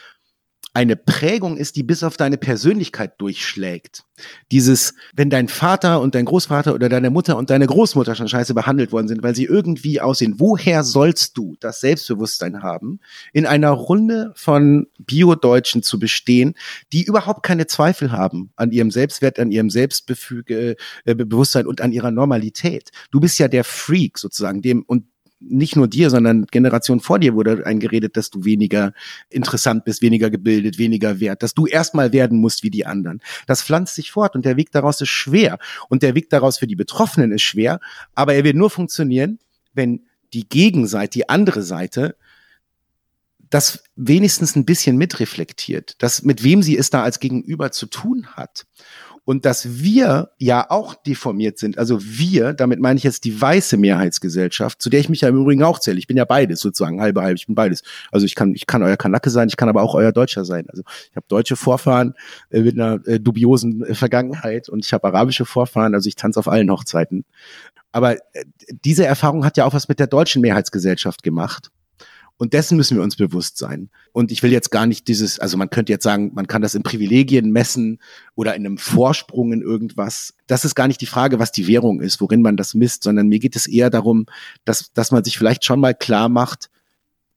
eine 0.75 0.97
Prägung 0.97 1.59
ist, 1.59 1.77
die 1.77 1.83
bis 1.83 2.03
auf 2.03 2.17
deine 2.17 2.39
Persönlichkeit 2.39 3.21
durchschlägt. 3.21 4.05
Dieses, 4.51 4.95
wenn 5.13 5.29
dein 5.29 5.49
Vater 5.49 6.01
und 6.01 6.15
dein 6.15 6.25
Großvater 6.25 6.75
oder 6.75 6.89
deine 6.89 7.11
Mutter 7.11 7.37
und 7.37 7.51
deine 7.51 7.67
Großmutter 7.67 8.15
schon 8.15 8.29
scheiße 8.29 8.55
behandelt 8.55 8.91
worden 8.91 9.09
sind, 9.09 9.23
weil 9.23 9.35
sie 9.35 9.45
irgendwie 9.45 10.01
aussehen, 10.01 10.37
woher 10.39 10.83
sollst 10.83 11.37
du 11.37 11.57
das 11.61 11.81
Selbstbewusstsein 11.81 12.63
haben, 12.63 13.01
in 13.33 13.45
einer 13.47 13.71
Runde 13.71 14.33
von 14.35 14.87
Bio-Deutschen 14.99 15.83
zu 15.83 15.99
bestehen, 15.99 16.55
die 16.93 17.05
überhaupt 17.05 17.43
keine 17.43 17.67
Zweifel 17.67 18.13
haben 18.13 18.53
an 18.57 18.71
ihrem 18.71 18.91
Selbstwert, 18.91 19.39
an 19.39 19.51
ihrem 19.51 19.69
Selbstbewusstsein 19.69 21.65
äh, 21.65 21.69
und 21.69 21.81
an 21.83 21.93
ihrer 21.93 22.11
Normalität. 22.11 22.91
Du 23.11 23.21
bist 23.21 23.39
ja 23.39 23.49
der 23.49 23.65
Freak 23.65 24.19
sozusagen, 24.19 24.63
dem, 24.63 24.85
und 24.85 25.05
nicht 25.49 25.77
nur 25.77 25.89
dir, 25.89 26.11
sondern 26.11 26.47
Generation 26.47 27.01
vor 27.01 27.19
dir 27.19 27.35
wurde 27.35 27.67
eingeredet, 27.67 28.17
dass 28.17 28.31
du 28.31 28.45
weniger 28.45 28.93
interessant 29.31 29.85
bist, 29.85 30.03
weniger 30.03 30.31
gebildet, 30.31 30.79
weniger 30.79 31.21
wert, 31.21 31.43
dass 31.43 31.55
du 31.55 31.67
erstmal 31.67 32.13
werden 32.13 32.39
musst 32.39 32.63
wie 32.63 32.71
die 32.71 32.87
anderen. 32.87 33.21
Das 33.47 33.63
pflanzt 33.63 33.95
sich 33.95 34.11
fort 34.11 34.35
und 34.35 34.45
der 34.45 34.57
Weg 34.57 34.73
daraus 34.73 35.01
ist 35.01 35.09
schwer. 35.09 35.59
Und 35.89 36.03
der 36.03 36.15
Weg 36.15 36.31
daraus 36.31 36.59
für 36.59 36.67
die 36.67 36.77
Betroffenen 36.77 37.33
ist 37.33 37.43
schwer, 37.43 37.81
aber 38.15 38.35
er 38.35 38.45
wird 38.45 38.57
nur 38.57 38.71
funktionieren, 38.71 39.39
wenn 39.75 40.03
die 40.33 40.49
Gegenseite, 40.49 41.11
die 41.11 41.29
andere 41.29 41.63
Seite, 41.63 42.17
das 43.51 43.85
wenigstens 43.97 44.57
ein 44.57 44.65
bisschen 44.65 44.97
mitreflektiert, 44.97 46.03
dass 46.03 46.23
mit 46.23 46.43
wem 46.43 46.63
sie 46.63 46.79
es 46.79 46.89
da 46.89 47.03
als 47.03 47.21
Gegenüber 47.21 47.71
zu 47.71 47.87
tun 47.87 48.29
hat 48.29 48.67
und 49.25 49.45
dass 49.45 49.79
wir 49.79 50.31
ja 50.39 50.69
auch 50.71 50.95
deformiert 50.95 51.59
sind. 51.59 51.79
Also 51.79 51.99
wir, 52.03 52.53
damit 52.53 52.81
meine 52.81 52.99
ich 52.99 53.05
jetzt 53.05 53.25
die 53.25 53.41
weiße 53.41 53.77
Mehrheitsgesellschaft, 53.77 54.83
zu 54.83 54.91
der 54.91 55.01
ich 55.01 55.09
mich 55.09 55.21
ja 55.21 55.29
im 55.29 55.37
Übrigen 55.37 55.63
auch 55.63 55.79
zähle. 55.79 55.99
Ich 55.99 56.09
bin 56.09 56.17
ja 56.17 56.25
beides 56.25 56.61
sozusagen, 56.61 57.01
halbe 57.01 57.23
halbe, 57.23 57.37
ich 57.37 57.47
bin 57.47 57.55
beides. 57.55 57.83
Also 58.11 58.27
ich 58.27 58.35
kann, 58.35 58.55
ich 58.55 58.67
kann 58.67 58.83
euer 58.83 58.97
Kanake 58.97 59.31
sein, 59.31 59.49
ich 59.49 59.57
kann 59.57 59.69
aber 59.69 59.83
auch 59.83 59.95
euer 59.95 60.13
Deutscher 60.13 60.45
sein. 60.45 60.67
Also 60.69 60.83
ich 61.11 61.17
habe 61.17 61.27
deutsche 61.29 61.57
Vorfahren 61.57 62.15
äh, 62.51 62.61
mit 62.61 62.75
einer 62.75 63.07
äh, 63.07 63.21
dubiosen 63.21 63.85
äh, 63.85 63.95
Vergangenheit 63.95 64.69
und 64.69 64.85
ich 64.85 64.93
habe 64.93 65.07
arabische 65.07 65.45
Vorfahren, 65.45 65.95
also 65.95 66.09
ich 66.09 66.17
tanze 66.17 66.41
auf 66.41 66.49
allen 66.49 66.71
Hochzeiten. 66.71 67.25
Aber 67.93 68.17
äh, 68.17 68.45
diese 68.85 69.07
Erfahrung 69.07 69.45
hat 69.45 69.57
ja 69.57 69.67
auch 69.67 69.75
was 69.75 69.89
mit 69.89 70.01
der 70.01 70.09
deutschen 70.09 70.43
Mehrheitsgesellschaft 70.43 71.23
gemacht. 71.23 71.71
Und 72.37 72.55
dessen 72.55 72.77
müssen 72.77 72.97
wir 72.97 73.05
uns 73.05 73.17
bewusst 73.17 73.59
sein. 73.59 73.89
Und 74.13 74.33
ich 74.33 74.43
will 74.43 74.51
jetzt 74.51 74.71
gar 74.71 74.87
nicht 74.87 75.07
dieses, 75.07 75.39
also 75.39 75.57
man 75.57 75.71
könnte 75.71 75.93
jetzt 75.93 76.03
sagen, 76.03 76.33
man 76.35 76.47
kann 76.47 76.63
das 76.63 76.75
in 76.75 76.83
Privilegien 76.83 77.51
messen 77.51 78.01
oder 78.35 78.55
in 78.57 78.67
einem 78.67 78.79
Vorsprung 78.79 79.53
in 79.53 79.63
irgendwas. 79.63 80.35
Das 80.47 80.65
ist 80.65 80.75
gar 80.75 80.89
nicht 80.89 81.01
die 81.01 81.07
Frage, 81.07 81.39
was 81.39 81.53
die 81.53 81.67
Währung 81.67 82.01
ist, 82.01 82.21
worin 82.21 82.43
man 82.43 82.57
das 82.57 82.75
misst, 82.75 83.05
sondern 83.05 83.29
mir 83.29 83.39
geht 83.39 83.55
es 83.55 83.67
eher 83.67 83.91
darum, 83.91 84.27
dass, 84.65 84.93
dass 84.93 85.13
man 85.13 85.23
sich 85.23 85.39
vielleicht 85.39 85.65
schon 85.65 85.81
mal 85.81 85.95
klar 85.95 86.29
macht, 86.29 86.69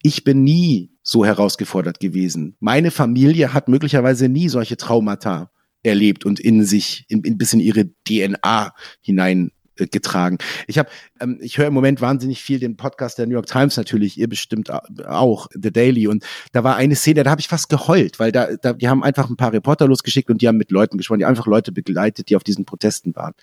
ich 0.02 0.24
bin 0.24 0.44
nie 0.44 0.92
so 1.02 1.26
herausgefordert 1.26 2.00
gewesen. 2.00 2.56
Meine 2.60 2.92
Familie 2.92 3.54
hat 3.54 3.68
möglicherweise 3.68 4.30
nie 4.30 4.50
solche 4.50 4.78
Traumata 4.78 5.52
erlebt 5.82 6.26
und 6.26 6.40
in 6.40 6.64
sich, 6.64 7.06
in, 7.08 7.24
in 7.24 7.38
bis 7.38 7.54
in 7.54 7.60
ihre 7.60 7.90
DNA 8.08 8.74
hinein 9.02 9.52
getragen. 9.76 10.38
Ich 10.68 10.78
habe, 10.78 10.90
ähm, 11.20 11.40
ich 11.42 11.58
höre 11.58 11.68
im 11.68 11.74
Moment 11.74 12.02
wahnsinnig 12.02 12.42
viel 12.42 12.60
den 12.60 12.78
Podcast 12.78 13.18
der 13.18 13.28
New 13.28 13.34
York 13.34 13.48
Times 13.48 13.78
natürlich, 13.78 14.18
ihr 14.18 14.30
bestimmt 14.30 14.70
auch, 14.70 15.48
The 15.52 15.72
Daily. 15.72 16.08
Und 16.08 16.24
da 16.52 16.64
war 16.64 16.76
eine 16.76 16.96
Szene, 16.96 17.24
da 17.24 17.32
habe 17.32 17.42
ich 17.42 17.48
fast 17.48 17.70
geheult, 17.70 18.20
weil 18.20 18.32
da, 18.32 18.56
da, 18.56 18.74
die 18.74 18.88
haben 18.88 19.04
einfach 19.04 19.30
ein 19.30 19.38
paar 19.38 19.54
Reporter 19.54 19.88
losgeschickt 19.88 20.30
und 20.30 20.42
die 20.42 20.48
haben 20.48 20.58
mit 20.58 20.72
Leuten 20.72 20.98
gesprochen, 20.98 21.20
die 21.20 21.26
einfach 21.26 21.48
Leute 21.48 21.72
begleitet, 21.72 22.30
die 22.30 22.36
auf 22.36 22.44
diesen 22.44 22.66
Protesten 22.66 23.16
waren. 23.16 23.34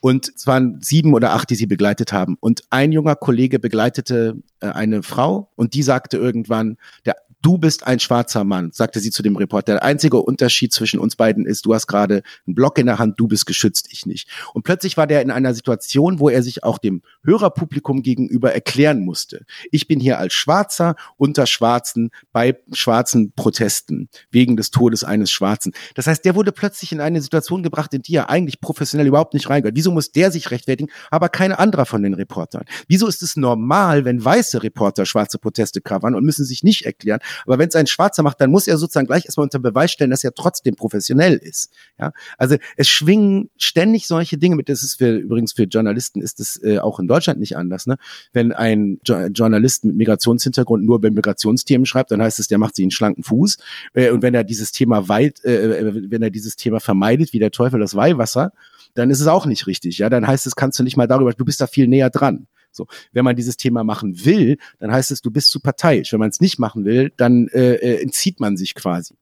Und 0.00 0.30
es 0.36 0.46
waren 0.46 0.80
sieben 0.82 1.14
oder 1.14 1.32
acht, 1.32 1.50
die 1.50 1.54
sie 1.54 1.66
begleitet 1.66 2.12
haben. 2.12 2.36
Und 2.38 2.62
ein 2.70 2.92
junger 2.92 3.16
Kollege 3.16 3.58
begleitete 3.58 4.36
äh, 4.60 4.68
eine 4.68 5.02
Frau 5.02 5.50
und 5.56 5.74
die 5.74 5.82
sagte 5.82 6.16
irgendwann, 6.16 6.76
der 7.04 7.16
du 7.46 7.58
bist 7.58 7.86
ein 7.86 8.00
schwarzer 8.00 8.42
Mann, 8.42 8.72
sagte 8.72 8.98
sie 8.98 9.12
zu 9.12 9.22
dem 9.22 9.36
Reporter. 9.36 9.74
Der 9.74 9.84
einzige 9.84 10.16
Unterschied 10.16 10.72
zwischen 10.72 10.98
uns 10.98 11.14
beiden 11.14 11.46
ist, 11.46 11.64
du 11.64 11.74
hast 11.74 11.86
gerade 11.86 12.24
einen 12.44 12.56
Block 12.56 12.76
in 12.76 12.86
der 12.86 12.98
Hand, 12.98 13.20
du 13.20 13.28
bist 13.28 13.46
geschützt, 13.46 13.86
ich 13.92 14.04
nicht. 14.04 14.28
Und 14.52 14.64
plötzlich 14.64 14.96
war 14.96 15.06
der 15.06 15.22
in 15.22 15.30
einer 15.30 15.54
Situation, 15.54 16.18
wo 16.18 16.28
er 16.28 16.42
sich 16.42 16.64
auch 16.64 16.78
dem 16.78 17.02
Hörerpublikum 17.22 18.02
gegenüber 18.02 18.52
erklären 18.52 19.04
musste. 19.04 19.44
Ich 19.70 19.86
bin 19.86 20.00
hier 20.00 20.18
als 20.18 20.32
Schwarzer 20.32 20.96
unter 21.18 21.46
Schwarzen 21.46 22.10
bei 22.32 22.58
schwarzen 22.72 23.30
Protesten 23.30 24.08
wegen 24.32 24.56
des 24.56 24.72
Todes 24.72 25.04
eines 25.04 25.30
Schwarzen. 25.30 25.72
Das 25.94 26.08
heißt, 26.08 26.24
der 26.24 26.34
wurde 26.34 26.50
plötzlich 26.50 26.90
in 26.90 27.00
eine 27.00 27.22
Situation 27.22 27.62
gebracht, 27.62 27.94
in 27.94 28.02
die 28.02 28.16
er 28.16 28.28
eigentlich 28.28 28.60
professionell 28.60 29.06
überhaupt 29.06 29.34
nicht 29.34 29.48
reingehört. 29.48 29.76
Wieso 29.76 29.92
muss 29.92 30.10
der 30.10 30.32
sich 30.32 30.50
rechtfertigen, 30.50 30.90
aber 31.12 31.28
kein 31.28 31.52
anderer 31.52 31.86
von 31.86 32.02
den 32.02 32.14
Reportern? 32.14 32.64
Wieso 32.88 33.06
ist 33.06 33.22
es 33.22 33.36
normal, 33.36 34.04
wenn 34.04 34.24
weiße 34.24 34.64
Reporter 34.64 35.06
schwarze 35.06 35.38
Proteste 35.38 35.80
covern 35.80 36.16
und 36.16 36.24
müssen 36.24 36.44
sich 36.44 36.64
nicht 36.64 36.84
erklären, 36.84 37.20
aber 37.44 37.58
wenn 37.58 37.68
es 37.68 37.74
ein 37.74 37.86
Schwarzer 37.86 38.22
macht, 38.22 38.40
dann 38.40 38.50
muss 38.50 38.66
er 38.66 38.78
sozusagen 38.78 39.06
gleich 39.06 39.24
erstmal 39.24 39.44
unter 39.44 39.58
Beweis 39.58 39.90
stellen, 39.90 40.10
dass 40.10 40.24
er 40.24 40.34
trotzdem 40.34 40.76
professionell 40.76 41.34
ist. 41.34 41.70
Ja, 41.98 42.12
also 42.38 42.56
es 42.76 42.88
schwingen 42.88 43.50
ständig 43.56 44.06
solche 44.06 44.38
Dinge 44.38 44.56
mit. 44.56 44.68
Das 44.68 44.82
ist 44.82 44.96
für 44.96 45.16
übrigens 45.16 45.52
für 45.52 45.64
Journalisten 45.64 46.20
ist 46.20 46.40
es 46.40 46.62
äh, 46.62 46.78
auch 46.78 47.00
in 47.00 47.08
Deutschland 47.08 47.40
nicht 47.40 47.56
anders. 47.56 47.86
Ne? 47.86 47.96
Wenn 48.32 48.52
ein 48.52 49.00
jo 49.04 49.26
Journalist 49.26 49.84
mit 49.84 49.96
Migrationshintergrund 49.96 50.84
nur 50.84 50.96
über 50.96 51.10
Migrationsthemen 51.10 51.86
schreibt, 51.86 52.10
dann 52.10 52.22
heißt 52.22 52.38
es, 52.38 52.48
der 52.48 52.58
macht 52.58 52.76
sich 52.76 52.84
einen 52.84 52.90
schlanken 52.90 53.24
Fuß. 53.24 53.58
Äh, 53.94 54.10
und 54.10 54.22
wenn 54.22 54.34
er 54.34 54.44
dieses 54.44 54.72
Thema 54.72 55.08
weit, 55.08 55.44
äh, 55.44 55.78
äh, 55.80 56.10
wenn 56.10 56.22
er 56.22 56.30
dieses 56.30 56.56
Thema 56.56 56.80
vermeidet, 56.80 57.32
wie 57.32 57.38
der 57.38 57.50
Teufel 57.50 57.80
das 57.80 57.94
Weihwasser, 57.94 58.52
dann 58.94 59.10
ist 59.10 59.20
es 59.20 59.26
auch 59.26 59.46
nicht 59.46 59.66
richtig. 59.66 59.98
Ja, 59.98 60.08
dann 60.08 60.26
heißt 60.26 60.46
es, 60.46 60.56
kannst 60.56 60.78
du 60.78 60.82
nicht 60.82 60.96
mal 60.96 61.06
darüber, 61.06 61.32
du 61.32 61.44
bist 61.44 61.60
da 61.60 61.66
viel 61.66 61.86
näher 61.86 62.10
dran. 62.10 62.46
So, 62.76 62.86
wenn 63.12 63.24
man 63.24 63.36
dieses 63.36 63.56
Thema 63.56 63.84
machen 63.84 64.24
will, 64.24 64.58
dann 64.78 64.92
heißt 64.92 65.10
es, 65.10 65.20
du 65.20 65.30
bist 65.30 65.50
zu 65.50 65.60
parteiisch. 65.60 66.12
Wenn 66.12 66.20
man 66.20 66.30
es 66.30 66.40
nicht 66.40 66.58
machen 66.58 66.84
will, 66.84 67.12
dann 67.16 67.48
äh, 67.48 67.74
äh, 67.74 68.02
entzieht 68.02 68.40
man 68.40 68.56
sich 68.56 68.74
quasi. 68.74 69.14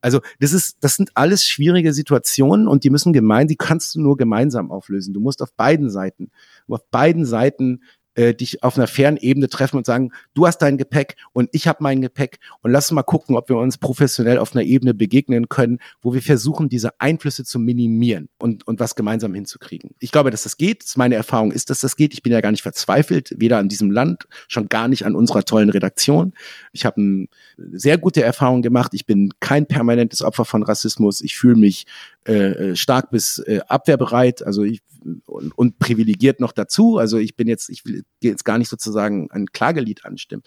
Also 0.00 0.20
das 0.38 0.52
ist, 0.52 0.78
das 0.80 0.96
sind 0.96 1.10
alles 1.14 1.44
schwierige 1.44 1.92
Situationen 1.92 2.68
und 2.68 2.84
die 2.84 2.90
müssen 2.90 3.12
gemein, 3.12 3.48
die 3.48 3.56
kannst 3.56 3.94
du 3.94 4.00
nur 4.00 4.16
gemeinsam 4.16 4.70
auflösen. 4.70 5.12
Du 5.12 5.20
musst 5.20 5.42
auf 5.42 5.52
beiden 5.54 5.90
Seiten, 5.90 6.30
auf 6.68 6.88
beiden 6.90 7.26
Seiten 7.26 7.82
äh, 8.14 8.34
dich 8.34 8.62
auf 8.62 8.76
einer 8.76 8.86
fairen 8.86 9.16
Ebene 9.16 9.48
treffen 9.48 9.76
und 9.76 9.86
sagen, 9.86 10.12
du 10.34 10.46
hast 10.46 10.58
dein 10.58 10.78
Gepäck 10.78 11.16
und 11.32 11.48
ich 11.52 11.68
habe 11.68 11.82
mein 11.82 12.00
Gepäck 12.00 12.38
und 12.62 12.70
lass 12.70 12.90
mal 12.90 13.02
gucken, 13.02 13.36
ob 13.36 13.48
wir 13.48 13.56
uns 13.56 13.78
professionell 13.78 14.38
auf 14.38 14.54
einer 14.54 14.64
Ebene 14.64 14.94
begegnen 14.94 15.48
können, 15.48 15.78
wo 16.02 16.12
wir 16.12 16.22
versuchen, 16.22 16.68
diese 16.68 17.00
Einflüsse 17.00 17.44
zu 17.44 17.58
minimieren 17.58 18.28
und, 18.38 18.66
und 18.66 18.80
was 18.80 18.94
gemeinsam 18.94 19.34
hinzukriegen. 19.34 19.90
Ich 20.00 20.12
glaube, 20.12 20.30
dass 20.30 20.42
das 20.42 20.56
geht. 20.56 20.84
Meine 20.96 21.14
Erfahrung 21.14 21.52
ist, 21.52 21.70
dass 21.70 21.80
das 21.80 21.96
geht. 21.96 22.12
Ich 22.14 22.22
bin 22.22 22.32
ja 22.32 22.40
gar 22.40 22.50
nicht 22.50 22.62
verzweifelt, 22.62 23.34
weder 23.36 23.58
an 23.58 23.68
diesem 23.68 23.90
Land, 23.90 24.26
schon 24.48 24.68
gar 24.68 24.88
nicht 24.88 25.06
an 25.06 25.14
unserer 25.14 25.44
tollen 25.44 25.70
Redaktion. 25.70 26.32
Ich 26.72 26.84
habe 26.84 27.00
eine 27.00 27.26
sehr 27.72 27.98
gute 27.98 28.22
Erfahrung 28.22 28.62
gemacht. 28.62 28.92
Ich 28.94 29.06
bin 29.06 29.32
kein 29.40 29.66
permanentes 29.66 30.22
Opfer 30.22 30.44
von 30.44 30.62
Rassismus. 30.62 31.20
Ich 31.20 31.36
fühle 31.36 31.56
mich 31.56 31.86
äh, 32.26 32.32
äh, 32.32 32.76
stark 32.76 33.10
bis 33.10 33.38
äh, 33.38 33.60
abwehrbereit, 33.66 34.44
also 34.44 34.62
ich 34.62 34.82
und, 35.26 35.56
und 35.56 35.78
privilegiert 35.78 36.40
noch 36.40 36.52
dazu. 36.52 36.98
Also 36.98 37.18
ich 37.18 37.36
bin 37.36 37.48
jetzt, 37.48 37.70
ich 37.70 37.84
will 37.84 38.04
jetzt 38.20 38.44
gar 38.44 38.58
nicht 38.58 38.68
sozusagen 38.68 39.30
ein 39.30 39.46
Klagelied 39.46 40.04
anstimmen. 40.04 40.42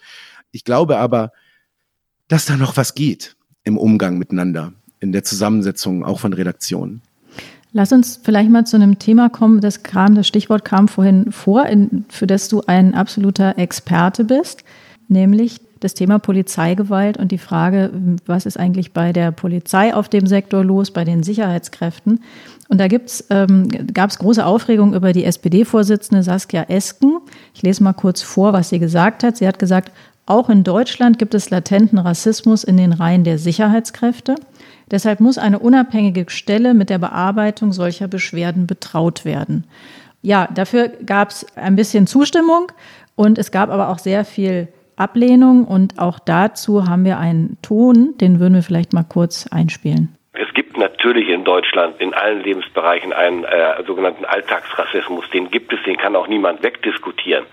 Ich 0.52 0.64
glaube 0.64 0.98
aber, 0.98 1.32
dass 2.28 2.46
da 2.46 2.56
noch 2.56 2.76
was 2.76 2.94
geht 2.94 3.36
im 3.64 3.76
Umgang 3.76 4.18
miteinander, 4.18 4.72
in 5.00 5.12
der 5.12 5.24
Zusammensetzung 5.24 6.04
auch 6.04 6.20
von 6.20 6.32
Redaktionen. 6.32 7.02
Lass 7.72 7.90
uns 7.90 8.20
vielleicht 8.22 8.50
mal 8.50 8.64
zu 8.64 8.76
einem 8.76 9.00
Thema 9.00 9.28
kommen, 9.28 9.60
das 9.60 9.82
kam, 9.82 10.14
das 10.14 10.28
Stichwort 10.28 10.64
kam 10.64 10.86
vorhin 10.86 11.32
vor, 11.32 11.66
in, 11.66 12.04
für 12.08 12.28
das 12.28 12.48
du 12.48 12.62
ein 12.66 12.94
absoluter 12.94 13.58
Experte 13.58 14.24
bist, 14.24 14.62
nämlich 15.08 15.60
das 15.84 15.92
Thema 15.92 16.18
Polizeigewalt 16.18 17.18
und 17.18 17.30
die 17.30 17.38
Frage, 17.38 17.90
was 18.24 18.46
ist 18.46 18.58
eigentlich 18.58 18.92
bei 18.92 19.12
der 19.12 19.32
Polizei 19.32 19.94
auf 19.94 20.08
dem 20.08 20.26
Sektor 20.26 20.64
los, 20.64 20.90
bei 20.90 21.04
den 21.04 21.22
Sicherheitskräften. 21.22 22.20
Und 22.68 22.80
da 22.80 22.86
ähm, 23.30 23.68
gab 23.92 24.08
es 24.08 24.18
große 24.18 24.44
Aufregung 24.44 24.94
über 24.94 25.12
die 25.12 25.26
SPD-Vorsitzende 25.26 26.22
Saskia 26.22 26.62
Esken. 26.68 27.18
Ich 27.54 27.62
lese 27.62 27.84
mal 27.84 27.92
kurz 27.92 28.22
vor, 28.22 28.54
was 28.54 28.70
sie 28.70 28.78
gesagt 28.78 29.22
hat. 29.22 29.36
Sie 29.36 29.46
hat 29.46 29.58
gesagt, 29.58 29.92
auch 30.24 30.48
in 30.48 30.64
Deutschland 30.64 31.18
gibt 31.18 31.34
es 31.34 31.50
latenten 31.50 31.98
Rassismus 31.98 32.64
in 32.64 32.78
den 32.78 32.94
Reihen 32.94 33.24
der 33.24 33.38
Sicherheitskräfte. 33.38 34.36
Deshalb 34.90 35.20
muss 35.20 35.36
eine 35.36 35.58
unabhängige 35.58 36.24
Stelle 36.28 36.72
mit 36.72 36.88
der 36.88 36.98
Bearbeitung 36.98 37.74
solcher 37.74 38.08
Beschwerden 38.08 38.66
betraut 38.66 39.26
werden. 39.26 39.64
Ja, 40.22 40.48
dafür 40.54 40.88
gab 41.04 41.28
es 41.28 41.46
ein 41.56 41.76
bisschen 41.76 42.06
Zustimmung 42.06 42.72
und 43.16 43.36
es 43.36 43.50
gab 43.50 43.68
aber 43.68 43.90
auch 43.90 43.98
sehr 43.98 44.24
viel 44.24 44.68
Ablehnung 44.96 45.64
und 45.64 45.98
auch 45.98 46.18
dazu 46.18 46.86
haben 46.86 47.04
wir 47.04 47.18
einen 47.18 47.56
Ton, 47.62 48.14
den 48.20 48.40
würden 48.40 48.54
wir 48.54 48.62
vielleicht 48.62 48.92
mal 48.92 49.04
kurz 49.04 49.46
einspielen. 49.46 50.16
Es 50.36 50.52
gibt 50.52 50.76
natürlich 50.76 51.28
in 51.28 51.44
Deutschland 51.44 52.00
in 52.00 52.12
allen 52.12 52.42
Lebensbereichen 52.42 53.12
einen 53.12 53.44
äh, 53.44 53.80
sogenannten 53.86 54.24
Alltagsrassismus. 54.24 55.30
Den 55.30 55.48
gibt 55.48 55.72
es, 55.72 55.80
den 55.84 55.96
kann 55.96 56.16
auch 56.16 56.26
niemand 56.26 56.64
wegdiskutieren. 56.64 57.44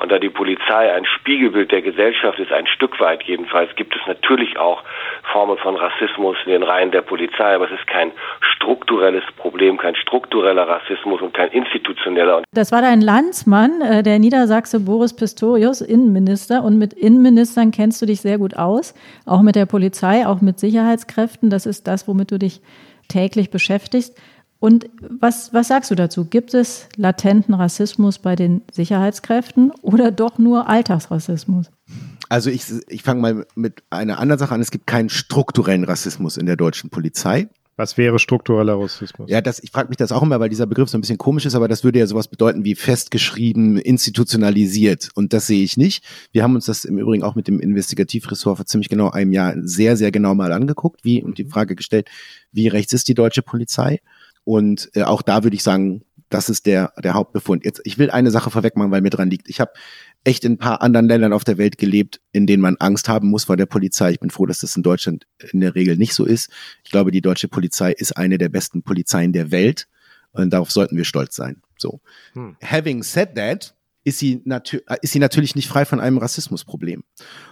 Und 0.00 0.10
da 0.10 0.18
die 0.18 0.30
Polizei 0.30 0.92
ein 0.92 1.04
Spiegelbild 1.04 1.70
der 1.70 1.82
Gesellschaft 1.82 2.40
ist, 2.40 2.50
ein 2.50 2.66
Stück 2.66 2.98
weit 2.98 3.22
jedenfalls, 3.22 3.74
gibt 3.76 3.94
es 3.94 4.02
natürlich 4.08 4.58
auch 4.58 4.82
Formen 5.32 5.56
von 5.58 5.76
Rassismus 5.76 6.36
in 6.44 6.50
den 6.50 6.64
Reihen 6.64 6.90
der 6.90 7.02
Polizei, 7.02 7.54
aber 7.54 7.66
es 7.66 7.78
ist 7.78 7.86
kein 7.86 8.10
strukturelles 8.56 9.24
Problem, 9.36 9.76
kein 9.76 9.94
struktureller 9.94 10.66
Rassismus 10.66 11.20
und 11.20 11.34
kein 11.34 11.50
institutioneller. 11.50 12.42
Das 12.52 12.72
war 12.72 12.82
dein 12.82 13.00
Landsmann, 13.00 13.80
äh, 13.80 14.02
der 14.02 14.18
Niedersachse 14.18 14.80
Boris 14.80 15.14
Pistorius, 15.14 15.80
Innenminister. 15.80 16.64
Und 16.64 16.78
mit 16.78 16.92
Innenministern 16.94 17.70
kennst 17.70 18.02
du 18.02 18.06
dich 18.06 18.20
sehr 18.20 18.38
gut 18.38 18.56
aus, 18.56 18.94
auch 19.26 19.42
mit 19.42 19.54
der 19.54 19.66
Polizei, 19.66 20.26
auch 20.26 20.40
mit 20.40 20.58
Sicherheitskräften. 20.58 21.50
Das 21.50 21.66
ist 21.66 21.86
das, 21.86 22.08
womit 22.08 22.23
du 22.30 22.38
dich 22.38 22.60
täglich 23.08 23.50
beschäftigst. 23.50 24.14
Und 24.60 24.88
was, 25.00 25.52
was 25.52 25.68
sagst 25.68 25.90
du 25.90 25.94
dazu? 25.94 26.24
Gibt 26.24 26.54
es 26.54 26.88
latenten 26.96 27.54
Rassismus 27.54 28.18
bei 28.18 28.34
den 28.34 28.62
Sicherheitskräften 28.72 29.72
oder 29.82 30.10
doch 30.10 30.38
nur 30.38 30.68
Alltagsrassismus? 30.68 31.70
Also 32.30 32.50
ich, 32.50 32.64
ich 32.88 33.02
fange 33.02 33.20
mal 33.20 33.46
mit 33.54 33.82
einer 33.90 34.18
anderen 34.18 34.38
Sache 34.38 34.54
an. 34.54 34.62
Es 34.62 34.70
gibt 34.70 34.86
keinen 34.86 35.10
strukturellen 35.10 35.84
Rassismus 35.84 36.38
in 36.38 36.46
der 36.46 36.56
deutschen 36.56 36.88
Polizei. 36.88 37.48
Was 37.76 37.98
wäre 37.98 38.18
struktureller 38.18 38.78
Rassismus? 38.78 39.28
Ja, 39.28 39.40
das, 39.40 39.60
ich 39.62 39.72
frage 39.72 39.88
mich 39.88 39.96
das 39.96 40.12
auch 40.12 40.22
immer, 40.22 40.38
weil 40.38 40.48
dieser 40.48 40.66
Begriff 40.66 40.88
so 40.88 40.96
ein 40.96 41.00
bisschen 41.00 41.18
komisch 41.18 41.44
ist, 41.44 41.56
aber 41.56 41.66
das 41.66 41.82
würde 41.82 41.98
ja 41.98 42.06
sowas 42.06 42.28
bedeuten 42.28 42.64
wie 42.64 42.76
festgeschrieben, 42.76 43.78
institutionalisiert. 43.78 45.10
Und 45.14 45.32
das 45.32 45.48
sehe 45.48 45.64
ich 45.64 45.76
nicht. 45.76 46.04
Wir 46.30 46.44
haben 46.44 46.54
uns 46.54 46.66
das 46.66 46.84
im 46.84 46.98
Übrigen 46.98 47.24
auch 47.24 47.34
mit 47.34 47.48
dem 47.48 47.58
Investigativressort 47.58 48.58
vor 48.58 48.66
ziemlich 48.66 48.88
genau 48.88 49.10
einem 49.10 49.32
Jahr 49.32 49.54
sehr, 49.62 49.96
sehr 49.96 50.12
genau 50.12 50.34
mal 50.34 50.52
angeguckt, 50.52 51.04
wie 51.04 51.22
und 51.22 51.38
die 51.38 51.46
Frage 51.46 51.74
gestellt, 51.74 52.08
wie 52.52 52.68
rechts 52.68 52.92
ist 52.92 53.08
die 53.08 53.14
deutsche 53.14 53.42
Polizei? 53.42 54.00
Und 54.44 54.90
äh, 54.94 55.02
auch 55.02 55.22
da 55.22 55.42
würde 55.42 55.56
ich 55.56 55.62
sagen, 55.62 56.02
das 56.34 56.48
ist 56.48 56.66
der, 56.66 56.92
der 57.00 57.14
Hauptbefund. 57.14 57.64
Jetzt, 57.64 57.80
ich 57.84 57.96
will 57.96 58.10
eine 58.10 58.32
Sache 58.32 58.50
vorweg 58.50 58.76
machen, 58.76 58.90
weil 58.90 59.02
mir 59.02 59.10
dran 59.10 59.30
liegt. 59.30 59.48
Ich 59.48 59.60
habe 59.60 59.70
echt 60.24 60.44
in 60.44 60.54
ein 60.54 60.58
paar 60.58 60.82
anderen 60.82 61.06
Ländern 61.06 61.32
auf 61.32 61.44
der 61.44 61.58
Welt 61.58 61.78
gelebt, 61.78 62.20
in 62.32 62.48
denen 62.48 62.60
man 62.60 62.76
Angst 62.78 63.08
haben 63.08 63.28
muss 63.28 63.44
vor 63.44 63.56
der 63.56 63.66
Polizei. 63.66 64.10
Ich 64.10 64.18
bin 64.18 64.30
froh, 64.30 64.44
dass 64.44 64.58
das 64.58 64.74
in 64.74 64.82
Deutschland 64.82 65.28
in 65.52 65.60
der 65.60 65.76
Regel 65.76 65.96
nicht 65.96 66.12
so 66.12 66.24
ist. 66.24 66.50
Ich 66.82 66.90
glaube, 66.90 67.12
die 67.12 67.20
deutsche 67.20 67.46
Polizei 67.46 67.92
ist 67.92 68.16
eine 68.16 68.36
der 68.36 68.48
besten 68.48 68.82
Polizeien 68.82 69.32
der 69.32 69.52
Welt. 69.52 69.86
Und 70.32 70.52
darauf 70.52 70.72
sollten 70.72 70.96
wir 70.96 71.04
stolz 71.04 71.36
sein. 71.36 71.62
So. 71.78 72.00
Hm. 72.32 72.56
Having 72.60 73.04
said 73.04 73.36
that, 73.36 73.72
ist 74.04 74.18
sie, 74.18 74.42
ist 75.00 75.12
sie 75.12 75.18
natürlich 75.18 75.54
nicht 75.56 75.66
frei 75.66 75.86
von 75.86 75.98
einem 75.98 76.18
Rassismusproblem. 76.18 77.02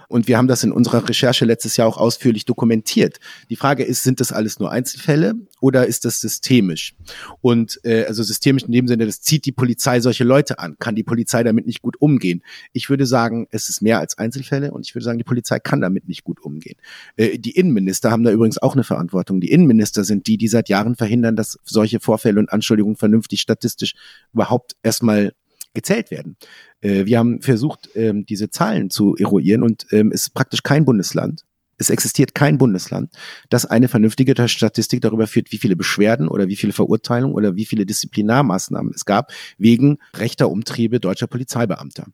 Und 0.07 0.27
wir 0.27 0.37
haben 0.37 0.47
das 0.47 0.63
in 0.63 0.71
unserer 0.71 1.07
Recherche 1.09 1.45
letztes 1.45 1.77
Jahr 1.77 1.87
auch 1.87 1.97
ausführlich 1.97 2.45
dokumentiert. 2.45 3.19
Die 3.49 3.55
Frage 3.55 3.83
ist, 3.83 4.03
sind 4.03 4.19
das 4.19 4.31
alles 4.31 4.59
nur 4.59 4.71
Einzelfälle 4.71 5.33
oder 5.59 5.87
ist 5.87 6.05
das 6.05 6.21
systemisch? 6.21 6.93
Und 7.41 7.79
äh, 7.83 8.05
also 8.05 8.21
systemisch 8.21 8.63
in 8.63 8.71
dem 8.71 8.87
Sinne, 8.87 9.07
das 9.07 9.21
zieht 9.21 9.45
die 9.45 9.51
Polizei 9.51 9.99
solche 9.99 10.23
Leute 10.23 10.59
an. 10.59 10.75
Kann 10.77 10.93
die 10.95 11.03
Polizei 11.03 11.43
damit 11.43 11.65
nicht 11.65 11.81
gut 11.81 11.99
umgehen? 11.99 12.43
Ich 12.71 12.87
würde 12.87 13.07
sagen, 13.07 13.47
es 13.49 13.69
ist 13.69 13.81
mehr 13.81 13.97
als 13.97 14.19
Einzelfälle 14.19 14.71
und 14.71 14.85
ich 14.85 14.93
würde 14.93 15.05
sagen, 15.05 15.17
die 15.17 15.23
Polizei 15.23 15.57
kann 15.57 15.81
damit 15.81 16.07
nicht 16.07 16.23
gut 16.23 16.39
umgehen. 16.39 16.77
Äh, 17.15 17.39
die 17.39 17.57
Innenminister 17.57 18.11
haben 18.11 18.23
da 18.23 18.31
übrigens 18.31 18.59
auch 18.59 18.73
eine 18.73 18.83
Verantwortung. 18.83 19.41
Die 19.41 19.51
Innenminister 19.51 20.03
sind 20.03 20.27
die, 20.27 20.37
die 20.37 20.47
seit 20.47 20.69
Jahren 20.69 20.95
verhindern, 20.95 21.35
dass 21.35 21.57
solche 21.63 21.99
Vorfälle 21.99 22.39
und 22.39 22.53
Anschuldigungen 22.53 22.97
vernünftig 22.97 23.41
statistisch 23.41 23.95
überhaupt 24.31 24.75
erstmal 24.83 25.33
gezählt 25.73 26.11
werden. 26.11 26.37
Äh, 26.81 27.05
wir 27.05 27.17
haben 27.19 27.41
versucht, 27.41 27.89
ähm, 27.95 28.25
diese 28.25 28.49
Zahlen 28.49 28.89
zu 28.89 29.15
eruieren 29.15 29.63
und 29.63 29.87
ähm, 29.91 30.11
es 30.13 30.23
ist 30.23 30.33
praktisch 30.33 30.63
kein 30.63 30.85
Bundesland, 30.85 31.43
es 31.77 31.89
existiert 31.89 32.35
kein 32.35 32.57
Bundesland, 32.57 33.11
das 33.49 33.65
eine 33.65 33.87
vernünftige 33.87 34.47
Statistik 34.47 35.01
darüber 35.01 35.27
führt, 35.27 35.51
wie 35.51 35.57
viele 35.57 35.75
Beschwerden 35.75 36.27
oder 36.27 36.47
wie 36.47 36.55
viele 36.55 36.73
Verurteilungen 36.73 37.35
oder 37.35 37.55
wie 37.55 37.65
viele 37.65 37.85
Disziplinarmaßnahmen 37.85 38.93
es 38.95 39.05
gab 39.05 39.31
wegen 39.57 39.97
rechter 40.15 40.49
Umtriebe 40.49 40.99
deutscher 40.99 41.27
Polizeibeamter. 41.27 42.05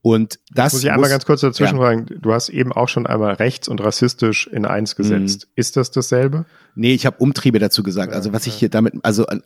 Und 0.00 0.38
das 0.52 0.74
muss 0.74 0.84
ich 0.84 0.92
einmal 0.92 1.10
ganz 1.10 1.26
kurz 1.26 1.40
dazwischen 1.40 1.76
ja. 1.76 1.82
fragen. 1.82 2.06
Du 2.20 2.32
hast 2.32 2.50
eben 2.50 2.72
auch 2.72 2.88
schon 2.88 3.06
einmal 3.06 3.34
rechts 3.34 3.66
und 3.66 3.80
rassistisch 3.82 4.46
in 4.46 4.64
eins 4.64 4.94
gesetzt. 4.94 5.46
Mhm. 5.46 5.52
Ist 5.56 5.76
das 5.76 5.90
dasselbe? 5.90 6.46
Nee, 6.76 6.94
ich 6.94 7.04
habe 7.04 7.16
Umtriebe 7.18 7.58
dazu 7.58 7.82
gesagt. 7.82 8.12
Also 8.12 8.32
was 8.32 8.46
ich 8.46 8.54
hier 8.54 8.68
damit, 8.68 8.94
also 9.02 9.26
äh, 9.26 9.40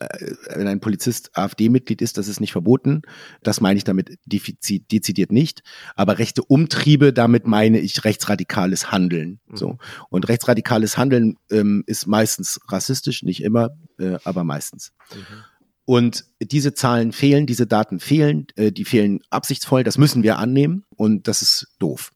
wenn 0.54 0.68
ein 0.68 0.80
Polizist 0.80 1.30
AfD-Mitglied 1.38 2.02
ist, 2.02 2.18
das 2.18 2.28
ist 2.28 2.40
nicht 2.40 2.52
verboten. 2.52 3.00
Das 3.42 3.62
meine 3.62 3.78
ich 3.78 3.84
damit 3.84 4.18
dezidiert 4.26 5.32
nicht. 5.32 5.62
Aber 5.96 6.18
rechte 6.18 6.42
Umtriebe, 6.42 7.14
damit 7.14 7.46
meine 7.46 7.78
ich 7.78 8.04
rechtsradikales 8.04 8.92
Handeln. 8.92 9.40
Mhm. 9.46 9.56
So 9.56 9.78
und 10.10 10.28
rechtsradikales 10.28 10.98
Handeln 10.98 11.38
ähm, 11.50 11.82
ist 11.86 12.06
meistens 12.06 12.60
rassistisch, 12.68 13.22
nicht 13.22 13.42
immer, 13.42 13.70
äh, 13.98 14.18
aber 14.24 14.44
meistens. 14.44 14.92
Mhm. 15.14 15.44
Und 15.84 16.24
diese 16.40 16.74
Zahlen 16.74 17.12
fehlen, 17.12 17.46
diese 17.46 17.66
Daten 17.66 17.98
fehlen, 17.98 18.46
äh, 18.56 18.70
die 18.70 18.84
fehlen 18.84 19.20
absichtsvoll, 19.30 19.82
das 19.82 19.98
müssen 19.98 20.22
wir 20.22 20.38
annehmen 20.38 20.84
und 20.96 21.26
das 21.26 21.42
ist 21.42 21.74
doof. 21.78 22.12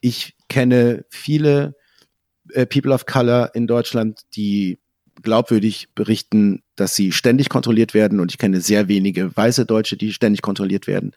Ich 0.00 0.34
kenne 0.48 1.04
viele 1.10 1.74
äh, 2.52 2.66
People 2.66 2.94
of 2.94 3.06
Color 3.06 3.54
in 3.54 3.66
Deutschland, 3.66 4.20
die 4.34 4.78
glaubwürdig 5.22 5.88
berichten, 5.94 6.62
dass 6.74 6.94
sie 6.94 7.12
ständig 7.12 7.48
kontrolliert 7.48 7.94
werden 7.94 8.20
und 8.20 8.32
ich 8.32 8.38
kenne 8.38 8.60
sehr 8.60 8.88
wenige 8.88 9.34
weiße 9.36 9.66
Deutsche, 9.66 9.96
die 9.96 10.12
ständig 10.12 10.42
kontrolliert 10.42 10.86
werden. 10.86 11.12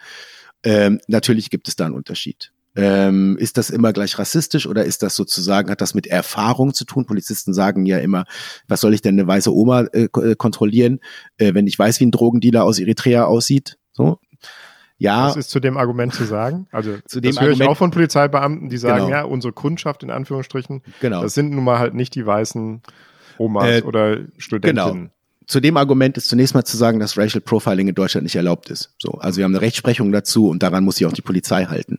Ähm, 0.63 0.99
natürlich 1.07 1.49
gibt 1.49 1.67
es 1.67 1.75
da 1.75 1.85
einen 1.85 1.95
Unterschied. 1.95 2.51
Ähm, 2.75 3.35
ist 3.37 3.57
das 3.57 3.71
immer 3.71 3.93
gleich 3.93 4.19
rassistisch 4.19 4.67
oder 4.67 4.85
ist 4.85 5.01
das 5.01 5.15
sozusagen, 5.15 5.71
hat 5.71 5.81
das 5.81 5.95
mit 5.95 6.07
Erfahrung 6.07 6.73
zu 6.73 6.85
tun? 6.85 7.05
Polizisten 7.05 7.53
sagen 7.53 7.85
ja 7.85 7.97
immer, 7.97 8.25
was 8.67 8.81
soll 8.81 8.93
ich 8.93 9.01
denn 9.01 9.19
eine 9.19 9.27
weiße 9.27 9.53
Oma 9.53 9.81
äh, 9.91 10.03
äh, 10.03 10.35
kontrollieren, 10.35 10.99
äh, 11.37 11.53
wenn 11.53 11.67
ich 11.67 11.77
weiß, 11.77 11.99
wie 11.99 12.05
ein 12.05 12.11
Drogendealer 12.11 12.63
aus 12.63 12.79
Eritrea 12.79 13.25
aussieht? 13.25 13.77
So. 13.91 14.19
Ja. 14.97 15.27
Was 15.27 15.37
ist 15.37 15.49
zu 15.49 15.59
dem 15.59 15.77
Argument 15.77 16.13
zu 16.13 16.25
sagen? 16.25 16.67
Also, 16.71 16.97
zu 17.05 17.21
dem 17.21 17.31
das 17.31 17.41
höre 17.41 17.49
Argument, 17.49 17.61
ich 17.61 17.67
auch 17.69 17.77
von 17.77 17.91
Polizeibeamten, 17.91 18.69
die 18.69 18.77
sagen, 18.77 19.05
genau. 19.05 19.09
ja, 19.09 19.23
unsere 19.23 19.53
Kundschaft 19.53 20.03
in 20.03 20.11
Anführungsstrichen, 20.11 20.83
genau. 20.99 21.21
das 21.21 21.33
sind 21.33 21.51
nun 21.51 21.63
mal 21.63 21.79
halt 21.79 21.95
nicht 21.95 22.15
die 22.15 22.25
weißen 22.25 22.81
Omas 23.37 23.79
äh, 23.79 23.81
oder 23.83 24.19
Studentinnen. 24.37 24.93
Genau 24.93 25.09
zu 25.49 25.59
dem 25.59 25.77
Argument 25.77 26.15
ist 26.15 26.29
zunächst 26.29 26.53
mal 26.53 26.63
zu 26.63 26.77
sagen, 26.77 26.99
dass 26.99 27.17
Racial 27.17 27.41
Profiling 27.41 27.87
in 27.87 27.95
Deutschland 27.95 28.23
nicht 28.23 28.35
erlaubt 28.35 28.69
ist. 28.69 28.93
So, 28.99 29.13
also 29.13 29.37
wir 29.37 29.45
haben 29.45 29.51
eine 29.51 29.61
Rechtsprechung 29.61 30.11
dazu 30.11 30.47
und 30.47 30.61
daran 30.61 30.83
muss 30.83 30.97
sich 30.97 31.07
auch 31.07 31.11
die 31.11 31.23
Polizei 31.23 31.65
halten. 31.65 31.97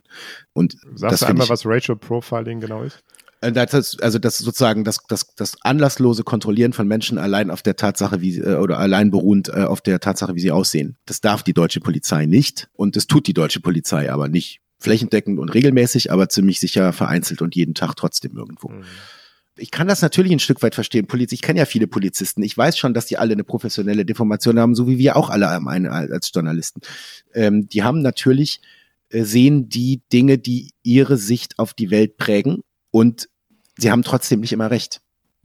Und 0.52 0.76
Sagst 0.94 1.14
das 1.14 1.20
du 1.20 1.26
einmal, 1.26 1.44
ich, 1.46 1.50
was 1.50 1.66
Racial 1.66 1.98
Profiling 1.98 2.60
genau 2.60 2.84
ist? 2.84 3.02
Äh, 3.40 3.50
das 3.50 3.74
ist, 3.74 4.02
also 4.04 4.20
das 4.20 4.38
sozusagen 4.38 4.84
das, 4.84 5.00
das, 5.08 5.34
das 5.34 5.56
anlasslose 5.62 6.22
Kontrollieren 6.22 6.72
von 6.72 6.86
Menschen 6.86 7.18
allein 7.18 7.50
auf 7.50 7.62
der 7.62 7.74
Tatsache, 7.74 8.20
wie 8.20 8.38
äh, 8.38 8.54
oder 8.54 8.78
allein 8.78 9.10
beruhend 9.10 9.48
äh, 9.48 9.64
auf 9.64 9.80
der 9.80 9.98
Tatsache, 9.98 10.36
wie 10.36 10.40
sie 10.40 10.52
aussehen. 10.52 10.96
Das 11.06 11.20
darf 11.20 11.42
die 11.42 11.52
deutsche 11.52 11.80
Polizei 11.80 12.26
nicht 12.26 12.68
und 12.74 12.94
das 12.94 13.08
tut 13.08 13.26
die 13.26 13.34
deutsche 13.34 13.58
Polizei 13.58 14.12
aber 14.12 14.28
nicht. 14.28 14.60
Flächendeckend 14.78 15.40
und 15.40 15.52
regelmäßig, 15.52 16.12
aber 16.12 16.28
ziemlich 16.28 16.60
sicher 16.60 16.92
vereinzelt 16.92 17.42
und 17.42 17.56
jeden 17.56 17.74
Tag 17.74 17.96
trotzdem 17.96 18.36
irgendwo. 18.36 18.68
Mhm 18.68 18.84
ich 19.60 19.70
kann 19.70 19.88
das 19.88 20.02
natürlich 20.02 20.32
ein 20.32 20.38
Stück 20.38 20.62
weit 20.62 20.74
verstehen. 20.74 21.06
Poliz 21.06 21.32
ich 21.32 21.42
kenne 21.42 21.58
ja 21.58 21.66
viele 21.66 21.86
Polizisten. 21.86 22.42
Ich 22.42 22.56
weiß 22.56 22.78
schon, 22.78 22.94
dass 22.94 23.06
die 23.06 23.18
alle 23.18 23.32
eine 23.32 23.44
professionelle 23.44 24.04
Deformation 24.04 24.58
haben, 24.58 24.74
so 24.74 24.88
wie 24.88 24.98
wir 24.98 25.16
auch 25.16 25.30
alle 25.30 25.48
als 25.48 26.30
Journalisten. 26.34 26.80
Ähm, 27.34 27.68
die 27.68 27.82
haben 27.82 28.02
natürlich, 28.02 28.60
äh, 29.10 29.24
sehen 29.24 29.68
die 29.68 30.02
Dinge, 30.12 30.38
die 30.38 30.72
ihre 30.82 31.16
Sicht 31.16 31.58
auf 31.58 31.74
die 31.74 31.90
Welt 31.90 32.16
prägen 32.16 32.62
und 32.90 33.28
sie 33.76 33.90
haben 33.90 34.02
trotzdem 34.02 34.40
nicht 34.40 34.52
immer 34.52 34.70
recht. 34.70 35.00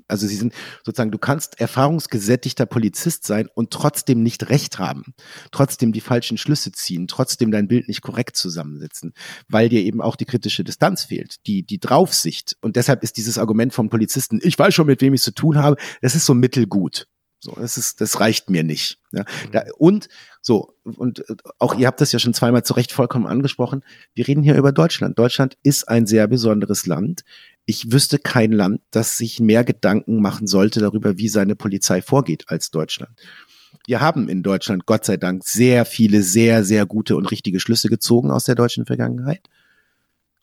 Also 0.08 0.28
sie 0.28 0.36
sind 0.36 0.54
sozusagen, 0.84 1.12
du 1.12 1.18
kannst 1.18 1.60
erfahrungsgesättigter 1.60 2.66
Polizist 2.66 3.26
sein 3.26 3.48
und 3.54 3.72
trotzdem 3.72 4.22
nicht 4.22 4.50
recht 4.50 4.78
haben, 4.78 5.14
trotzdem 5.52 5.94
die 5.94 6.02
falschen 6.02 6.38
Schlüsse 6.38 6.72
ziehen, 6.72 7.08
trotzdem 7.08 7.52
dein 7.52 7.68
Bild 7.68 7.88
nicht 7.88 8.02
korrekt 8.02 8.36
zusammensetzen, 8.36 9.14
weil 9.48 9.70
dir 9.70 9.82
eben 9.82 10.02
auch 10.02 10.16
die 10.16 10.26
kritische 10.26 10.64
Distanz 10.64 11.06
fehlt, 11.06 11.38
die, 11.48 11.64
die 11.64 11.80
Draufsicht. 11.80 12.56
Und 12.62 12.76
deshalb 12.76 13.04
ist 13.04 13.18
dieses 13.18 13.38
Argument 13.38 13.74
vom 13.74 13.90
Polizisten, 13.90 14.40
ich 14.44 14.58
weiß 14.58 14.74
schon, 14.74 14.88
mit 14.88 15.02
wem 15.02 15.14
ich 15.14 15.22
zu 15.22 15.34
tun 15.34 15.58
habe, 15.58 15.78
das 16.02 16.16
ist 16.16 16.26
so 16.26 16.34
mittelgut. 16.34 17.08
So, 17.40 17.56
das 17.60 17.78
ist, 17.78 18.02
das 18.02 18.20
reicht 18.20 18.50
mir 18.50 18.64
nicht. 18.64 19.00
Ja. 19.12 19.24
Da, 19.52 19.64
und 19.78 20.08
so, 20.42 20.74
und 20.84 21.24
auch 21.60 21.76
ihr 21.76 21.88
habt 21.88 22.02
das 22.02 22.12
ja 22.12 22.20
schon 22.20 22.34
zweimal 22.34 22.64
zu 22.64 22.74
Recht 22.74 22.92
vollkommen 22.92 23.28
angesprochen. 23.28 23.84
Wir 24.14 24.28
reden 24.28 24.44
hier 24.44 24.56
über 24.56 24.72
Deutschland. 24.72 25.20
Deutschland 25.20 25.58
ist 25.64 25.88
ein 25.88 26.08
sehr 26.08 26.28
besonderes 26.28 26.86
Land 26.86 27.24
ich 27.66 27.92
wüsste 27.92 28.20
kein 28.20 28.52
Land, 28.52 28.82
das 28.92 29.18
sich 29.18 29.40
mehr 29.40 29.64
Gedanken 29.64 30.22
machen 30.22 30.48
sollte 30.48 30.80
darüber, 30.80 31.18
wie 31.18 31.30
seine 31.30 31.56
Polizei 31.56 32.02
vorgeht 32.02 32.46
als 32.48 32.72
Deutschland. 32.72 33.20
Wir 33.88 34.02
haben 34.02 34.30
in 34.30 34.44
Deutschland 34.44 34.86
Gott 34.86 35.06
sei 35.06 35.18
Dank 35.18 35.44
sehr 35.44 35.86
viele, 35.86 36.22
sehr, 36.22 36.64
sehr 36.64 36.86
gute 36.86 37.16
und 37.16 37.30
richtige 37.32 37.60
Schlüsse 37.60 37.90
gezogen 37.90 38.32
aus 38.32 38.46
der 38.46 38.56
deutschen 38.56 38.86
Vergangenheit. 38.86 39.42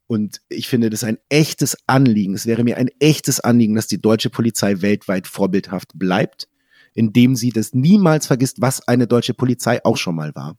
Und 0.06 0.42
ich 0.48 0.68
finde 0.68 0.90
das 0.90 1.04
ein 1.04 1.18
echtes 1.28 1.76
Anliegen. 1.86 2.34
Es 2.34 2.46
wäre 2.46 2.64
mir 2.64 2.76
ein 2.76 2.90
echtes 2.98 3.40
Anliegen, 3.40 3.74
dass 3.74 3.86
die 3.86 4.00
deutsche 4.00 4.30
Polizei 4.30 4.82
weltweit 4.82 5.26
vorbildhaft 5.26 5.92
bleibt, 5.94 6.48
indem 6.94 7.36
sie 7.36 7.50
das 7.50 7.74
niemals 7.74 8.26
vergisst, 8.26 8.60
was 8.60 8.86
eine 8.86 9.06
deutsche 9.06 9.34
Polizei 9.34 9.84
auch 9.84 9.96
schon 9.96 10.14
mal 10.14 10.34
war. 10.34 10.56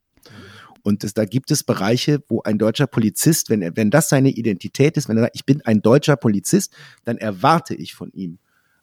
Und 0.84 1.04
das, 1.04 1.14
da 1.14 1.26
gibt 1.26 1.50
es 1.50 1.64
Bereiche, 1.64 2.22
wo 2.28 2.42
ein 2.44 2.58
deutscher 2.58 2.88
Polizist, 2.88 3.50
wenn 3.50 3.62
er, 3.62 3.76
wenn 3.78 3.90
das 3.90 4.10
seine 4.10 4.30
Identität 4.30 4.98
ist, 4.98 5.08
wenn 5.08 5.18
er 5.18 5.24
sagt, 5.24 5.36
ich 5.36 5.46
bin 5.46 5.62
ein 5.62 5.82
deutscher 5.82 6.18
Polizist, 6.18 6.76
dann 7.06 7.18
erwarte 7.18 7.74
ich 7.74 7.96
von 7.96 8.12
ihm 8.12 8.38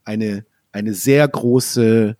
eine, 0.05 0.47
eine 0.73 0.95
sehr 0.95 1.29
große, 1.29 2.17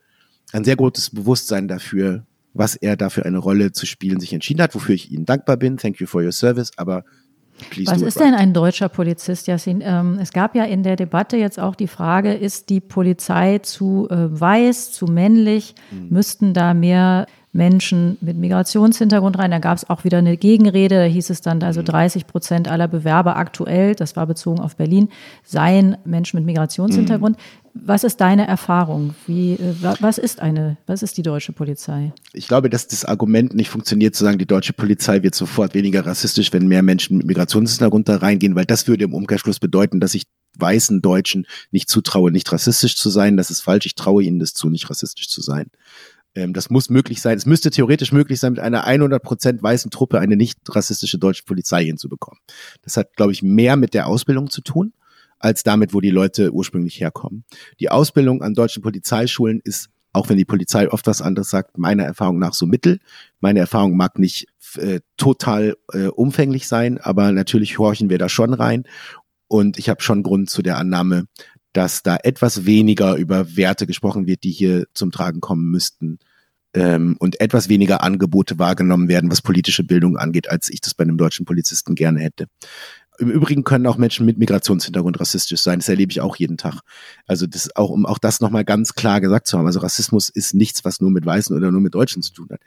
ein 0.53 0.65
sehr 0.65 0.77
großes 0.77 1.11
Bewusstsein 1.11 1.67
dafür, 1.67 2.27
was 2.53 2.77
er 2.77 2.97
da 2.97 3.09
für 3.09 3.25
eine 3.25 3.39
Rolle 3.39 3.73
zu 3.73 3.87
spielen 3.87 4.21
sich 4.21 4.33
entschieden 4.35 4.61
hat, 4.61 4.75
wofür 4.75 4.95
ich 4.95 5.11
Ihnen 5.11 5.25
dankbar 5.25 5.57
bin. 5.57 5.79
Thank 5.79 6.01
you 6.01 6.07
for 6.07 6.23
your 6.23 6.33
service, 6.33 6.73
aber 6.77 7.05
Was 7.85 8.03
ist 8.03 8.21
denn 8.21 8.35
ein 8.35 8.53
deutscher 8.53 8.89
Polizist, 8.89 9.47
Yassin? 9.47 9.83
Ähm, 9.85 10.19
es 10.21 10.33
gab 10.33 10.55
ja 10.55 10.65
in 10.65 10.83
der 10.83 10.97
Debatte 10.97 11.37
jetzt 11.37 11.59
auch 11.59 11.75
die 11.75 11.89
Frage, 11.89 12.33
ist 12.33 12.71
die 12.71 12.81
Polizei 12.81 13.59
zu 13.59 14.09
äh, 14.11 14.17
weiß, 14.29 14.93
zu 14.93 15.07
männlich? 15.07 15.75
Mhm. 15.91 16.09
Müssten 16.11 16.55
da 16.55 16.75
mehr 16.75 17.27
Menschen 17.53 18.17
mit 18.21 18.37
Migrationshintergrund 18.37 19.39
rein. 19.39 19.51
Da 19.51 19.59
gab 19.59 19.77
es 19.77 19.89
auch 19.91 20.05
wieder 20.05 20.19
eine 20.19 20.37
Gegenrede. 20.37 20.97
Da 20.97 21.05
hieß 21.05 21.31
es 21.31 21.41
dann, 21.41 21.63
also 21.63 21.83
30 21.83 22.25
mhm. 22.25 22.29
Prozent 22.29 22.69
aller 22.69 22.87
Bewerber 22.87 23.37
aktuell, 23.37 23.95
das 23.95 24.15
war 24.15 24.27
bezogen 24.27 24.61
auf 24.61 24.77
Berlin, 24.77 25.09
seien 25.45 25.97
Menschen 26.05 26.37
mit 26.37 26.47
Migrationshintergrund. 26.47 27.37
Mhm. 27.37 27.43
Was 27.75 28.05
ist 28.05 28.21
deine 28.21 28.47
Erfahrung? 28.47 29.15
Wie, 29.27 29.53
äh, 29.53 29.75
was 30.01 30.19
ist 30.19 30.41
eine, 30.41 30.77
was 30.87 31.03
ist 31.03 31.17
die 31.17 31.23
deutsche 31.23 31.53
Polizei? 31.53 32.13
Ich 32.33 32.49
glaube, 32.49 32.71
dass 32.71 32.87
das 32.87 33.05
Argument 33.05 33.55
nicht 33.55 33.71
funktioniert, 33.71 34.15
zu 34.15 34.25
sagen, 34.25 34.39
die 34.39 34.47
deutsche 34.47 34.73
Polizei 34.73 35.23
wird 35.23 35.35
sofort 35.35 35.75
weniger 35.75 36.05
rassistisch, 36.07 36.53
wenn 36.53 36.69
mehr 36.69 36.83
Menschen 36.83 37.19
mit 37.19 37.27
Migrationshintergrund 37.27 38.09
da 38.09 38.17
reingehen, 38.17 38.55
weil 38.55 38.65
das 38.65 38.87
würde 38.87 39.05
im 39.05 39.15
Umkehrschluss 39.15 39.59
bedeuten, 39.61 40.01
dass 40.01 40.15
ich 40.15 40.25
weißen 40.59 41.01
Deutschen 41.01 41.47
nicht 41.71 41.89
zutraue, 41.89 42.31
nicht 42.31 42.51
rassistisch 42.53 42.97
zu 42.97 43.11
sein. 43.11 43.37
Das 43.37 43.51
ist 43.51 43.61
falsch. 43.61 43.87
Ich 43.87 43.95
traue 43.95 44.23
ihnen 44.23 44.39
das 44.39 44.53
zu, 44.53 44.69
nicht 44.69 44.91
rassistisch 44.91 45.29
zu 45.29 45.41
sein. 45.41 45.71
Ähm, 46.35 46.53
das 46.53 46.71
muss 46.71 46.91
möglich 46.91 47.21
sein. 47.21 47.37
Es 47.37 47.47
müsste 47.47 47.71
theoretisch 47.71 48.13
möglich 48.13 48.41
sein, 48.41 48.53
mit 48.53 48.61
einer 48.61 48.87
100% 48.87 49.63
weißen 49.63 49.91
Truppe 49.91 50.21
eine 50.21 50.37
nicht 50.37 50.59
rassistische 50.69 51.19
deutsche 51.19 51.45
Polizei 51.45 51.85
hinzubekommen. 51.85 52.41
Das 52.83 52.97
hat, 52.97 53.17
glaube 53.17 53.33
ich, 53.33 53.43
mehr 53.43 53.77
mit 53.77 53.95
der 53.95 54.07
Ausbildung 54.07 54.51
zu 54.51 54.61
tun, 54.63 54.93
als 55.39 55.63
damit, 55.63 55.95
wo 55.95 56.01
die 56.01 56.11
Leute 56.11 56.53
ursprünglich 56.53 57.01
herkommen. 57.01 57.45
Die 57.81 57.91
Ausbildung 57.91 58.43
an 58.43 58.55
deutschen 58.55 58.83
Polizeischulen 58.83 59.61
ist, 59.65 59.89
auch 60.13 60.29
wenn 60.29 60.37
die 60.37 60.45
Polizei 60.45 60.91
oft 60.91 61.07
was 61.07 61.23
anderes 61.23 61.51
sagt, 61.51 61.79
meiner 61.79 62.05
Erfahrung 62.05 62.39
nach 62.39 62.55
so 62.55 62.67
mittel. 62.67 62.99
Meine 63.41 63.61
Erfahrung 63.61 63.97
mag 63.97 64.19
nicht 64.19 64.47
äh, 64.77 65.01
total 65.17 65.77
äh, 65.93 66.07
umfänglich 66.07 66.67
sein, 66.67 66.99
aber 66.99 67.33
natürlich 67.33 67.79
horchen 67.79 68.11
wir 68.11 68.19
da 68.19 68.29
schon 68.29 68.53
rein. 68.55 68.85
Und 69.47 69.79
ich 69.79 69.89
habe 69.89 70.03
schon 70.03 70.23
Grund 70.23 70.51
zu 70.51 70.63
der 70.63 70.79
Annahme, 70.79 71.27
dass 71.73 72.03
da 72.03 72.17
etwas 72.23 72.67
weniger 72.67 73.17
über 73.17 73.57
Werte 73.57 73.87
gesprochen 73.87 74.27
wird, 74.27 74.45
die 74.45 74.51
hier 74.51 74.87
zum 74.95 75.13
Tragen 75.13 75.41
kommen 75.41 75.71
müssten 75.71 76.19
ähm, 76.75 77.17
und 77.19 77.41
etwas 77.41 77.69
weniger 77.69 78.03
Angebote 78.03 78.59
wahrgenommen 78.59 79.09
werden, 79.09 79.31
was 79.31 79.43
politische 79.43 79.85
Bildung 79.85 80.17
angeht, 80.17 80.51
als 80.51 80.71
ich 80.71 80.81
das 80.81 80.95
bei 80.95 81.03
einem 81.03 81.19
deutschen 81.19 81.47
Polizisten 81.47 81.95
gerne 81.95 82.21
hätte. 82.21 82.47
Im 83.21 83.31
Übrigen 83.31 83.65
können 83.65 83.87
auch 83.87 83.99
Menschen 83.99 84.25
mit 84.25 84.39
Migrationshintergrund 84.39 85.21
rassistisch 85.21 85.61
sein. 85.61 85.81
Das 85.81 85.91
erlebe 85.91 86.11
ich 86.11 86.23
auch 86.23 86.37
jeden 86.37 86.57
Tag. 86.57 86.81
Also 87.27 87.47
das 87.47 87.77
auch, 87.77 87.91
um 87.91 88.07
auch 88.07 88.19
das 88.19 88.41
nochmal 88.41 88.65
ganz 88.65 88.95
klar 88.95 89.21
gesagt 89.21 89.47
zu 89.47 89.59
haben. 89.59 89.67
Also 89.67 89.81
Rassismus 89.81 90.31
ist 90.31 90.55
nichts, 90.55 90.87
was 90.87 91.03
nur 91.03 91.11
mit 91.11 91.27
Weißen 91.27 91.55
oder 91.55 91.71
nur 91.71 91.83
mit 91.83 91.95
Deutschen 91.95 92.23
zu 92.23 92.33
tun 92.33 92.49
hat. 92.51 92.61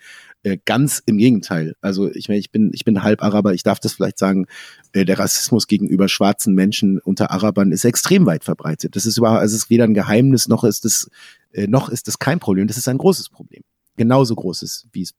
Äh, 0.44 0.60
ganz 0.64 1.02
im 1.08 1.18
Gegenteil. 1.18 1.76
Also 1.82 2.12
ich 2.12 2.28
meine, 2.30 2.40
ich 2.40 2.52
bin, 2.52 2.70
ich 2.72 2.86
bin 2.86 3.02
halb 3.02 3.24
Araber. 3.24 3.56
Ich 3.56 3.64
darf 3.64 3.80
das 3.80 3.94
vielleicht 3.94 4.20
sagen. 4.20 4.46
Äh, 4.92 5.06
der 5.06 5.18
Rassismus 5.18 5.66
gegenüber 5.66 6.08
schwarzen 6.08 6.54
Menschen 6.54 7.00
unter 7.00 7.32
Arabern 7.32 7.72
ist 7.72 7.84
extrem 7.84 8.28
weit 8.28 8.44
verbreitet. 8.44 8.96
Das 8.96 9.08
ist 9.08 9.18
überhaupt, 9.18 9.40
also 9.40 9.56
es 9.56 9.64
ist 9.64 9.70
weder 9.72 9.86
ein 9.86 9.96
Geheimnis 9.96 10.48
noch 10.48 10.64
ist 10.64 10.86
es, 10.86 11.10
äh, 11.54 11.66
noch 11.66 11.90
ist 11.90 12.08
es 12.08 12.20
kein 12.20 12.40
Problem. 12.40 12.68
Das 12.68 12.78
ist 12.78 12.88
ein 12.88 13.00
großes 13.00 13.30
Problem. 13.30 13.64
Genauso 13.98 14.36
großes, 14.36 14.88
wie 14.92 15.02
es 15.02 15.16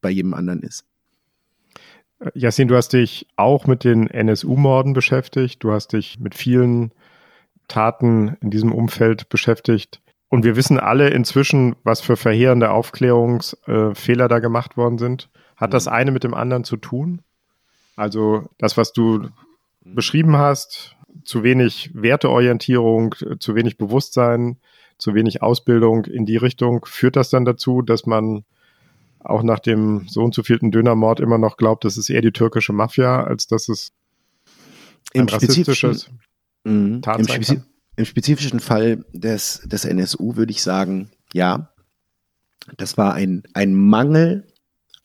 bei 0.00 0.10
jedem 0.10 0.34
anderen 0.34 0.62
ist. 0.62 0.84
Yassin, 2.34 2.68
du 2.68 2.76
hast 2.76 2.92
dich 2.92 3.26
auch 3.36 3.66
mit 3.66 3.84
den 3.84 4.08
NSU-Morden 4.08 4.92
beschäftigt. 4.92 5.62
Du 5.64 5.72
hast 5.72 5.92
dich 5.92 6.20
mit 6.20 6.34
vielen 6.34 6.92
Taten 7.68 8.36
in 8.40 8.50
diesem 8.50 8.72
Umfeld 8.72 9.28
beschäftigt. 9.28 10.00
Und 10.28 10.44
wir 10.44 10.56
wissen 10.56 10.78
alle 10.78 11.10
inzwischen, 11.10 11.76
was 11.84 12.00
für 12.00 12.16
verheerende 12.16 12.70
Aufklärungsfehler 12.70 14.28
da 14.28 14.38
gemacht 14.38 14.76
worden 14.76 14.98
sind. 14.98 15.28
Hat 15.56 15.74
das 15.74 15.88
eine 15.88 16.10
mit 16.10 16.24
dem 16.24 16.34
anderen 16.34 16.64
zu 16.64 16.76
tun? 16.76 17.22
Also 17.96 18.48
das, 18.58 18.76
was 18.76 18.92
du 18.92 19.28
beschrieben 19.84 20.36
hast, 20.36 20.96
zu 21.24 21.42
wenig 21.42 21.90
Werteorientierung, 21.92 23.14
zu 23.40 23.54
wenig 23.54 23.76
Bewusstsein, 23.76 24.56
zu 24.96 25.14
wenig 25.14 25.42
Ausbildung 25.42 26.06
in 26.06 26.24
die 26.24 26.36
Richtung, 26.36 26.86
führt 26.86 27.16
das 27.16 27.30
dann 27.30 27.44
dazu, 27.44 27.82
dass 27.82 28.06
man 28.06 28.44
auch 29.24 29.42
nach 29.42 29.58
dem 29.58 30.06
so 30.08 30.22
und 30.22 30.34
so 30.34 30.42
vielten 30.42 30.70
Dönermord 30.70 31.20
immer 31.20 31.38
noch 31.38 31.56
glaubt, 31.56 31.84
das 31.84 31.96
ist 31.96 32.10
eher 32.10 32.22
die 32.22 32.32
türkische 32.32 32.72
Mafia, 32.72 33.24
als 33.24 33.46
dass 33.46 33.68
es 33.68 33.92
Im 35.12 35.26
rassistisches 35.26 36.10
mh, 36.64 37.00
im, 37.16 37.28
Spezi 37.28 37.60
Im 37.96 38.04
spezifischen 38.04 38.60
Fall 38.60 39.04
des, 39.12 39.62
des 39.66 39.84
NSU 39.84 40.36
würde 40.36 40.52
ich 40.52 40.62
sagen, 40.62 41.10
ja, 41.32 41.72
das 42.76 42.96
war 42.96 43.14
ein, 43.14 43.42
ein 43.54 43.74
Mangel 43.74 44.46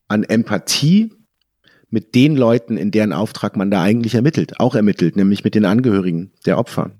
an 0.06 0.24
Empathie 0.24 1.12
mit 1.90 2.14
den 2.14 2.36
Leuten, 2.36 2.76
in 2.76 2.90
deren 2.90 3.12
Auftrag 3.12 3.56
man 3.56 3.70
da 3.70 3.82
eigentlich 3.82 4.14
ermittelt, 4.14 4.60
auch 4.60 4.74
ermittelt, 4.74 5.16
nämlich 5.16 5.44
mit 5.44 5.54
den 5.54 5.64
Angehörigen 5.64 6.32
der 6.44 6.58
Opfer 6.58 6.92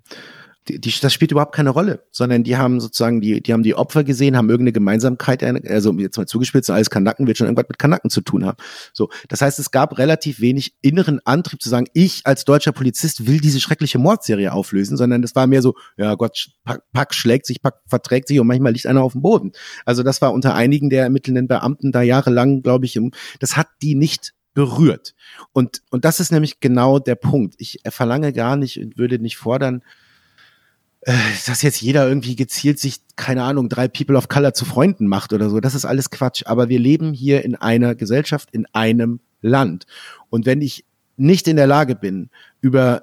die, 0.69 0.81
die, 0.81 0.93
das 1.01 1.13
spielt 1.13 1.31
überhaupt 1.31 1.55
keine 1.55 1.71
Rolle, 1.71 2.05
sondern 2.11 2.45
die 2.45 2.57
haben 2.57 2.81
sozusagen, 2.81 3.21
die, 3.21 3.43
die 3.43 3.53
haben 3.53 3.63
die 3.63 3.75
Opfer 3.75 4.05
gesehen, 4.05 4.37
haben 4.37 4.51
irgendeine 4.51 4.73
Gemeinsamkeit, 4.73 5.43
also 5.43 5.93
jetzt 5.95 6.17
mal 6.17 6.27
zugespitzt, 6.27 6.71
alles 6.71 6.91
Kanacken 6.91 7.27
wird 7.27 7.39
schon 7.39 7.47
irgendwas 7.47 7.69
mit 7.69 7.79
Kanacken 7.79 8.11
zu 8.11 8.21
tun 8.21 8.45
haben. 8.45 8.57
So, 8.93 9.09
das 9.29 9.41
heißt, 9.41 9.59
es 9.59 9.71
gab 9.71 9.99
relativ 9.99 10.41
wenig 10.41 10.75
inneren 10.83 11.21
Antrieb 11.25 11.63
zu 11.63 11.69
sagen, 11.69 11.87
ich 11.95 12.23
als 12.25 12.45
deutscher 12.45 12.73
Polizist 12.73 13.27
will 13.27 13.41
diese 13.41 13.61
schreckliche 13.61 13.99
Mordserie 13.99 14.53
auflösen, 14.53 14.97
sondern 14.97 15.23
das 15.23 15.35
war 15.35 15.47
mehr 15.47 15.63
so, 15.63 15.75
ja 15.97 16.15
Gott, 16.15 16.51
Pack, 16.65 16.83
Pack 16.93 17.15
schlägt 17.15 17.47
sich, 17.47 17.63
Pack 17.63 17.77
verträgt 17.87 18.29
sich 18.29 18.39
und 18.41 18.47
manchmal 18.47 18.73
liegt 18.73 18.87
einer 18.87 19.03
auf 19.03 19.13
dem 19.13 19.23
Boden. 19.23 19.53
Also 19.85 20.03
das 20.03 20.21
war 20.21 20.33
unter 20.33 20.55
einigen 20.55 20.91
der 20.91 21.05
ermittelnden 21.05 21.49
Beamten 21.49 21.93
da 21.93 22.03
jahrelang, 22.03 22.63
glaube 22.63 22.85
ich, 22.85 22.99
das 23.41 23.57
hat 23.57 23.69
die 23.83 23.95
nicht 23.95 24.35
berührt. 24.55 25.15
Und, 25.53 25.83
und 25.91 26.05
das 26.05 26.21
ist 26.21 26.33
nämlich 26.33 26.61
genau 26.61 26.99
der 26.99 27.15
Punkt. 27.15 27.55
Ich 27.59 27.81
verlange 27.89 28.33
gar 28.33 28.57
nicht 28.57 28.81
und 28.81 28.99
würde 28.99 29.19
nicht 29.19 29.37
fordern, 29.37 29.83
äh, 29.83 30.08
dass 31.03 31.63
jetzt 31.63 31.81
jeder 31.81 32.09
irgendwie 32.09 32.37
gezielt 32.37 32.79
sich, 32.79 33.01
keine 33.17 33.43
Ahnung, 33.45 33.69
drei 33.69 33.89
People 33.89 34.17
of 34.17 34.29
Color 34.29 34.55
zu 34.55 34.65
Freunden 34.65 35.07
macht 35.07 35.33
oder 35.33 35.49
so. 35.49 35.61
Das 35.61 35.75
ist 35.75 35.85
alles 35.85 36.11
Quatsch. 36.11 36.43
Aber 36.47 36.69
wir 36.69 36.79
leben 36.79 37.13
hier 37.13 37.45
in 37.45 37.55
einer 37.55 37.95
Gesellschaft, 37.95 38.49
in 38.53 38.67
einem 38.73 39.21
Land. 39.41 39.87
Und 40.29 40.47
wenn 40.47 40.61
ich 40.61 40.85
nicht 41.17 41.49
in 41.49 41.57
der 41.57 41.67
Lage 41.67 41.95
bin, 41.95 42.31
über 42.61 43.03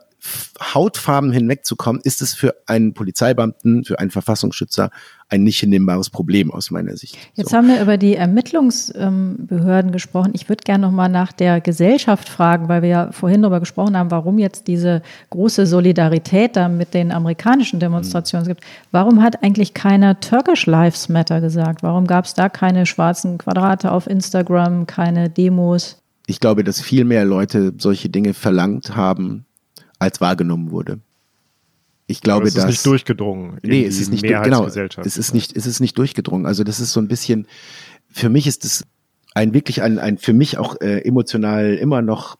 Hautfarben 0.74 1.32
hinwegzukommen, 1.32 2.02
ist 2.04 2.22
es 2.22 2.34
für 2.34 2.56
einen 2.66 2.94
Polizeibeamten, 2.94 3.84
für 3.84 4.00
einen 4.00 4.12
Verfassungsschützer 4.12 4.90
ein 5.28 5.44
nicht 5.44 5.60
hinnehmbares 5.60 6.10
Problem 6.10 6.52
aus 6.52 6.70
meiner 6.72 6.96
Sicht. 6.98 7.18
Jetzt 7.34 7.50
so. 7.50 7.58
haben 7.58 7.68
wir 7.68 7.82
über 7.82 7.98
die 7.98 8.16
Ermittlungsbehörden 8.16 9.92
gesprochen. 9.92 10.32
Ich 10.34 10.50
würde 10.50 10.64
gerne 10.64 10.86
noch 10.86 10.92
mal 10.92 11.10
nach 11.10 11.32
der 11.32 11.62
Gesellschaft 11.62 12.30
fragen, 12.30 12.70
weil 12.70 12.84
wir 12.84 12.90
ja 12.90 13.12
vorhin 13.12 13.42
darüber 13.42 13.60
gesprochen 13.60 13.98
haben, 13.98 14.12
warum 14.12 14.38
jetzt 14.38 14.68
diese 14.68 15.02
große 15.32 15.66
Solidarität 15.66 16.56
da 16.56 16.70
mit 16.70 16.94
den 16.94 17.12
amerikanischen 17.12 17.80
Demonstrationen 17.80 18.46
mhm. 18.46 18.50
gibt. 18.50 18.62
Warum 18.92 19.24
hat 19.24 19.44
eigentlich 19.44 19.74
keiner 19.74 20.20
Turkish 20.20 20.68
Lives 20.68 21.10
Matter 21.10 21.42
gesagt? 21.42 21.82
Warum 21.82 22.06
gab 22.06 22.26
es 22.26 22.36
da 22.36 22.48
keine 22.50 22.86
schwarzen 22.86 23.38
Quadrate 23.38 23.92
auf 23.92 24.08
Instagram, 24.08 24.86
keine 24.86 25.30
Demos? 25.30 25.98
Ich 26.28 26.40
glaube, 26.40 26.64
dass 26.64 26.82
viel 26.82 27.04
mehr 27.04 27.26
Leute 27.26 27.74
solche 27.78 28.10
Dinge 28.10 28.34
verlangt 28.34 28.96
haben, 28.96 29.45
als 30.06 30.22
wahrgenommen 30.22 30.72
wurde. 30.72 31.00
Ich 32.08 32.22
glaube, 32.22 32.46
dass. 32.46 32.56
Es 32.56 32.64
ist 32.64 32.70
nicht 32.70 32.86
durchgedrungen. 32.86 33.58
Nee, 33.64 33.86
es 33.86 34.00
ist 34.00 34.12
nicht, 34.12 34.24
genau, 34.24 34.66
es 34.66 35.18
ist 35.18 35.34
nicht, 35.34 35.56
es 35.56 35.66
ist 35.66 35.80
nicht 35.80 35.98
durchgedrungen. 35.98 36.46
Also 36.46 36.64
das 36.64 36.80
ist 36.80 36.94
so 36.94 37.00
ein 37.00 37.08
bisschen, 37.08 37.48
für 38.10 38.30
mich 38.30 38.48
ist 38.48 38.64
es 38.64 38.86
ein 39.34 39.54
wirklich 39.54 39.82
ein, 39.82 40.00
ein 40.00 40.18
für 40.18 40.34
mich 40.34 40.58
auch 40.58 40.80
äh, 40.82 41.00
emotional 41.00 41.74
immer 41.74 42.02
noch 42.02 42.38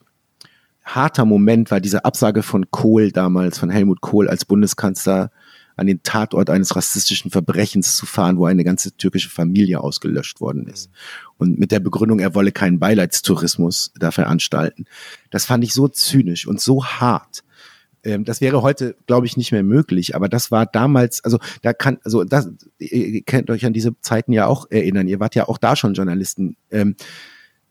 harter 0.84 1.26
Moment 1.26 1.72
war 1.72 1.82
diese 1.82 2.06
Absage 2.06 2.44
von 2.44 2.70
Kohl 2.70 3.12
damals, 3.12 3.58
von 3.58 3.72
Helmut 3.72 4.02
Kohl 4.02 4.30
als 4.30 4.46
Bundeskanzler 4.46 5.32
an 5.76 5.88
den 5.88 6.04
Tatort 6.04 6.50
eines 6.50 6.76
rassistischen 6.76 7.32
Verbrechens 7.32 7.98
zu 7.98 8.06
fahren, 8.06 8.38
wo 8.38 8.46
eine 8.46 8.64
ganze 8.64 8.96
türkische 8.96 9.30
Familie 9.30 9.82
ausgelöscht 9.82 10.40
worden 10.40 10.68
ist. 10.68 10.90
Und 11.38 11.60
mit 11.60 11.72
der 11.72 11.82
Begründung, 11.82 12.20
er 12.20 12.34
wolle 12.34 12.54
keinen 12.54 12.80
Beileidstourismus 12.80 13.92
da 14.00 14.12
veranstalten. 14.12 14.86
Das 15.32 15.46
fand 15.46 15.64
ich 15.66 15.74
so 15.74 15.90
zynisch 15.90 16.48
und 16.48 16.62
so 16.62 16.86
hart. 16.86 17.44
Ähm, 18.06 18.24
das 18.24 18.42
wäre 18.42 18.62
heute, 18.62 18.96
glaube 19.08 19.26
ich, 19.26 19.36
nicht 19.36 19.52
mehr 19.52 19.64
möglich. 19.64 20.16
Aber 20.16 20.30
das 20.30 20.52
war 20.52 20.66
damals, 20.66 21.24
also 21.24 21.40
da 21.62 21.74
kann, 21.74 21.98
also 22.04 22.24
das, 22.24 22.50
ihr 22.80 23.22
könnt 23.24 23.50
euch 23.50 23.66
an 23.66 23.74
diese 23.74 24.00
Zeiten 24.02 24.32
ja 24.32 24.46
auch 24.48 24.68
erinnern. 24.70 25.08
Ihr 25.08 25.20
wart 25.20 25.36
ja 25.36 25.48
auch 25.48 25.58
da 25.58 25.76
schon 25.76 25.94
Journalisten. 25.94 26.56
Ähm, 26.72 26.96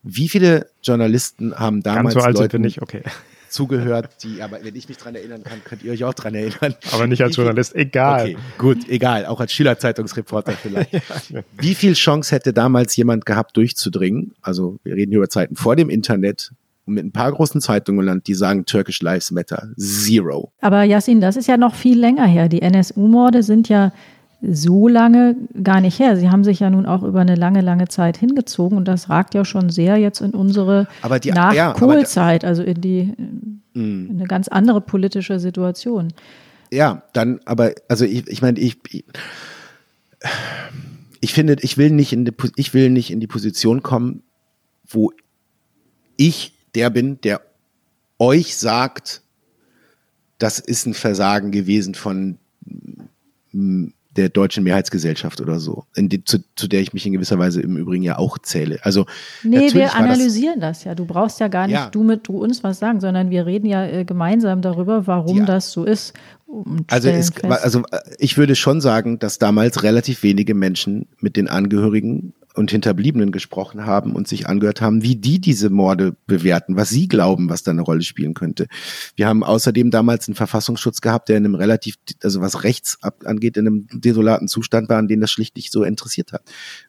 wie 0.02 0.28
viele 0.28 0.68
Journalisten 0.82 1.54
haben 1.54 1.82
damals 1.82 2.14
Ganz 2.14 2.14
so 2.14 2.20
alt 2.20 2.36
Leuten, 2.52 2.62
sind 2.64 2.76
wir 2.76 2.82
okay 2.82 3.02
zugehört, 3.54 4.10
die, 4.24 4.42
aber 4.42 4.58
wenn 4.64 4.74
ich 4.74 4.88
mich 4.88 4.98
dran 4.98 5.14
erinnern 5.14 5.44
kann, 5.44 5.62
könnt 5.64 5.84
ihr 5.84 5.92
euch 5.92 6.02
auch 6.02 6.12
dran 6.12 6.34
erinnern. 6.34 6.74
Aber 6.92 7.06
nicht 7.06 7.22
als 7.22 7.36
Journalist, 7.36 7.74
egal. 7.76 8.22
Okay, 8.22 8.36
gut, 8.58 8.88
egal, 8.88 9.26
auch 9.26 9.38
als 9.38 9.52
Schülerzeitungsreporter 9.52 10.52
vielleicht. 10.52 10.92
ja. 11.30 11.42
Wie 11.56 11.76
viel 11.76 11.94
Chance 11.94 12.34
hätte 12.34 12.52
damals 12.52 12.96
jemand 12.96 13.24
gehabt, 13.24 13.56
durchzudringen? 13.56 14.34
Also 14.42 14.78
wir 14.82 14.96
reden 14.96 15.12
hier 15.12 15.18
über 15.18 15.28
Zeiten 15.28 15.54
vor 15.54 15.76
dem 15.76 15.88
Internet, 15.88 16.52
mit 16.86 17.04
ein 17.04 17.12
paar 17.12 17.32
großen 17.32 17.60
Zeitungen 17.60 18.04
Land, 18.04 18.26
die 18.26 18.34
sagen 18.34 18.66
Turkish 18.66 19.00
Lives 19.00 19.30
Matter. 19.30 19.68
Zero. 19.78 20.52
Aber 20.60 20.82
Yassin, 20.82 21.20
das 21.20 21.36
ist 21.36 21.48
ja 21.48 21.56
noch 21.56 21.74
viel 21.74 21.98
länger 21.98 22.26
her. 22.26 22.48
Die 22.48 22.62
NSU-Morde 22.62 23.42
sind 23.42 23.68
ja 23.68 23.92
so 24.42 24.88
lange 24.88 25.36
gar 25.62 25.80
nicht 25.80 25.98
her. 25.98 26.16
Sie 26.16 26.28
haben 26.28 26.44
sich 26.44 26.60
ja 26.60 26.68
nun 26.68 26.84
auch 26.84 27.02
über 27.02 27.20
eine 27.20 27.34
lange, 27.34 27.62
lange 27.62 27.88
Zeit 27.88 28.18
hingezogen 28.18 28.76
und 28.76 28.86
das 28.86 29.08
ragt 29.08 29.34
ja 29.34 29.44
schon 29.44 29.70
sehr 29.70 29.96
jetzt 29.96 30.20
in 30.20 30.32
unsere 30.32 30.86
die, 31.22 31.30
Nach-Kohl-Zeit, 31.32 32.42
ja, 32.42 32.48
also 32.48 32.62
in 32.62 32.80
die 32.80 33.14
in 33.74 34.10
eine 34.10 34.26
ganz 34.26 34.48
andere 34.48 34.80
politische 34.80 35.40
Situation. 35.40 36.12
Ja, 36.70 37.02
dann, 37.12 37.40
aber 37.44 37.72
also 37.88 38.04
ich, 38.04 38.28
ich 38.28 38.40
meine, 38.40 38.58
ich, 38.60 38.78
ich, 38.88 39.04
ich 41.20 41.34
finde, 41.34 41.56
ich 41.60 41.76
will 41.76 41.90
nicht 41.90 42.12
in 42.12 42.24
die, 42.24 42.32
ich 42.56 42.74
will 42.74 42.90
nicht 42.90 43.10
in 43.10 43.20
die 43.20 43.26
Position 43.26 43.82
kommen, 43.82 44.22
wo 44.86 45.12
ich 46.16 46.53
der 46.74 46.90
bin, 46.90 47.20
der 47.20 47.40
euch 48.18 48.56
sagt, 48.56 49.22
das 50.38 50.58
ist 50.58 50.86
ein 50.86 50.94
Versagen 50.94 51.50
gewesen 51.50 51.94
von 51.94 52.38
der 54.16 54.28
deutschen 54.28 54.64
Mehrheitsgesellschaft 54.64 55.40
oder 55.40 55.58
so, 55.58 55.84
die, 55.96 56.24
zu, 56.24 56.38
zu, 56.54 56.68
der 56.68 56.80
ich 56.80 56.92
mich 56.92 57.06
in 57.06 57.12
gewisser 57.12 57.38
Weise 57.38 57.60
im 57.60 57.76
Übrigen 57.76 58.02
ja 58.02 58.18
auch 58.18 58.38
zähle. 58.38 58.78
Also 58.82 59.06
nee, 59.42 59.72
wir 59.72 59.94
analysieren 59.94 60.60
das, 60.60 60.78
das, 60.78 60.84
ja. 60.84 60.94
Du 60.94 61.04
brauchst 61.04 61.40
ja 61.40 61.48
gar 61.48 61.66
nicht 61.66 61.74
ja. 61.74 61.90
du 61.90 62.02
mit 62.02 62.26
du 62.26 62.38
uns 62.38 62.62
was 62.62 62.78
sagen, 62.78 63.00
sondern 63.00 63.30
wir 63.30 63.46
reden 63.46 63.66
ja 63.66 63.84
äh, 63.84 64.04
gemeinsam 64.04 64.62
darüber, 64.62 65.06
warum 65.06 65.38
ja. 65.38 65.44
das 65.44 65.72
so 65.72 65.84
ist. 65.84 66.14
Also, 66.88 67.08
es, 67.08 67.32
also 67.42 67.82
äh, 67.90 68.00
ich 68.18 68.36
würde 68.36 68.54
schon 68.54 68.80
sagen, 68.80 69.18
dass 69.18 69.38
damals 69.38 69.82
relativ 69.82 70.22
wenige 70.22 70.54
Menschen 70.54 71.08
mit 71.20 71.36
den 71.36 71.48
Angehörigen 71.48 72.34
und 72.54 72.70
Hinterbliebenen 72.70 73.32
gesprochen 73.32 73.84
haben 73.84 74.14
und 74.14 74.28
sich 74.28 74.46
angehört 74.46 74.80
haben, 74.80 75.02
wie 75.02 75.16
die 75.16 75.40
diese 75.40 75.70
Morde 75.70 76.16
bewerten, 76.26 76.76
was 76.76 76.88
sie 76.88 77.08
glauben, 77.08 77.50
was 77.50 77.64
da 77.64 77.72
eine 77.72 77.82
Rolle 77.82 78.02
spielen 78.02 78.34
könnte. 78.34 78.68
Wir 79.16 79.26
haben 79.26 79.42
außerdem 79.42 79.90
damals 79.90 80.28
einen 80.28 80.36
Verfassungsschutz 80.36 81.00
gehabt, 81.00 81.28
der 81.28 81.36
in 81.36 81.44
einem 81.44 81.56
relativ, 81.56 81.96
also 82.22 82.40
was 82.40 82.62
rechts 82.62 82.98
angeht, 83.24 83.56
in 83.56 83.66
einem 83.66 83.86
desolaten 83.92 84.46
Zustand 84.46 84.88
war, 84.88 84.98
an 84.98 85.08
den 85.08 85.20
das 85.20 85.32
schlicht 85.32 85.56
nicht 85.56 85.72
so 85.72 85.82
interessiert 85.82 86.32
hat, 86.32 86.42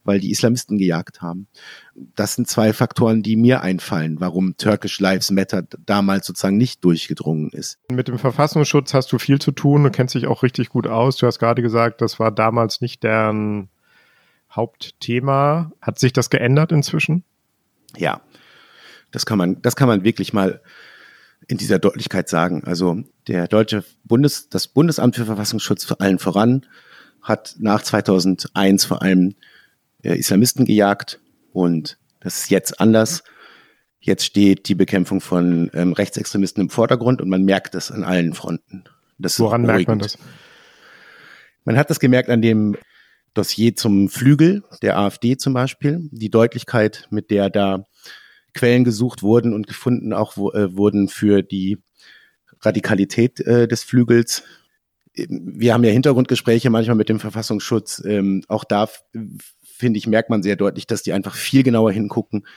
weil 0.03 0.19
die 0.19 0.29
Islamisten 0.29 0.77
gejagt 0.77 1.23
haben. 1.23 1.47
Das 1.95 2.35
sind 2.35 2.47
zwei 2.49 2.73
Faktoren, 2.73 3.23
die 3.23 3.37
mir 3.37 3.61
einfallen, 3.61 4.19
warum 4.19 4.57
Turkish 4.57 4.99
Lives 4.99 5.31
Matter 5.31 5.63
damals 5.85 6.27
sozusagen 6.27 6.57
nicht 6.57 6.83
durchgedrungen 6.83 7.49
ist. 7.51 7.79
Mit 7.89 8.09
dem 8.09 8.19
Verfassungsschutz 8.19 8.93
hast 8.93 9.13
du 9.13 9.17
viel 9.17 9.39
zu 9.39 9.51
tun, 9.51 9.83
du 9.83 9.91
kennst 9.91 10.13
dich 10.13 10.27
auch 10.27 10.43
richtig 10.43 10.69
gut 10.69 10.87
aus. 10.87 11.15
Du 11.15 11.25
hast 11.25 11.39
gerade 11.39 11.61
gesagt, 11.61 12.01
das 12.01 12.19
war 12.19 12.31
damals 12.31 12.81
nicht 12.81 13.03
deren 13.03 13.69
Hauptthema. 14.51 15.71
Hat 15.81 15.97
sich 15.97 16.11
das 16.11 16.29
geändert 16.29 16.73
inzwischen? 16.73 17.23
Ja, 17.95 18.21
das 19.11 19.25
kann 19.25 19.37
man, 19.37 19.61
das 19.61 19.77
kann 19.77 19.87
man 19.87 20.03
wirklich 20.03 20.33
mal 20.33 20.61
in 21.47 21.57
dieser 21.57 21.79
Deutlichkeit 21.79 22.27
sagen. 22.27 22.63
Also 22.65 23.03
der 23.27 23.47
deutsche 23.47 23.85
Bundes, 24.03 24.49
das 24.49 24.67
Bundesamt 24.67 25.15
für 25.15 25.25
Verfassungsschutz 25.25 25.85
vor 25.85 26.01
allen 26.01 26.19
voran 26.19 26.65
hat 27.21 27.55
nach 27.59 27.81
2001 27.81 28.85
vor 28.85 29.01
allem 29.01 29.35
äh, 30.03 30.17
Islamisten 30.17 30.65
gejagt 30.65 31.19
und 31.55 31.97
das 32.19 32.41
ist 32.41 32.49
jetzt 32.51 32.79
anders. 32.79 33.23
Jetzt 33.99 34.25
steht 34.25 34.67
die 34.67 34.75
Bekämpfung 34.75 35.21
von 35.21 35.71
ähm, 35.73 35.93
Rechtsextremisten 35.93 36.61
im 36.61 36.69
Vordergrund 36.69 37.21
und 37.21 37.29
man 37.29 37.43
merkt 37.43 37.73
das 37.73 37.91
an 37.91 38.03
allen 38.03 38.33
Fronten. 38.33 38.83
Das 39.17 39.39
Woran 39.39 39.63
merkt 39.63 39.87
man 39.87 39.99
das? 39.99 40.17
Man 41.63 41.77
hat 41.77 41.89
das 41.89 41.99
gemerkt 41.99 42.29
an 42.29 42.41
dem 42.41 42.75
Dossier 43.33 43.75
zum 43.75 44.09
Flügel 44.09 44.63
der 44.81 44.97
AfD 44.97 45.37
zum 45.37 45.53
Beispiel, 45.53 46.09
die 46.11 46.29
Deutlichkeit, 46.29 47.07
mit 47.09 47.31
der 47.31 47.49
da 47.49 47.85
Quellen 48.53 48.83
gesucht 48.83 49.23
wurden 49.23 49.53
und 49.53 49.67
gefunden 49.67 50.13
auch 50.13 50.37
äh, 50.53 50.75
wurden 50.75 51.07
für 51.07 51.41
die 51.41 51.77
Radikalität 52.61 53.39
äh, 53.39 53.67
des 53.67 53.83
Flügels. 53.83 54.43
Wir 55.13 55.73
haben 55.73 55.83
ja 55.83 55.91
Hintergrundgespräche 55.91 56.69
manchmal 56.69 56.97
mit 56.97 57.09
dem 57.09 57.19
Verfassungsschutz. 57.19 58.03
Ähm, 58.05 58.43
auch 58.47 58.65
da 58.65 58.89
finde 59.75 59.97
ich, 59.97 60.07
merkt 60.07 60.29
man 60.29 60.41
sehr 60.41 60.55
deutlich, 60.55 60.87
dass 60.87 61.03
die 61.03 61.13
einfach 61.13 61.35
viel 61.35 61.63
genauer 61.63 61.91
hingucken, 61.91 62.47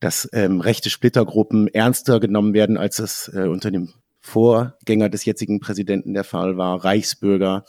dass 0.00 0.28
ähm, 0.32 0.60
rechte 0.60 0.90
Splittergruppen 0.90 1.68
ernster 1.68 2.20
genommen 2.20 2.54
werden, 2.54 2.76
als 2.76 2.98
es 2.98 3.30
äh, 3.34 3.46
unter 3.46 3.70
dem 3.70 3.92
Vorgänger 4.24 5.08
des 5.08 5.24
jetzigen 5.24 5.58
Präsidenten 5.58 6.14
der 6.14 6.22
Fall 6.22 6.56
war, 6.56 6.84
Reichsbürger. 6.84 7.64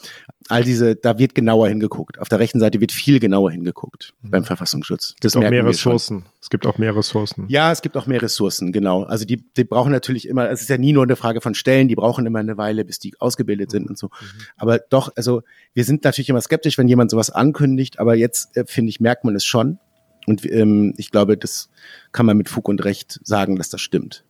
All 0.50 0.64
diese, 0.64 0.96
da 0.96 1.18
wird 1.18 1.34
genauer 1.34 1.68
hingeguckt. 1.68 2.20
Auf 2.20 2.30
der 2.30 2.38
rechten 2.38 2.60
Seite 2.60 2.80
wird 2.80 2.92
viel 2.92 3.20
genauer 3.20 3.52
hingeguckt 3.52 4.14
mhm. 4.22 4.30
beim 4.30 4.44
Verfassungsschutz. 4.44 5.16
Das 5.20 5.34
es 5.34 5.34
gibt 5.34 5.46
auch 5.46 5.50
mehr 5.50 5.66
Ressourcen. 5.66 6.26
Es 6.40 6.50
gibt 6.52 6.68
auch 6.68 6.78
mehr 6.78 6.96
Ressourcen. 6.96 7.46
Ja, 7.48 7.72
es 7.72 7.82
gibt 7.82 7.98
auch 7.98 8.06
mehr 8.06 8.22
Ressourcen, 8.22 8.72
genau. 8.72 9.02
Also 9.04 9.26
die, 9.26 9.44
die 9.58 9.64
brauchen 9.64 9.92
natürlich 9.92 10.28
immer, 10.28 10.48
es 10.52 10.62
ist 10.62 10.70
ja 10.70 10.78
nie 10.78 10.94
nur 10.94 11.04
eine 11.04 11.16
Frage 11.16 11.42
von 11.42 11.56
Stellen, 11.56 11.88
die 11.88 11.96
brauchen 11.96 12.26
immer 12.28 12.40
eine 12.40 12.56
Weile, 12.56 12.86
bis 12.86 13.00
die 13.00 13.20
ausgebildet 13.20 13.72
sind 13.72 13.90
und 13.90 13.98
so. 13.98 14.08
Mhm. 14.08 14.42
Aber 14.56 14.78
doch, 14.78 15.12
also 15.16 15.42
wir 15.74 15.86
sind 15.86 16.04
natürlich 16.04 16.30
immer 16.30 16.42
skeptisch, 16.42 16.78
wenn 16.78 16.88
jemand 16.88 17.10
sowas 17.10 17.32
ankündigt, 17.32 17.98
aber 17.98 18.14
jetzt, 18.14 18.56
äh, 18.56 18.66
finde 18.68 18.92
ich, 18.92 19.00
merkt 19.00 19.24
man 19.24 19.36
es 19.36 19.44
schon. 19.44 19.80
Und 20.28 20.46
ähm, 20.46 20.94
ich 20.98 21.10
glaube, 21.10 21.36
das 21.36 21.70
kann 22.12 22.28
man 22.28 22.38
mit 22.38 22.48
Fug 22.48 22.70
und 22.70 22.86
Recht 22.86 23.20
sagen, 23.24 23.56
dass 23.56 23.70
das 23.70 23.82
stimmt. 23.82 24.24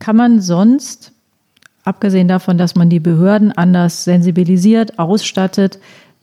Kann 0.00 0.16
man 0.16 0.40
sonst 0.40 1.12
abgesehen 1.88 2.28
davon, 2.28 2.58
dass 2.58 2.74
man 2.74 2.90
die 2.90 3.00
Behörden 3.00 3.50
anders 3.50 4.04
sensibilisiert, 4.04 4.98
ausstattet, 4.98 5.80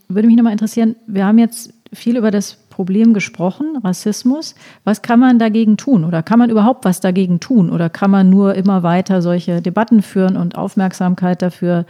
würde 0.08 0.28
mich 0.28 0.38
nochmal 0.38 0.54
interessieren, 0.54 0.96
wir 1.08 1.26
haben 1.26 1.40
jetzt 1.40 1.74
viel 1.92 2.18
über 2.18 2.30
das 2.30 2.56
Problem 2.70 3.14
gesprochen, 3.14 3.78
Rassismus. 3.84 4.54
Was 4.84 5.02
kann 5.02 5.20
man 5.20 5.40
dagegen 5.40 5.78
tun? 5.78 6.04
Oder 6.04 6.22
kann 6.22 6.40
man 6.40 6.50
überhaupt 6.50 6.86
was 6.86 7.00
dagegen 7.00 7.40
tun? 7.40 7.70
Oder 7.72 7.90
kann 7.90 8.12
man 8.12 8.30
nur 8.30 8.54
immer 8.56 8.84
weiter 8.84 9.22
solche 9.22 9.62
Debatten 9.62 10.02
führen 10.02 10.38
und 10.38 10.56
Aufmerksamkeit 10.56 11.42
dafür 11.42 11.86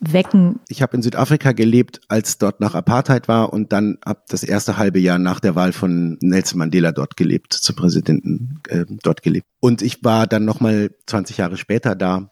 wecken? 0.00 0.60
Ich 0.68 0.80
habe 0.80 0.96
in 0.96 1.02
Südafrika 1.02 1.52
gelebt, 1.52 2.00
als 2.08 2.38
dort 2.38 2.60
nach 2.60 2.74
Apartheid 2.74 3.28
war 3.28 3.52
und 3.52 3.72
dann 3.72 3.98
ab 4.02 4.24
das 4.28 4.44
erste 4.44 4.78
halbe 4.78 5.00
Jahr 5.00 5.18
nach 5.18 5.40
der 5.40 5.56
Wahl 5.56 5.72
von 5.72 6.16
Nelson 6.20 6.58
Mandela 6.58 6.92
dort 6.92 7.16
gelebt, 7.16 7.52
zum 7.52 7.76
Präsidenten 7.76 8.60
äh, 8.68 8.84
dort 9.02 9.22
gelebt. 9.22 9.46
Und 9.60 9.82
ich 9.82 10.04
war 10.04 10.26
dann 10.26 10.44
nochmal 10.44 10.90
20 11.06 11.38
Jahre 11.38 11.56
später 11.56 11.96
da 11.96 12.30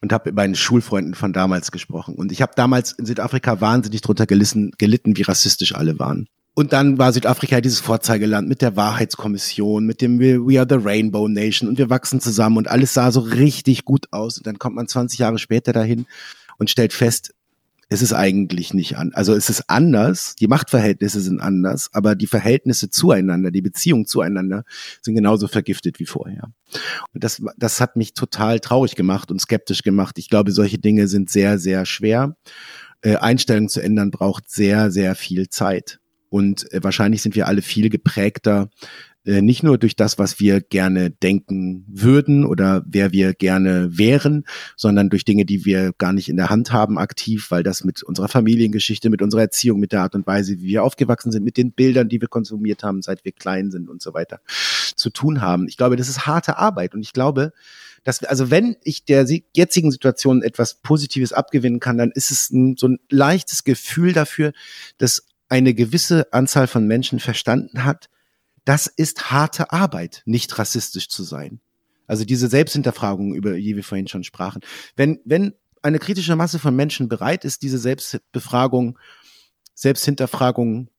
und 0.00 0.12
habe 0.12 0.28
mit 0.30 0.36
meinen 0.36 0.54
Schulfreunden 0.54 1.14
von 1.14 1.32
damals 1.32 1.72
gesprochen. 1.72 2.14
Und 2.14 2.32
ich 2.32 2.42
habe 2.42 2.52
damals 2.54 2.92
in 2.92 3.06
Südafrika 3.06 3.60
wahnsinnig 3.60 4.00
drunter 4.00 4.26
gelitten, 4.26 4.72
gelitten, 4.78 5.16
wie 5.16 5.22
rassistisch 5.22 5.74
alle 5.74 5.98
waren. 5.98 6.28
Und 6.54 6.72
dann 6.72 6.98
war 6.98 7.12
Südafrika 7.12 7.60
dieses 7.60 7.78
Vorzeigeland 7.78 8.48
mit 8.48 8.62
der 8.62 8.74
Wahrheitskommission, 8.74 9.86
mit 9.86 10.00
dem 10.00 10.18
We 10.18 10.58
Are 10.58 10.66
the 10.68 10.84
Rainbow 10.84 11.28
Nation 11.28 11.68
und 11.68 11.78
wir 11.78 11.88
wachsen 11.88 12.20
zusammen 12.20 12.56
und 12.56 12.68
alles 12.68 12.94
sah 12.94 13.12
so 13.12 13.20
richtig 13.20 13.84
gut 13.84 14.06
aus. 14.10 14.38
Und 14.38 14.46
dann 14.48 14.58
kommt 14.58 14.74
man 14.74 14.88
20 14.88 15.20
Jahre 15.20 15.38
später 15.38 15.72
dahin 15.72 16.06
und 16.58 16.68
stellt 16.68 16.92
fest, 16.92 17.32
es 17.88 18.02
ist 18.02 18.12
eigentlich 18.12 18.74
nicht 18.74 18.96
an. 18.98 19.12
Also 19.14 19.34
es 19.34 19.48
ist 19.48 19.64
anders, 19.68 20.34
die 20.36 20.46
Machtverhältnisse 20.46 21.20
sind 21.20 21.40
anders, 21.40 21.88
aber 21.92 22.14
die 22.14 22.26
Verhältnisse 22.26 22.90
zueinander, 22.90 23.50
die 23.50 23.62
Beziehungen 23.62 24.04
zueinander 24.04 24.64
sind 25.00 25.14
genauso 25.14 25.48
vergiftet 25.48 25.98
wie 25.98 26.06
vorher. 26.06 26.52
Und 27.14 27.24
das, 27.24 27.42
das 27.56 27.80
hat 27.80 27.96
mich 27.96 28.12
total 28.12 28.60
traurig 28.60 28.94
gemacht 28.94 29.30
und 29.30 29.40
skeptisch 29.40 29.82
gemacht. 29.82 30.18
Ich 30.18 30.28
glaube, 30.28 30.52
solche 30.52 30.78
Dinge 30.78 31.08
sind 31.08 31.30
sehr, 31.30 31.58
sehr 31.58 31.86
schwer. 31.86 32.36
Äh, 33.00 33.16
Einstellungen 33.16 33.70
zu 33.70 33.80
ändern 33.80 34.10
braucht 34.10 34.50
sehr, 34.50 34.90
sehr 34.90 35.14
viel 35.14 35.48
Zeit. 35.48 35.98
Und 36.28 36.70
äh, 36.72 36.82
wahrscheinlich 36.82 37.22
sind 37.22 37.36
wir 37.36 37.46
alle 37.46 37.62
viel 37.62 37.88
geprägter 37.88 38.68
äh, 39.28 39.42
nicht 39.42 39.62
nur 39.62 39.76
durch 39.76 39.94
das, 39.94 40.18
was 40.18 40.40
wir 40.40 40.62
gerne 40.62 41.10
denken 41.10 41.84
würden 41.86 42.46
oder 42.46 42.82
wer 42.86 43.12
wir 43.12 43.34
gerne 43.34 43.98
wären, 43.98 44.44
sondern 44.74 45.10
durch 45.10 45.26
Dinge, 45.26 45.44
die 45.44 45.66
wir 45.66 45.92
gar 45.98 46.14
nicht 46.14 46.30
in 46.30 46.38
der 46.38 46.48
Hand 46.48 46.72
haben 46.72 46.98
aktiv, 46.98 47.50
weil 47.50 47.62
das 47.62 47.84
mit 47.84 48.02
unserer 48.02 48.28
Familiengeschichte, 48.28 49.10
mit 49.10 49.20
unserer 49.20 49.42
Erziehung, 49.42 49.80
mit 49.80 49.92
der 49.92 50.00
Art 50.00 50.14
und 50.14 50.26
Weise, 50.26 50.58
wie 50.60 50.68
wir 50.68 50.82
aufgewachsen 50.82 51.30
sind, 51.30 51.44
mit 51.44 51.58
den 51.58 51.72
Bildern, 51.72 52.08
die 52.08 52.22
wir 52.22 52.28
konsumiert 52.28 52.82
haben, 52.82 53.02
seit 53.02 53.26
wir 53.26 53.32
klein 53.32 53.70
sind 53.70 53.90
und 53.90 54.00
so 54.00 54.14
weiter, 54.14 54.40
zu 54.96 55.10
tun 55.10 55.42
haben. 55.42 55.68
Ich 55.68 55.76
glaube, 55.76 55.96
das 55.96 56.08
ist 56.08 56.26
harte 56.26 56.56
Arbeit 56.56 56.94
und 56.94 57.02
ich 57.02 57.12
glaube, 57.12 57.52
dass, 58.04 58.24
also 58.24 58.50
wenn 58.50 58.76
ich 58.82 59.04
der 59.04 59.26
jetzigen 59.54 59.90
Situation 59.90 60.40
etwas 60.40 60.76
Positives 60.76 61.34
abgewinnen 61.34 61.80
kann, 61.80 61.98
dann 61.98 62.12
ist 62.12 62.30
es 62.30 62.50
ein, 62.50 62.76
so 62.78 62.88
ein 62.88 62.98
leichtes 63.10 63.64
Gefühl 63.64 64.14
dafür, 64.14 64.52
dass 64.96 65.26
eine 65.50 65.74
gewisse 65.74 66.32
Anzahl 66.32 66.66
von 66.66 66.86
Menschen 66.86 67.20
verstanden 67.20 67.84
hat, 67.84 68.08
das 68.68 68.86
ist 68.86 69.30
harte 69.30 69.72
Arbeit, 69.72 70.20
nicht 70.26 70.58
rassistisch 70.58 71.08
zu 71.08 71.22
sein. 71.22 71.60
Also 72.06 72.26
diese 72.26 72.48
Selbsthinterfragung, 72.48 73.34
über 73.34 73.54
die 73.54 73.76
wir 73.76 73.82
vorhin 73.82 74.08
schon 74.08 74.24
sprachen. 74.24 74.60
Wenn, 74.94 75.20
wenn 75.24 75.54
eine 75.80 75.98
kritische 75.98 76.36
Masse 76.36 76.58
von 76.58 76.76
Menschen 76.76 77.08
bereit 77.08 77.46
ist, 77.46 77.62
diese 77.62 77.78
Selbstbefragung, 77.78 78.98
Selbsthinterfragung 79.74 80.90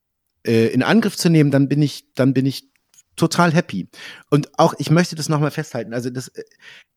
äh, 0.47 0.69
in 0.69 0.81
Angriff 0.81 1.15
zu 1.15 1.29
nehmen, 1.29 1.51
dann 1.51 1.69
bin 1.69 1.83
ich, 1.83 2.11
dann 2.15 2.33
bin 2.33 2.47
ich 2.47 2.71
total 3.15 3.53
happy. 3.53 3.87
Und 4.31 4.57
auch, 4.57 4.73
ich 4.79 4.89
möchte 4.89 5.15
das 5.15 5.29
nochmal 5.29 5.51
festhalten. 5.51 5.93
Also 5.93 6.09
das, 6.09 6.29
äh, 6.29 6.43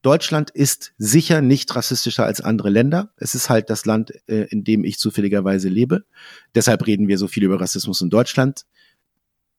Deutschland 0.01 0.49
ist 0.49 0.95
sicher 0.97 1.43
nicht 1.43 1.77
rassistischer 1.77 2.25
als 2.25 2.41
andere 2.41 2.71
Länder. 2.71 3.13
Es 3.19 3.35
ist 3.35 3.51
halt 3.51 3.69
das 3.69 3.85
Land, 3.85 4.15
äh, 4.27 4.47
in 4.49 4.65
dem 4.65 4.85
ich 4.85 4.99
zufälligerweise 4.99 5.69
lebe. 5.69 6.07
Deshalb 6.55 6.87
reden 6.87 7.09
wir 7.09 7.19
so 7.19 7.29
viel 7.29 7.43
über 7.45 7.61
Rassismus 7.61 8.01
in 8.01 8.09
Deutschland. 8.09 8.65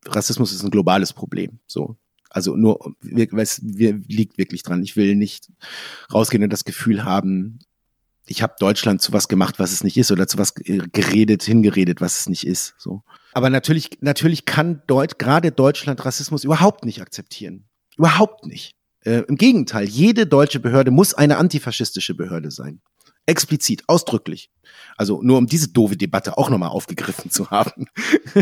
Rassismus 0.08 0.52
ist 0.52 0.64
ein 0.64 0.72
globales 0.72 1.14
Problem. 1.14 1.60
So. 1.68 1.98
Also 2.30 2.56
nur, 2.56 2.96
es 3.02 3.60
liegt 3.62 4.38
wirklich 4.38 4.64
dran. 4.64 4.82
Ich 4.84 4.96
will 4.96 5.16
nicht 5.16 5.52
rausgehen 6.12 6.44
und 6.44 6.52
das 6.52 6.66
Gefühl 6.66 7.04
haben, 7.04 7.60
ich 8.26 8.42
habe 8.42 8.56
Deutschland 8.60 9.02
zu 9.02 9.14
was 9.14 9.28
gemacht, 9.28 9.60
was 9.60 9.72
es 9.72 9.84
nicht 9.84 9.98
ist, 9.98 10.12
oder 10.12 10.28
zu 10.28 10.38
was 10.38 10.56
geredet, 10.56 11.44
hingeredet, 11.44 12.02
was 12.02 12.22
es 12.22 12.30
nicht 12.30 12.48
ist. 12.48 12.74
So. 12.78 13.04
Aber 13.34 13.50
natürlich, 13.50 13.90
natürlich 14.02 14.46
kann 14.46 14.82
Deut 14.88 15.20
gerade 15.20 15.52
Deutschland 15.52 16.04
Rassismus 16.06 16.44
überhaupt 16.44 16.86
nicht 16.86 17.02
akzeptieren. 17.02 17.66
Überhaupt 17.98 18.46
nicht. 18.46 18.76
Äh, 19.02 19.24
Im 19.28 19.36
Gegenteil, 19.36 19.88
jede 19.88 20.26
deutsche 20.26 20.60
Behörde 20.60 20.92
muss 20.92 21.14
eine 21.14 21.38
antifaschistische 21.38 22.16
Behörde 22.16 22.52
sein. 22.52 22.82
Explizit, 23.26 23.84
ausdrücklich. 23.88 24.50
Also 24.98 25.22
nur 25.22 25.38
um 25.38 25.48
diese 25.48 25.70
doofe 25.70 25.96
Debatte 25.96 26.38
auch 26.38 26.50
nochmal 26.50 26.70
aufgegriffen 26.70 27.32
zu 27.32 27.50
haben. 27.52 27.86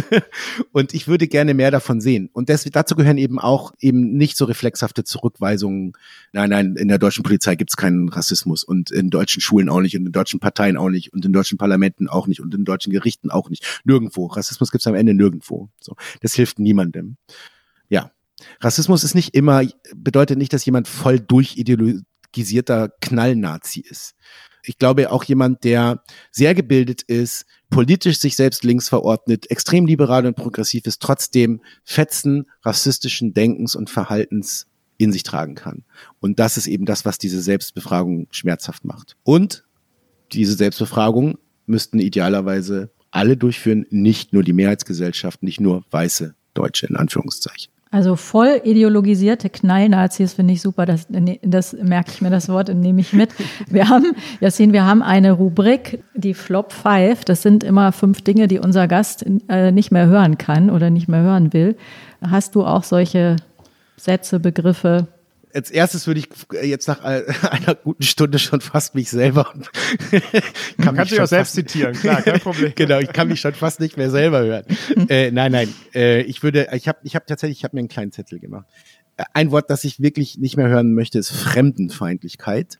und 0.72 0.94
ich 0.94 1.08
würde 1.08 1.28
gerne 1.28 1.54
mehr 1.54 1.70
davon 1.70 2.02
sehen. 2.02 2.30
Und 2.34 2.50
das, 2.50 2.64
dazu 2.64 2.96
gehören 2.96 3.18
eben 3.18 3.40
auch 3.40 3.74
eben 3.80 4.18
nicht 4.18 4.38
so 4.38 4.46
reflexhafte 4.46 5.04
Zurückweisungen. 5.04 5.94
Nein, 6.32 6.50
nein, 6.50 6.76
in 6.78 6.88
der 6.88 6.98
deutschen 6.98 7.24
Polizei 7.24 7.56
gibt 7.56 7.70
es 7.70 7.78
keinen 7.78 8.10
Rassismus 8.10 8.64
und 8.64 8.90
in 8.90 9.12
deutschen 9.12 9.42
Schulen 9.42 9.70
auch 9.70 9.82
nicht 9.82 9.96
und 9.96 10.06
in 10.08 10.12
deutschen 10.12 10.40
Parteien 10.40 10.78
auch 10.78 10.90
nicht 10.90 11.14
und 11.14 11.24
in 11.26 11.34
deutschen 11.34 11.60
Parlamenten 11.60 12.08
auch 12.08 12.26
nicht 12.26 12.42
und 12.42 12.54
in 12.56 12.66
deutschen 12.66 12.92
Gerichten 12.92 13.30
auch 13.30 13.50
nicht. 13.50 13.82
Nirgendwo. 13.84 14.26
Rassismus 14.28 14.72
gibt 14.72 14.82
es 14.82 14.88
am 14.88 14.96
Ende 14.96 15.14
nirgendwo. 15.14 15.70
So, 15.80 15.96
das 16.22 16.34
hilft 16.34 16.58
niemandem. 16.60 17.18
Ja. 17.88 18.12
Rassismus 18.60 19.04
ist 19.04 19.14
nicht 19.14 19.36
immer, 19.36 19.62
bedeutet 19.96 20.40
nicht, 20.40 20.52
dass 20.54 20.66
jemand 20.66 20.88
voll 20.88 21.20
durchideologisierter 21.20 22.90
Knallnazi 23.00 23.82
ist 23.82 24.16
ich 24.64 24.78
glaube 24.78 25.12
auch 25.12 25.24
jemand, 25.24 25.64
der 25.64 26.04
sehr 26.32 26.54
gebildet 26.54 27.02
ist, 27.04 27.46
politisch 27.70 28.20
sich 28.20 28.36
selbst 28.36 28.64
links 28.64 28.90
verordnet, 28.90 29.50
extrem 29.50 29.86
liberal 29.86 30.26
und 30.26 30.36
progressiv 30.36 30.86
ist, 30.86 31.02
trotzdem 31.02 31.62
Fetzen 31.84 32.48
rassistischen 32.64 33.34
Denkens 33.34 33.76
und 33.76 33.90
Verhaltens 33.90 34.68
in 34.98 35.12
sich 35.12 35.24
tragen 35.24 35.56
kann. 35.56 35.84
Und 36.20 36.40
das 36.40 36.58
ist 36.58 36.68
eben 36.68 36.86
das, 36.86 37.06
was 37.06 37.18
diese 37.18 37.42
Selbstbefragung 37.42 38.28
schmerzhaft 38.32 38.86
macht. 38.86 39.18
Und 39.24 39.64
diese 40.32 40.54
Selbstbefragung 40.54 41.38
müssten 41.66 42.00
idealerweise 42.00 42.92
alle 43.10 43.36
durchführen, 43.36 43.86
nicht 43.90 44.34
nur 44.34 44.44
die 44.44 44.54
Mehrheitsgesellschaft, 44.54 45.44
nicht 45.44 45.60
nur 45.60 45.84
weiße 45.92 46.36
Deutsche 46.54 46.88
in 46.88 46.96
Anführungszeichen. 46.96 47.71
Also 47.94 48.16
voll 48.16 48.62
ideologisierte 48.64 49.50
Knallnazis 49.50 50.34
finde 50.34 50.54
ich 50.54 50.62
super. 50.62 50.86
Das, 50.86 51.08
das 51.42 51.74
merke 51.74 52.12
ich 52.12 52.22
mir 52.22 52.30
das 52.30 52.48
Wort 52.48 52.70
und 52.70 52.80
nehme 52.80 53.02
ich 53.02 53.12
mit. 53.12 53.32
Wir 53.68 53.90
haben, 53.90 54.16
Jassin, 54.40 54.72
wir 54.72 54.86
haben 54.86 55.04
eine 55.04 55.34
Rubrik, 55.34 56.02
die 56.14 56.34
Flop 56.34 56.72
5. 56.72 57.26
Das 57.26 57.42
sind 57.42 57.66
immer 57.66 57.92
fünf 57.92 58.22
Dinge, 58.22 58.48
die 58.48 58.60
unser 58.60 58.88
Gast 58.88 59.26
äh, 59.50 59.74
nicht 59.74 59.92
mehr 59.92 60.08
hören 60.08 60.38
kann 60.38 60.70
oder 60.70 60.90
nicht 60.90 61.10
mehr 61.10 61.22
hören 61.22 61.52
will. 61.52 61.76
Hast 62.22 62.56
du 62.56 62.64
auch 62.64 62.84
solche 62.84 63.36
Sätze, 63.98 64.40
Begriffe, 64.40 65.08
als 65.54 65.72
erstes 65.72 66.08
würde 66.08 66.20
ich 66.20 66.30
jetzt 66.64 66.88
nach 66.88 67.02
einer 67.04 67.76
guten 67.76 68.04
Stunde 68.04 68.40
schon 68.40 68.62
fast 68.62 68.96
mich 68.96 69.10
selber. 69.10 69.54
kann 70.82 70.96
Kannst 70.96 71.12
du 71.12 71.24
auch 71.24 71.28
selbst 71.28 71.54
zitieren, 71.54 71.94
klar, 71.94 72.22
kein 72.22 72.40
Problem. 72.42 72.74
genau, 72.76 73.00
ich 73.00 73.12
kann 73.12 73.28
mich 73.28 73.42
schon 73.42 73.54
fast 73.54 73.80
nicht 73.80 73.98
mehr 73.98 74.10
selber 74.10 74.42
hören. 74.42 74.66
äh, 75.10 75.32
nein, 75.32 75.52
nein, 75.52 75.74
äh, 75.94 76.22
ich 76.22 76.44
würde, 76.44 76.70
ich 76.74 76.88
habe, 76.88 77.00
ich 77.04 77.16
habe 77.16 77.26
tatsächlich, 77.26 77.60
ich 77.60 77.64
habe 77.64 77.76
mir 77.76 77.80
einen 77.80 77.90
kleinen 77.90 78.12
Zettel 78.12 78.40
gemacht. 78.40 78.66
Äh, 79.18 79.24
ein 79.34 79.52
Wort, 79.52 79.70
das 79.70 79.84
ich 79.84 80.00
wirklich 80.02 80.38
nicht 80.38 80.58
mehr 80.58 80.68
hören 80.68 80.94
möchte, 80.94 81.20
ist 81.20 81.32
Fremdenfeindlichkeit. 81.32 82.80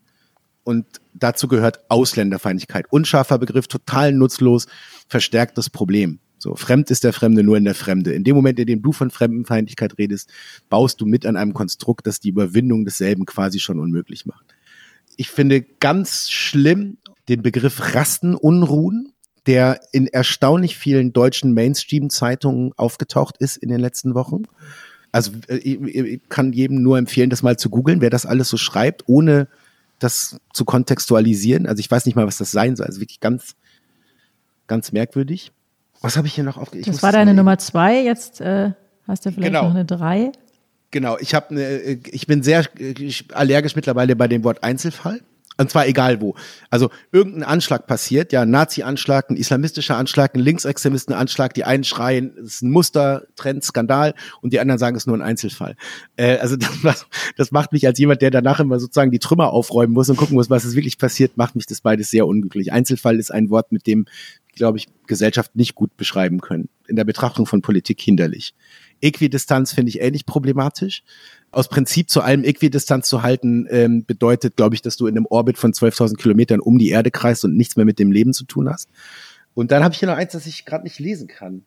Und 0.64 0.86
dazu 1.12 1.48
gehört 1.48 1.80
Ausländerfeindlichkeit. 1.88 2.86
Unscharfer 2.90 3.38
Begriff, 3.38 3.66
total 3.66 4.12
nutzlos, 4.12 4.66
verstärktes 5.08 5.70
Problem. 5.70 6.20
So, 6.42 6.56
fremd 6.56 6.90
ist 6.90 7.04
der 7.04 7.12
Fremde 7.12 7.44
nur 7.44 7.56
in 7.56 7.64
der 7.64 7.76
Fremde. 7.76 8.12
In 8.12 8.24
dem 8.24 8.34
Moment, 8.34 8.58
in 8.58 8.66
dem 8.66 8.82
du 8.82 8.90
von 8.90 9.10
Fremdenfeindlichkeit 9.10 9.96
redest, 9.96 10.28
baust 10.68 11.00
du 11.00 11.06
mit 11.06 11.24
an 11.24 11.36
einem 11.36 11.54
Konstrukt, 11.54 12.04
das 12.08 12.18
die 12.18 12.30
Überwindung 12.30 12.84
desselben 12.84 13.26
quasi 13.26 13.60
schon 13.60 13.78
unmöglich 13.78 14.26
macht. 14.26 14.44
Ich 15.16 15.30
finde 15.30 15.62
ganz 15.62 16.32
schlimm 16.32 16.98
den 17.28 17.42
Begriff 17.42 17.94
Rastenunruhen, 17.94 19.12
der 19.46 19.82
in 19.92 20.08
erstaunlich 20.08 20.76
vielen 20.76 21.12
deutschen 21.12 21.54
Mainstream-Zeitungen 21.54 22.72
aufgetaucht 22.76 23.36
ist 23.38 23.56
in 23.56 23.68
den 23.68 23.78
letzten 23.78 24.16
Wochen. 24.16 24.42
Also 25.12 25.30
äh, 25.46 25.58
ich 25.58 26.22
kann 26.28 26.52
jedem 26.52 26.82
nur 26.82 26.98
empfehlen, 26.98 27.30
das 27.30 27.44
mal 27.44 27.56
zu 27.56 27.70
googeln, 27.70 28.00
wer 28.00 28.10
das 28.10 28.26
alles 28.26 28.48
so 28.48 28.56
schreibt, 28.56 29.04
ohne 29.06 29.46
das 30.00 30.40
zu 30.52 30.64
kontextualisieren. 30.64 31.68
Also 31.68 31.78
ich 31.78 31.88
weiß 31.88 32.04
nicht 32.04 32.16
mal, 32.16 32.26
was 32.26 32.38
das 32.38 32.50
sein 32.50 32.74
soll. 32.74 32.86
Also 32.86 33.00
wirklich 33.00 33.20
ganz, 33.20 33.54
ganz 34.66 34.90
merkwürdig. 34.90 35.52
Was 36.02 36.16
habe 36.16 36.26
ich 36.26 36.34
hier 36.34 36.44
noch 36.44 36.58
aufgeschrieben? 36.58 36.92
Das 36.92 37.02
war 37.02 37.12
deine 37.12 37.32
Nummer 37.32 37.58
zwei. 37.58 38.02
Jetzt 38.02 38.40
äh, 38.40 38.72
hast 39.06 39.24
du 39.24 39.30
vielleicht 39.30 39.52
genau. 39.52 39.64
noch 39.64 39.70
eine 39.70 39.84
drei. 39.84 40.32
Genau, 40.90 41.16
ich 41.18 41.34
habe 41.34 41.50
eine, 41.50 41.78
ich 41.78 42.26
bin 42.26 42.42
sehr 42.42 42.64
allergisch 43.32 43.76
mittlerweile 43.76 44.14
bei 44.14 44.28
dem 44.28 44.44
Wort 44.44 44.62
Einzelfall. 44.62 45.20
Und 45.62 45.70
zwar 45.70 45.86
egal 45.86 46.20
wo. 46.20 46.34
Also 46.70 46.90
irgendein 47.12 47.44
Anschlag 47.44 47.86
passiert, 47.86 48.32
ja, 48.32 48.44
Nazi-Anschlag, 48.44 49.30
ein 49.30 49.36
islamistischer 49.36 49.96
Anschlag, 49.96 50.34
ein 50.34 50.40
Linksextremisten-Anschlag, 50.40 51.54
die 51.54 51.62
einen 51.62 51.84
schreien, 51.84 52.32
es 52.38 52.54
ist 52.54 52.62
ein 52.62 52.72
Muster, 52.72 53.28
Trend, 53.36 53.62
Skandal 53.62 54.14
und 54.40 54.52
die 54.52 54.58
anderen 54.58 54.80
sagen, 54.80 54.96
es 54.96 55.04
ist 55.04 55.06
nur 55.06 55.16
ein 55.16 55.22
Einzelfall. 55.22 55.76
Äh, 56.16 56.38
also 56.38 56.56
das, 56.82 57.06
das 57.36 57.52
macht 57.52 57.72
mich 57.72 57.86
als 57.86 57.96
jemand, 58.00 58.22
der 58.22 58.32
danach 58.32 58.58
immer 58.58 58.80
sozusagen 58.80 59.12
die 59.12 59.20
Trümmer 59.20 59.52
aufräumen 59.52 59.92
muss 59.92 60.10
und 60.10 60.16
gucken 60.16 60.34
muss, 60.34 60.50
was 60.50 60.64
ist 60.64 60.74
wirklich 60.74 60.98
passiert, 60.98 61.36
macht 61.36 61.54
mich 61.54 61.66
das 61.66 61.80
beides 61.80 62.10
sehr 62.10 62.26
unglücklich. 62.26 62.72
Einzelfall 62.72 63.20
ist 63.20 63.32
ein 63.32 63.48
Wort, 63.50 63.70
mit 63.70 63.86
dem 63.86 64.06
glaube 64.54 64.78
ich, 64.78 64.88
Gesellschaft 65.06 65.56
nicht 65.56 65.74
gut 65.74 65.96
beschreiben 65.96 66.40
können. 66.40 66.68
In 66.86 66.96
der 66.96 67.04
Betrachtung 67.04 67.46
von 67.46 67.62
Politik 67.62 68.00
hinderlich. 68.00 68.54
Äquidistanz 69.00 69.72
finde 69.72 69.90
ich 69.90 70.00
ähnlich 70.00 70.26
problematisch. 70.26 71.02
Aus 71.52 71.68
Prinzip 71.68 72.10
zu 72.10 72.22
allem 72.22 72.44
Äquidistanz 72.44 73.08
zu 73.08 73.22
halten, 73.22 73.66
ähm, 73.70 74.04
bedeutet, 74.04 74.56
glaube 74.56 74.74
ich, 74.74 74.82
dass 74.82 74.96
du 74.96 75.06
in 75.06 75.16
einem 75.16 75.26
Orbit 75.26 75.58
von 75.58 75.72
12.000 75.72 76.16
Kilometern 76.16 76.60
um 76.60 76.78
die 76.78 76.88
Erde 76.88 77.10
kreist 77.10 77.44
und 77.44 77.56
nichts 77.56 77.76
mehr 77.76 77.84
mit 77.84 77.98
dem 77.98 78.10
Leben 78.10 78.32
zu 78.32 78.44
tun 78.44 78.68
hast. 78.68 78.88
Und 79.54 79.70
dann 79.70 79.84
habe 79.84 79.92
ich 79.92 80.00
hier 80.00 80.08
noch 80.08 80.16
eins, 80.16 80.32
das 80.32 80.46
ich 80.46 80.64
gerade 80.64 80.84
nicht 80.84 80.98
lesen 80.98 81.28
kann. 81.28 81.62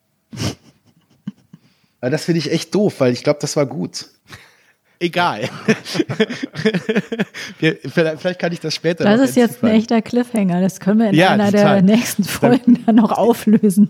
das 2.01 2.25
finde 2.25 2.39
ich 2.39 2.51
echt 2.51 2.73
doof, 2.73 2.99
weil 2.99 3.13
ich 3.13 3.23
glaube, 3.23 3.39
das 3.39 3.55
war 3.55 3.67
gut. 3.67 4.07
Egal. 4.99 5.49
Wir, 7.59 7.77
vielleicht 7.83 8.39
kann 8.39 8.53
ich 8.53 8.59
das 8.59 8.73
später. 8.73 9.03
Das 9.03 9.21
ist 9.21 9.35
jetzt 9.35 9.63
ein 9.63 9.69
echter 9.71 10.01
Cliffhanger. 10.01 10.61
Das 10.61 10.79
können 10.79 10.99
wir 10.99 11.09
in 11.09 11.15
ja, 11.15 11.31
einer 11.31 11.51
total. 11.51 11.83
der 11.83 11.95
nächsten 11.95 12.23
Folgen 12.23 12.83
dann 12.85 12.95
noch 12.95 13.11
auflösen. 13.11 13.89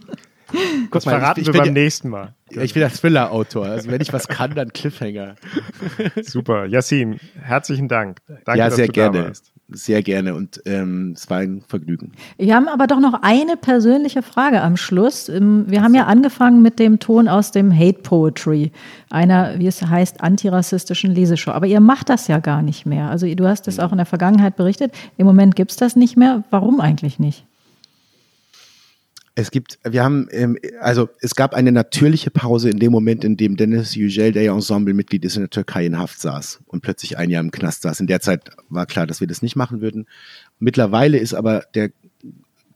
Kurz 0.89 1.03
verraten 1.03 1.41
ich, 1.41 1.47
ich 1.47 1.53
wir 1.53 1.61
beim 1.61 1.73
nächsten 1.73 2.09
Mal. 2.09 2.33
Ich 2.49 2.73
bin 2.73 2.81
der 2.81 2.91
Thriller-Autor. 2.91 3.65
Also 3.65 3.89
wenn 3.89 4.01
ich 4.01 4.13
was 4.13 4.27
kann, 4.27 4.53
dann 4.55 4.71
Cliffhanger. 4.71 5.35
Super. 6.21 6.65
Yassin, 6.65 7.19
herzlichen 7.41 7.87
Dank. 7.87 8.19
Danke, 8.45 8.59
ja, 8.59 8.69
sehr 8.69 8.87
gerne. 8.87 9.33
Sehr 9.67 10.03
gerne 10.03 10.35
und 10.35 10.61
ähm, 10.67 11.13
es 11.15 11.27
war 11.27 11.39
ein 11.39 11.63
Vergnügen. 11.67 12.11
Wir 12.37 12.53
haben 12.53 12.67
aber 12.67 12.85
doch 12.85 12.99
noch 12.99 13.23
eine 13.23 13.57
persönliche 13.57 14.21
Frage 14.21 14.61
am 14.61 14.77
Schluss. 14.77 15.27
Ähm, 15.27 15.65
wir 15.67 15.81
haben 15.81 15.95
ja 15.95 16.05
angefangen 16.05 16.61
mit 16.61 16.77
dem 16.77 16.99
Ton 16.99 17.27
aus 17.27 17.49
dem 17.49 17.75
Hate 17.75 18.03
Poetry, 18.03 18.71
einer, 19.09 19.57
wie 19.57 19.65
es 19.65 19.81
heißt, 19.81 20.21
antirassistischen 20.21 21.15
Leseshow. 21.15 21.49
Aber 21.49 21.65
ihr 21.65 21.79
macht 21.79 22.09
das 22.09 22.27
ja 22.27 22.37
gar 22.37 22.61
nicht 22.61 22.85
mehr. 22.85 23.09
Also 23.09 23.25
du 23.33 23.47
hast 23.47 23.67
es 23.67 23.79
auch 23.79 23.91
in 23.91 23.97
der 23.97 24.05
Vergangenheit 24.05 24.55
berichtet. 24.55 24.93
Im 25.17 25.25
Moment 25.25 25.55
gibt 25.55 25.71
es 25.71 25.77
das 25.77 25.95
nicht 25.95 26.15
mehr. 26.15 26.43
Warum 26.51 26.79
eigentlich 26.79 27.17
nicht? 27.17 27.43
Es 29.37 29.51
gibt, 29.51 29.79
wir 29.83 30.01
haben, 30.01 30.29
ähm, 30.31 30.57
also 30.79 31.09
es 31.19 31.35
gab 31.35 31.53
eine 31.53 31.73
natürliche 31.73 32.31
Pause 32.31 32.69
in 32.69 32.79
dem 32.79 32.93
Moment, 32.93 33.25
in 33.25 33.35
dem 33.35 33.57
Dennis 33.57 33.93
Yücel, 33.93 34.31
der 34.31 34.43
ja 34.43 34.53
Ensemble-Mitglied 34.53 35.25
ist, 35.25 35.35
in 35.35 35.43
der 35.43 35.49
Türkei 35.49 35.85
in 35.85 35.99
Haft 35.99 36.21
saß 36.21 36.61
und 36.67 36.81
plötzlich 36.81 37.17
ein 37.17 37.29
Jahr 37.29 37.43
im 37.43 37.51
Knast 37.51 37.81
saß. 37.81 37.99
In 37.99 38.07
der 38.07 38.21
Zeit 38.21 38.51
war 38.69 38.85
klar, 38.85 39.05
dass 39.05 39.19
wir 39.19 39.27
das 39.27 39.41
nicht 39.41 39.57
machen 39.57 39.81
würden. 39.81 40.07
Mittlerweile 40.57 41.17
ist 41.17 41.33
aber 41.33 41.65
der, 41.73 41.91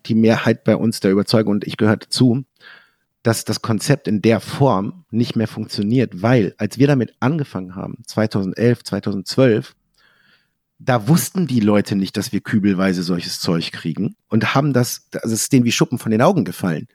die 0.06 0.16
Mehrheit 0.16 0.66
bei 0.66 0.76
uns 0.76 1.00
der 1.00 1.12
Überzeugung, 1.12 1.54
und 1.54 1.68
ich 1.68 1.78
gehöre 1.78 1.96
dazu, 1.96 2.44
dass 3.24 3.46
das 3.46 3.62
Konzept 3.62 4.10
in 4.10 4.22
der 4.22 4.42
Form 4.42 5.06
nicht 5.12 5.38
mehr 5.38 5.48
funktioniert, 5.48 6.22
weil 6.22 6.56
als 6.58 6.78
wir 6.78 6.88
damit 6.88 7.14
angefangen 7.22 7.76
haben, 7.76 7.98
2011, 8.06 8.84
2012, 8.84 9.76
da 10.80 11.08
wussten 11.10 11.46
die 11.46 11.60
Leute 11.60 11.96
nicht, 11.96 12.16
dass 12.16 12.32
wir 12.32 12.40
kübelweise 12.40 13.04
solches 13.04 13.40
Zeug 13.42 13.72
kriegen 13.72 14.16
und 14.30 14.56
haben 14.56 14.72
das, 14.72 15.08
also 15.14 15.34
es 15.34 15.44
ist 15.44 15.54
denen 15.54 15.66
wie 15.66 15.74
Schuppen 15.74 16.00
von 16.00 16.12
den 16.12 16.22
Augen 16.22 16.46
gefallen. 16.46 16.88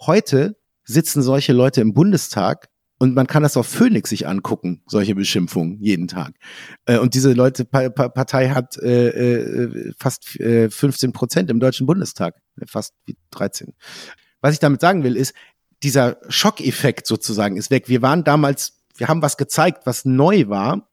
Heute 0.00 0.56
sitzen 0.84 1.22
solche 1.22 1.52
Leute 1.52 1.80
im 1.80 1.94
Bundestag 1.94 2.68
und 2.98 3.14
man 3.14 3.26
kann 3.26 3.44
das 3.44 3.56
auf 3.56 3.68
Phoenix 3.68 4.10
sich 4.10 4.26
angucken, 4.26 4.82
solche 4.86 5.14
Beschimpfungen 5.14 5.80
jeden 5.80 6.08
Tag. 6.08 6.34
Äh, 6.86 6.98
und 6.98 7.14
diese 7.14 7.32
Leute, 7.32 7.64
Partei 7.64 8.48
hat 8.48 8.76
äh, 8.78 9.08
äh, 9.08 9.92
fast 9.98 10.38
äh, 10.40 10.68
15 10.68 11.12
Prozent 11.12 11.50
im 11.50 11.60
Deutschen 11.60 11.86
Bundestag, 11.86 12.34
fast 12.66 12.94
wie 13.04 13.16
13. 13.30 13.74
Was 14.40 14.54
ich 14.54 14.60
damit 14.60 14.80
sagen 14.80 15.04
will, 15.04 15.16
ist, 15.16 15.34
dieser 15.82 16.16
Schockeffekt 16.28 17.06
sozusagen 17.06 17.56
ist 17.56 17.70
weg. 17.70 17.88
Wir 17.88 18.02
waren 18.02 18.24
damals, 18.24 18.80
wir 18.96 19.08
haben 19.08 19.22
was 19.22 19.36
gezeigt, 19.36 19.82
was 19.84 20.04
neu 20.04 20.48
war 20.48 20.88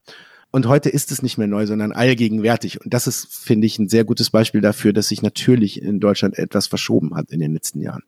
und 0.53 0.67
heute 0.67 0.89
ist 0.89 1.11
es 1.11 1.23
nicht 1.23 1.39
mehr 1.39 1.47
neu, 1.47 1.65
sondern 1.65 1.91
allgegenwärtig. 1.91 2.79
Und 2.79 2.93
das 2.93 3.07
ist, 3.07 3.33
finde 3.33 3.65
ich, 3.65 3.79
ein 3.79 3.89
sehr 3.89 4.03
gutes 4.03 4.29
Beispiel 4.29 4.61
dafür, 4.61 4.93
dass 4.93 5.07
sich 5.07 5.23
natürlich 5.23 5.81
in 5.81 5.99
Deutschland 5.99 6.37
etwas 6.37 6.67
verschoben 6.67 7.15
hat 7.15 7.31
in 7.31 7.39
den 7.39 7.53
letzten 7.53 7.81
Jahren. 7.81 8.03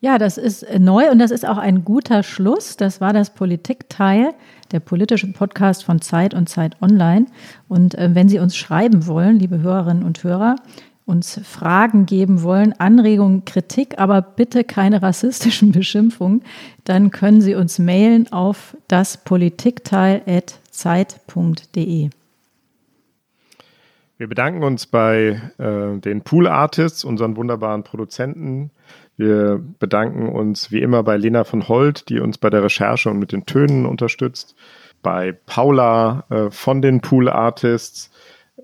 Ja, 0.00 0.18
das 0.18 0.36
ist 0.36 0.66
neu 0.78 1.10
und 1.12 1.20
das 1.20 1.30
ist 1.30 1.46
auch 1.46 1.58
ein 1.58 1.84
guter 1.84 2.24
Schluss. 2.24 2.76
Das 2.76 3.00
war 3.00 3.12
das 3.12 3.34
Politikteil, 3.34 4.34
der 4.72 4.80
politische 4.80 5.28
Podcast 5.32 5.84
von 5.84 6.00
Zeit 6.00 6.34
und 6.34 6.48
Zeit 6.48 6.82
Online. 6.82 7.26
Und 7.68 7.94
äh, 7.94 8.10
wenn 8.12 8.28
Sie 8.28 8.40
uns 8.40 8.56
schreiben 8.56 9.06
wollen, 9.06 9.38
liebe 9.38 9.60
Hörerinnen 9.60 10.02
und 10.02 10.24
Hörer, 10.24 10.56
uns 11.04 11.40
Fragen 11.44 12.04
geben 12.04 12.42
wollen, 12.42 12.72
Anregungen, 12.80 13.44
Kritik, 13.44 14.00
aber 14.00 14.22
bitte 14.22 14.64
keine 14.64 15.02
rassistischen 15.02 15.70
Beschimpfungen, 15.72 16.42
dann 16.82 17.12
können 17.12 17.40
Sie 17.40 17.54
uns 17.54 17.78
mailen 17.78 18.32
auf 18.32 18.76
daspolitikteil.zeit.de. 20.76 22.10
Wir 24.18 24.28
bedanken 24.28 24.62
uns 24.62 24.86
bei 24.86 25.42
äh, 25.58 25.98
den 25.98 26.22
Pool 26.22 26.46
Artists, 26.46 27.04
unseren 27.04 27.36
wunderbaren 27.36 27.82
Produzenten. 27.82 28.70
Wir 29.18 29.62
bedanken 29.78 30.28
uns 30.28 30.70
wie 30.70 30.80
immer 30.80 31.02
bei 31.02 31.18
Lena 31.18 31.44
von 31.44 31.68
Holt, 31.68 32.08
die 32.08 32.20
uns 32.20 32.38
bei 32.38 32.48
der 32.48 32.62
Recherche 32.62 33.10
und 33.10 33.18
mit 33.18 33.32
den 33.32 33.44
Tönen 33.44 33.84
unterstützt. 33.84 34.56
Bei 35.02 35.32
Paula 35.32 36.24
äh, 36.30 36.50
von 36.50 36.80
den 36.80 37.02
Pool 37.02 37.28
Artists, 37.28 38.10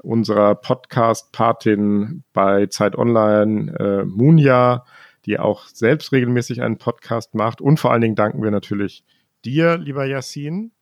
unserer 0.02 0.54
Podcast-Patin 0.54 2.24
bei 2.32 2.66
Zeit 2.66 2.96
Online, 2.96 3.78
äh, 3.78 4.04
Munja, 4.06 4.86
die 5.26 5.38
auch 5.38 5.66
selbst 5.66 6.12
regelmäßig 6.12 6.62
einen 6.62 6.78
Podcast 6.78 7.34
macht. 7.34 7.60
Und 7.60 7.78
vor 7.78 7.92
allen 7.92 8.00
Dingen 8.00 8.16
danken 8.16 8.42
wir 8.42 8.50
natürlich 8.50 9.04
dir, 9.44 9.76
lieber 9.76 10.06
Yassin, 10.06 10.72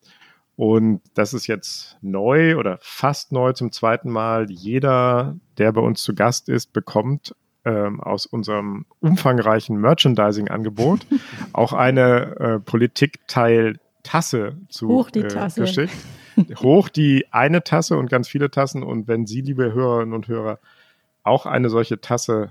und 0.61 1.01
das 1.15 1.33
ist 1.33 1.47
jetzt 1.47 1.97
neu 2.03 2.59
oder 2.59 2.77
fast 2.83 3.33
neu 3.33 3.55
zum 3.55 3.73
zweiten 3.73 4.11
Mal. 4.11 4.51
Jeder, 4.51 5.39
der 5.57 5.73
bei 5.73 5.81
uns 5.81 6.03
zu 6.03 6.15
Gast 6.15 6.51
ist, 6.51 6.75
bekommt 6.75 7.35
ähm, 7.65 7.99
aus 8.03 8.27
unserem 8.27 8.85
umfangreichen 9.01 9.81
Merchandising-Angebot 9.81 11.07
auch 11.55 11.73
eine 11.73 12.37
äh, 12.39 12.59
Politikteil-Tasse 12.61 14.59
zu 14.69 14.89
Hoch 14.89 15.11
die 15.11 15.21
äh, 15.21 15.29
Tasse. 15.29 15.63
geschickt. 15.63 15.97
Hoch 16.57 16.91
die 16.91 17.25
eine 17.31 17.65
Tasse 17.65 17.97
und 17.97 18.11
ganz 18.11 18.29
viele 18.29 18.51
Tassen. 18.51 18.83
Und 18.83 19.09
wenn 19.09 19.25
Sie, 19.25 19.41
liebe 19.41 19.73
Hörerinnen 19.73 20.13
und 20.13 20.29
Hörer, 20.29 20.59
auch 21.23 21.47
eine 21.47 21.71
solche 21.71 22.03
Tasse 22.03 22.51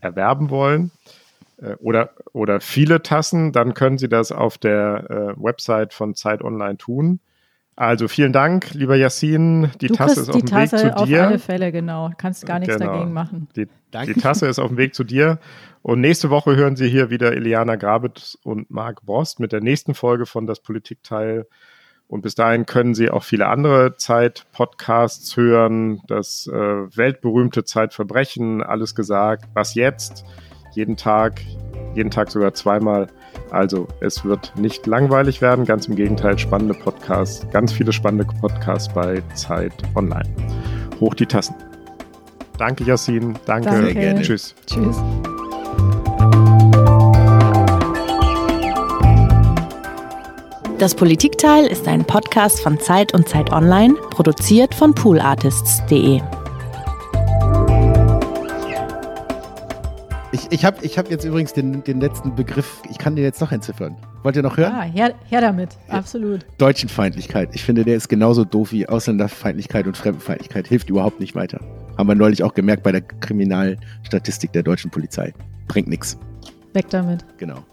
erwerben 0.00 0.50
wollen, 0.50 0.90
äh, 1.62 1.76
oder, 1.76 2.10
oder 2.34 2.60
viele 2.60 3.02
Tassen, 3.02 3.52
dann 3.52 3.72
können 3.72 3.96
Sie 3.96 4.10
das 4.10 4.32
auf 4.32 4.58
der 4.58 5.10
äh, 5.38 5.42
Website 5.42 5.94
von 5.94 6.14
Zeit 6.14 6.44
Online 6.44 6.76
tun. 6.76 7.20
Also 7.78 8.08
vielen 8.08 8.32
Dank, 8.32 8.74
lieber 8.74 8.96
Yassin. 8.96 9.70
Die 9.80 9.86
du 9.86 9.94
Tasse 9.94 10.22
ist 10.22 10.30
auf 10.30 10.36
dem 10.36 10.46
Tasse 10.46 10.78
Weg 10.78 10.80
zu 10.80 10.96
auf 10.96 11.06
dir. 11.06 11.20
Auf 11.20 11.26
alle 11.28 11.38
Fälle, 11.38 11.70
genau. 11.70 12.10
Kannst 12.18 12.44
gar 12.44 12.58
nichts 12.58 12.76
genau. 12.76 12.92
dagegen 12.92 13.12
machen. 13.12 13.46
Die, 13.54 13.68
die, 14.04 14.14
Tasse 14.14 14.48
ist 14.48 14.58
auf 14.58 14.66
dem 14.66 14.78
Weg 14.78 14.96
zu 14.96 15.04
dir. 15.04 15.38
Und 15.82 16.00
nächste 16.00 16.28
Woche 16.28 16.56
hören 16.56 16.74
Sie 16.74 16.88
hier 16.88 17.10
wieder 17.10 17.32
Eliana 17.34 17.76
Grabitz 17.76 18.36
und 18.42 18.68
Marc 18.68 19.06
Borst 19.06 19.38
mit 19.38 19.52
der 19.52 19.60
nächsten 19.60 19.94
Folge 19.94 20.26
von 20.26 20.48
Das 20.48 20.58
Politikteil. 20.58 21.46
Und 22.08 22.22
bis 22.22 22.34
dahin 22.34 22.66
können 22.66 22.96
Sie 22.96 23.10
auch 23.10 23.22
viele 23.22 23.46
andere 23.46 23.94
Zeit-Podcasts 23.96 25.36
hören. 25.36 26.00
Das 26.08 26.48
äh, 26.48 26.56
weltberühmte 26.56 27.62
Zeitverbrechen, 27.62 28.60
alles 28.60 28.96
gesagt. 28.96 29.44
Was 29.54 29.74
jetzt? 29.74 30.24
Jeden 30.74 30.96
Tag, 30.96 31.42
jeden 31.98 32.10
Tag 32.10 32.30
sogar 32.30 32.54
zweimal. 32.54 33.08
Also 33.50 33.86
es 34.00 34.24
wird 34.24 34.52
nicht 34.56 34.86
langweilig 34.86 35.42
werden, 35.42 35.66
ganz 35.66 35.86
im 35.86 35.96
Gegenteil, 35.96 36.38
spannende 36.38 36.74
Podcasts, 36.74 37.46
ganz 37.50 37.72
viele 37.72 37.92
spannende 37.92 38.26
Podcasts 38.40 38.92
bei 38.92 39.22
Zeit 39.34 39.72
Online. 39.94 40.28
Hoch 41.00 41.14
die 41.14 41.26
Tassen. 41.26 41.54
Danke, 42.56 42.84
Yassin. 42.84 43.38
Danke. 43.44 43.68
Danke. 43.70 43.84
Sehr 43.84 43.94
gerne. 43.94 44.22
Tschüss. 44.22 44.54
Tschüss. 44.66 44.96
Das 50.78 50.94
Politikteil 50.94 51.66
ist 51.66 51.88
ein 51.88 52.04
Podcast 52.04 52.60
von 52.60 52.78
Zeit 52.78 53.12
und 53.12 53.28
Zeit 53.28 53.52
Online, 53.52 53.94
produziert 54.10 54.74
von 54.74 54.94
poolartists.de. 54.94 56.20
Ich, 60.30 60.46
ich 60.50 60.64
habe 60.64 60.84
ich 60.84 60.98
hab 60.98 61.10
jetzt 61.10 61.24
übrigens 61.24 61.54
den, 61.54 61.82
den 61.84 62.00
letzten 62.00 62.34
Begriff, 62.34 62.82
ich 62.90 62.98
kann 62.98 63.16
den 63.16 63.24
jetzt 63.24 63.40
noch 63.40 63.50
entziffern. 63.50 63.96
Wollt 64.22 64.36
ihr 64.36 64.42
noch 64.42 64.58
hören? 64.58 64.72
Ja, 64.72 64.82
her, 64.82 65.14
her 65.24 65.40
damit, 65.40 65.70
absolut. 65.88 66.44
Deutschenfeindlichkeit. 66.58 67.48
Ich 67.54 67.64
finde, 67.64 67.84
der 67.84 67.96
ist 67.96 68.08
genauso 68.08 68.44
doof 68.44 68.72
wie 68.72 68.86
Ausländerfeindlichkeit 68.86 69.86
und 69.86 69.96
Fremdenfeindlichkeit. 69.96 70.68
Hilft 70.68 70.90
überhaupt 70.90 71.18
nicht 71.18 71.34
weiter. 71.34 71.60
Haben 71.96 72.08
wir 72.08 72.14
neulich 72.14 72.42
auch 72.42 72.52
gemerkt 72.52 72.82
bei 72.82 72.92
der 72.92 73.00
Kriminalstatistik 73.00 74.52
der 74.52 74.62
deutschen 74.62 74.90
Polizei. 74.90 75.32
Bringt 75.66 75.88
nichts. 75.88 76.18
Weg 76.74 76.90
damit. 76.90 77.24
Genau. 77.38 77.64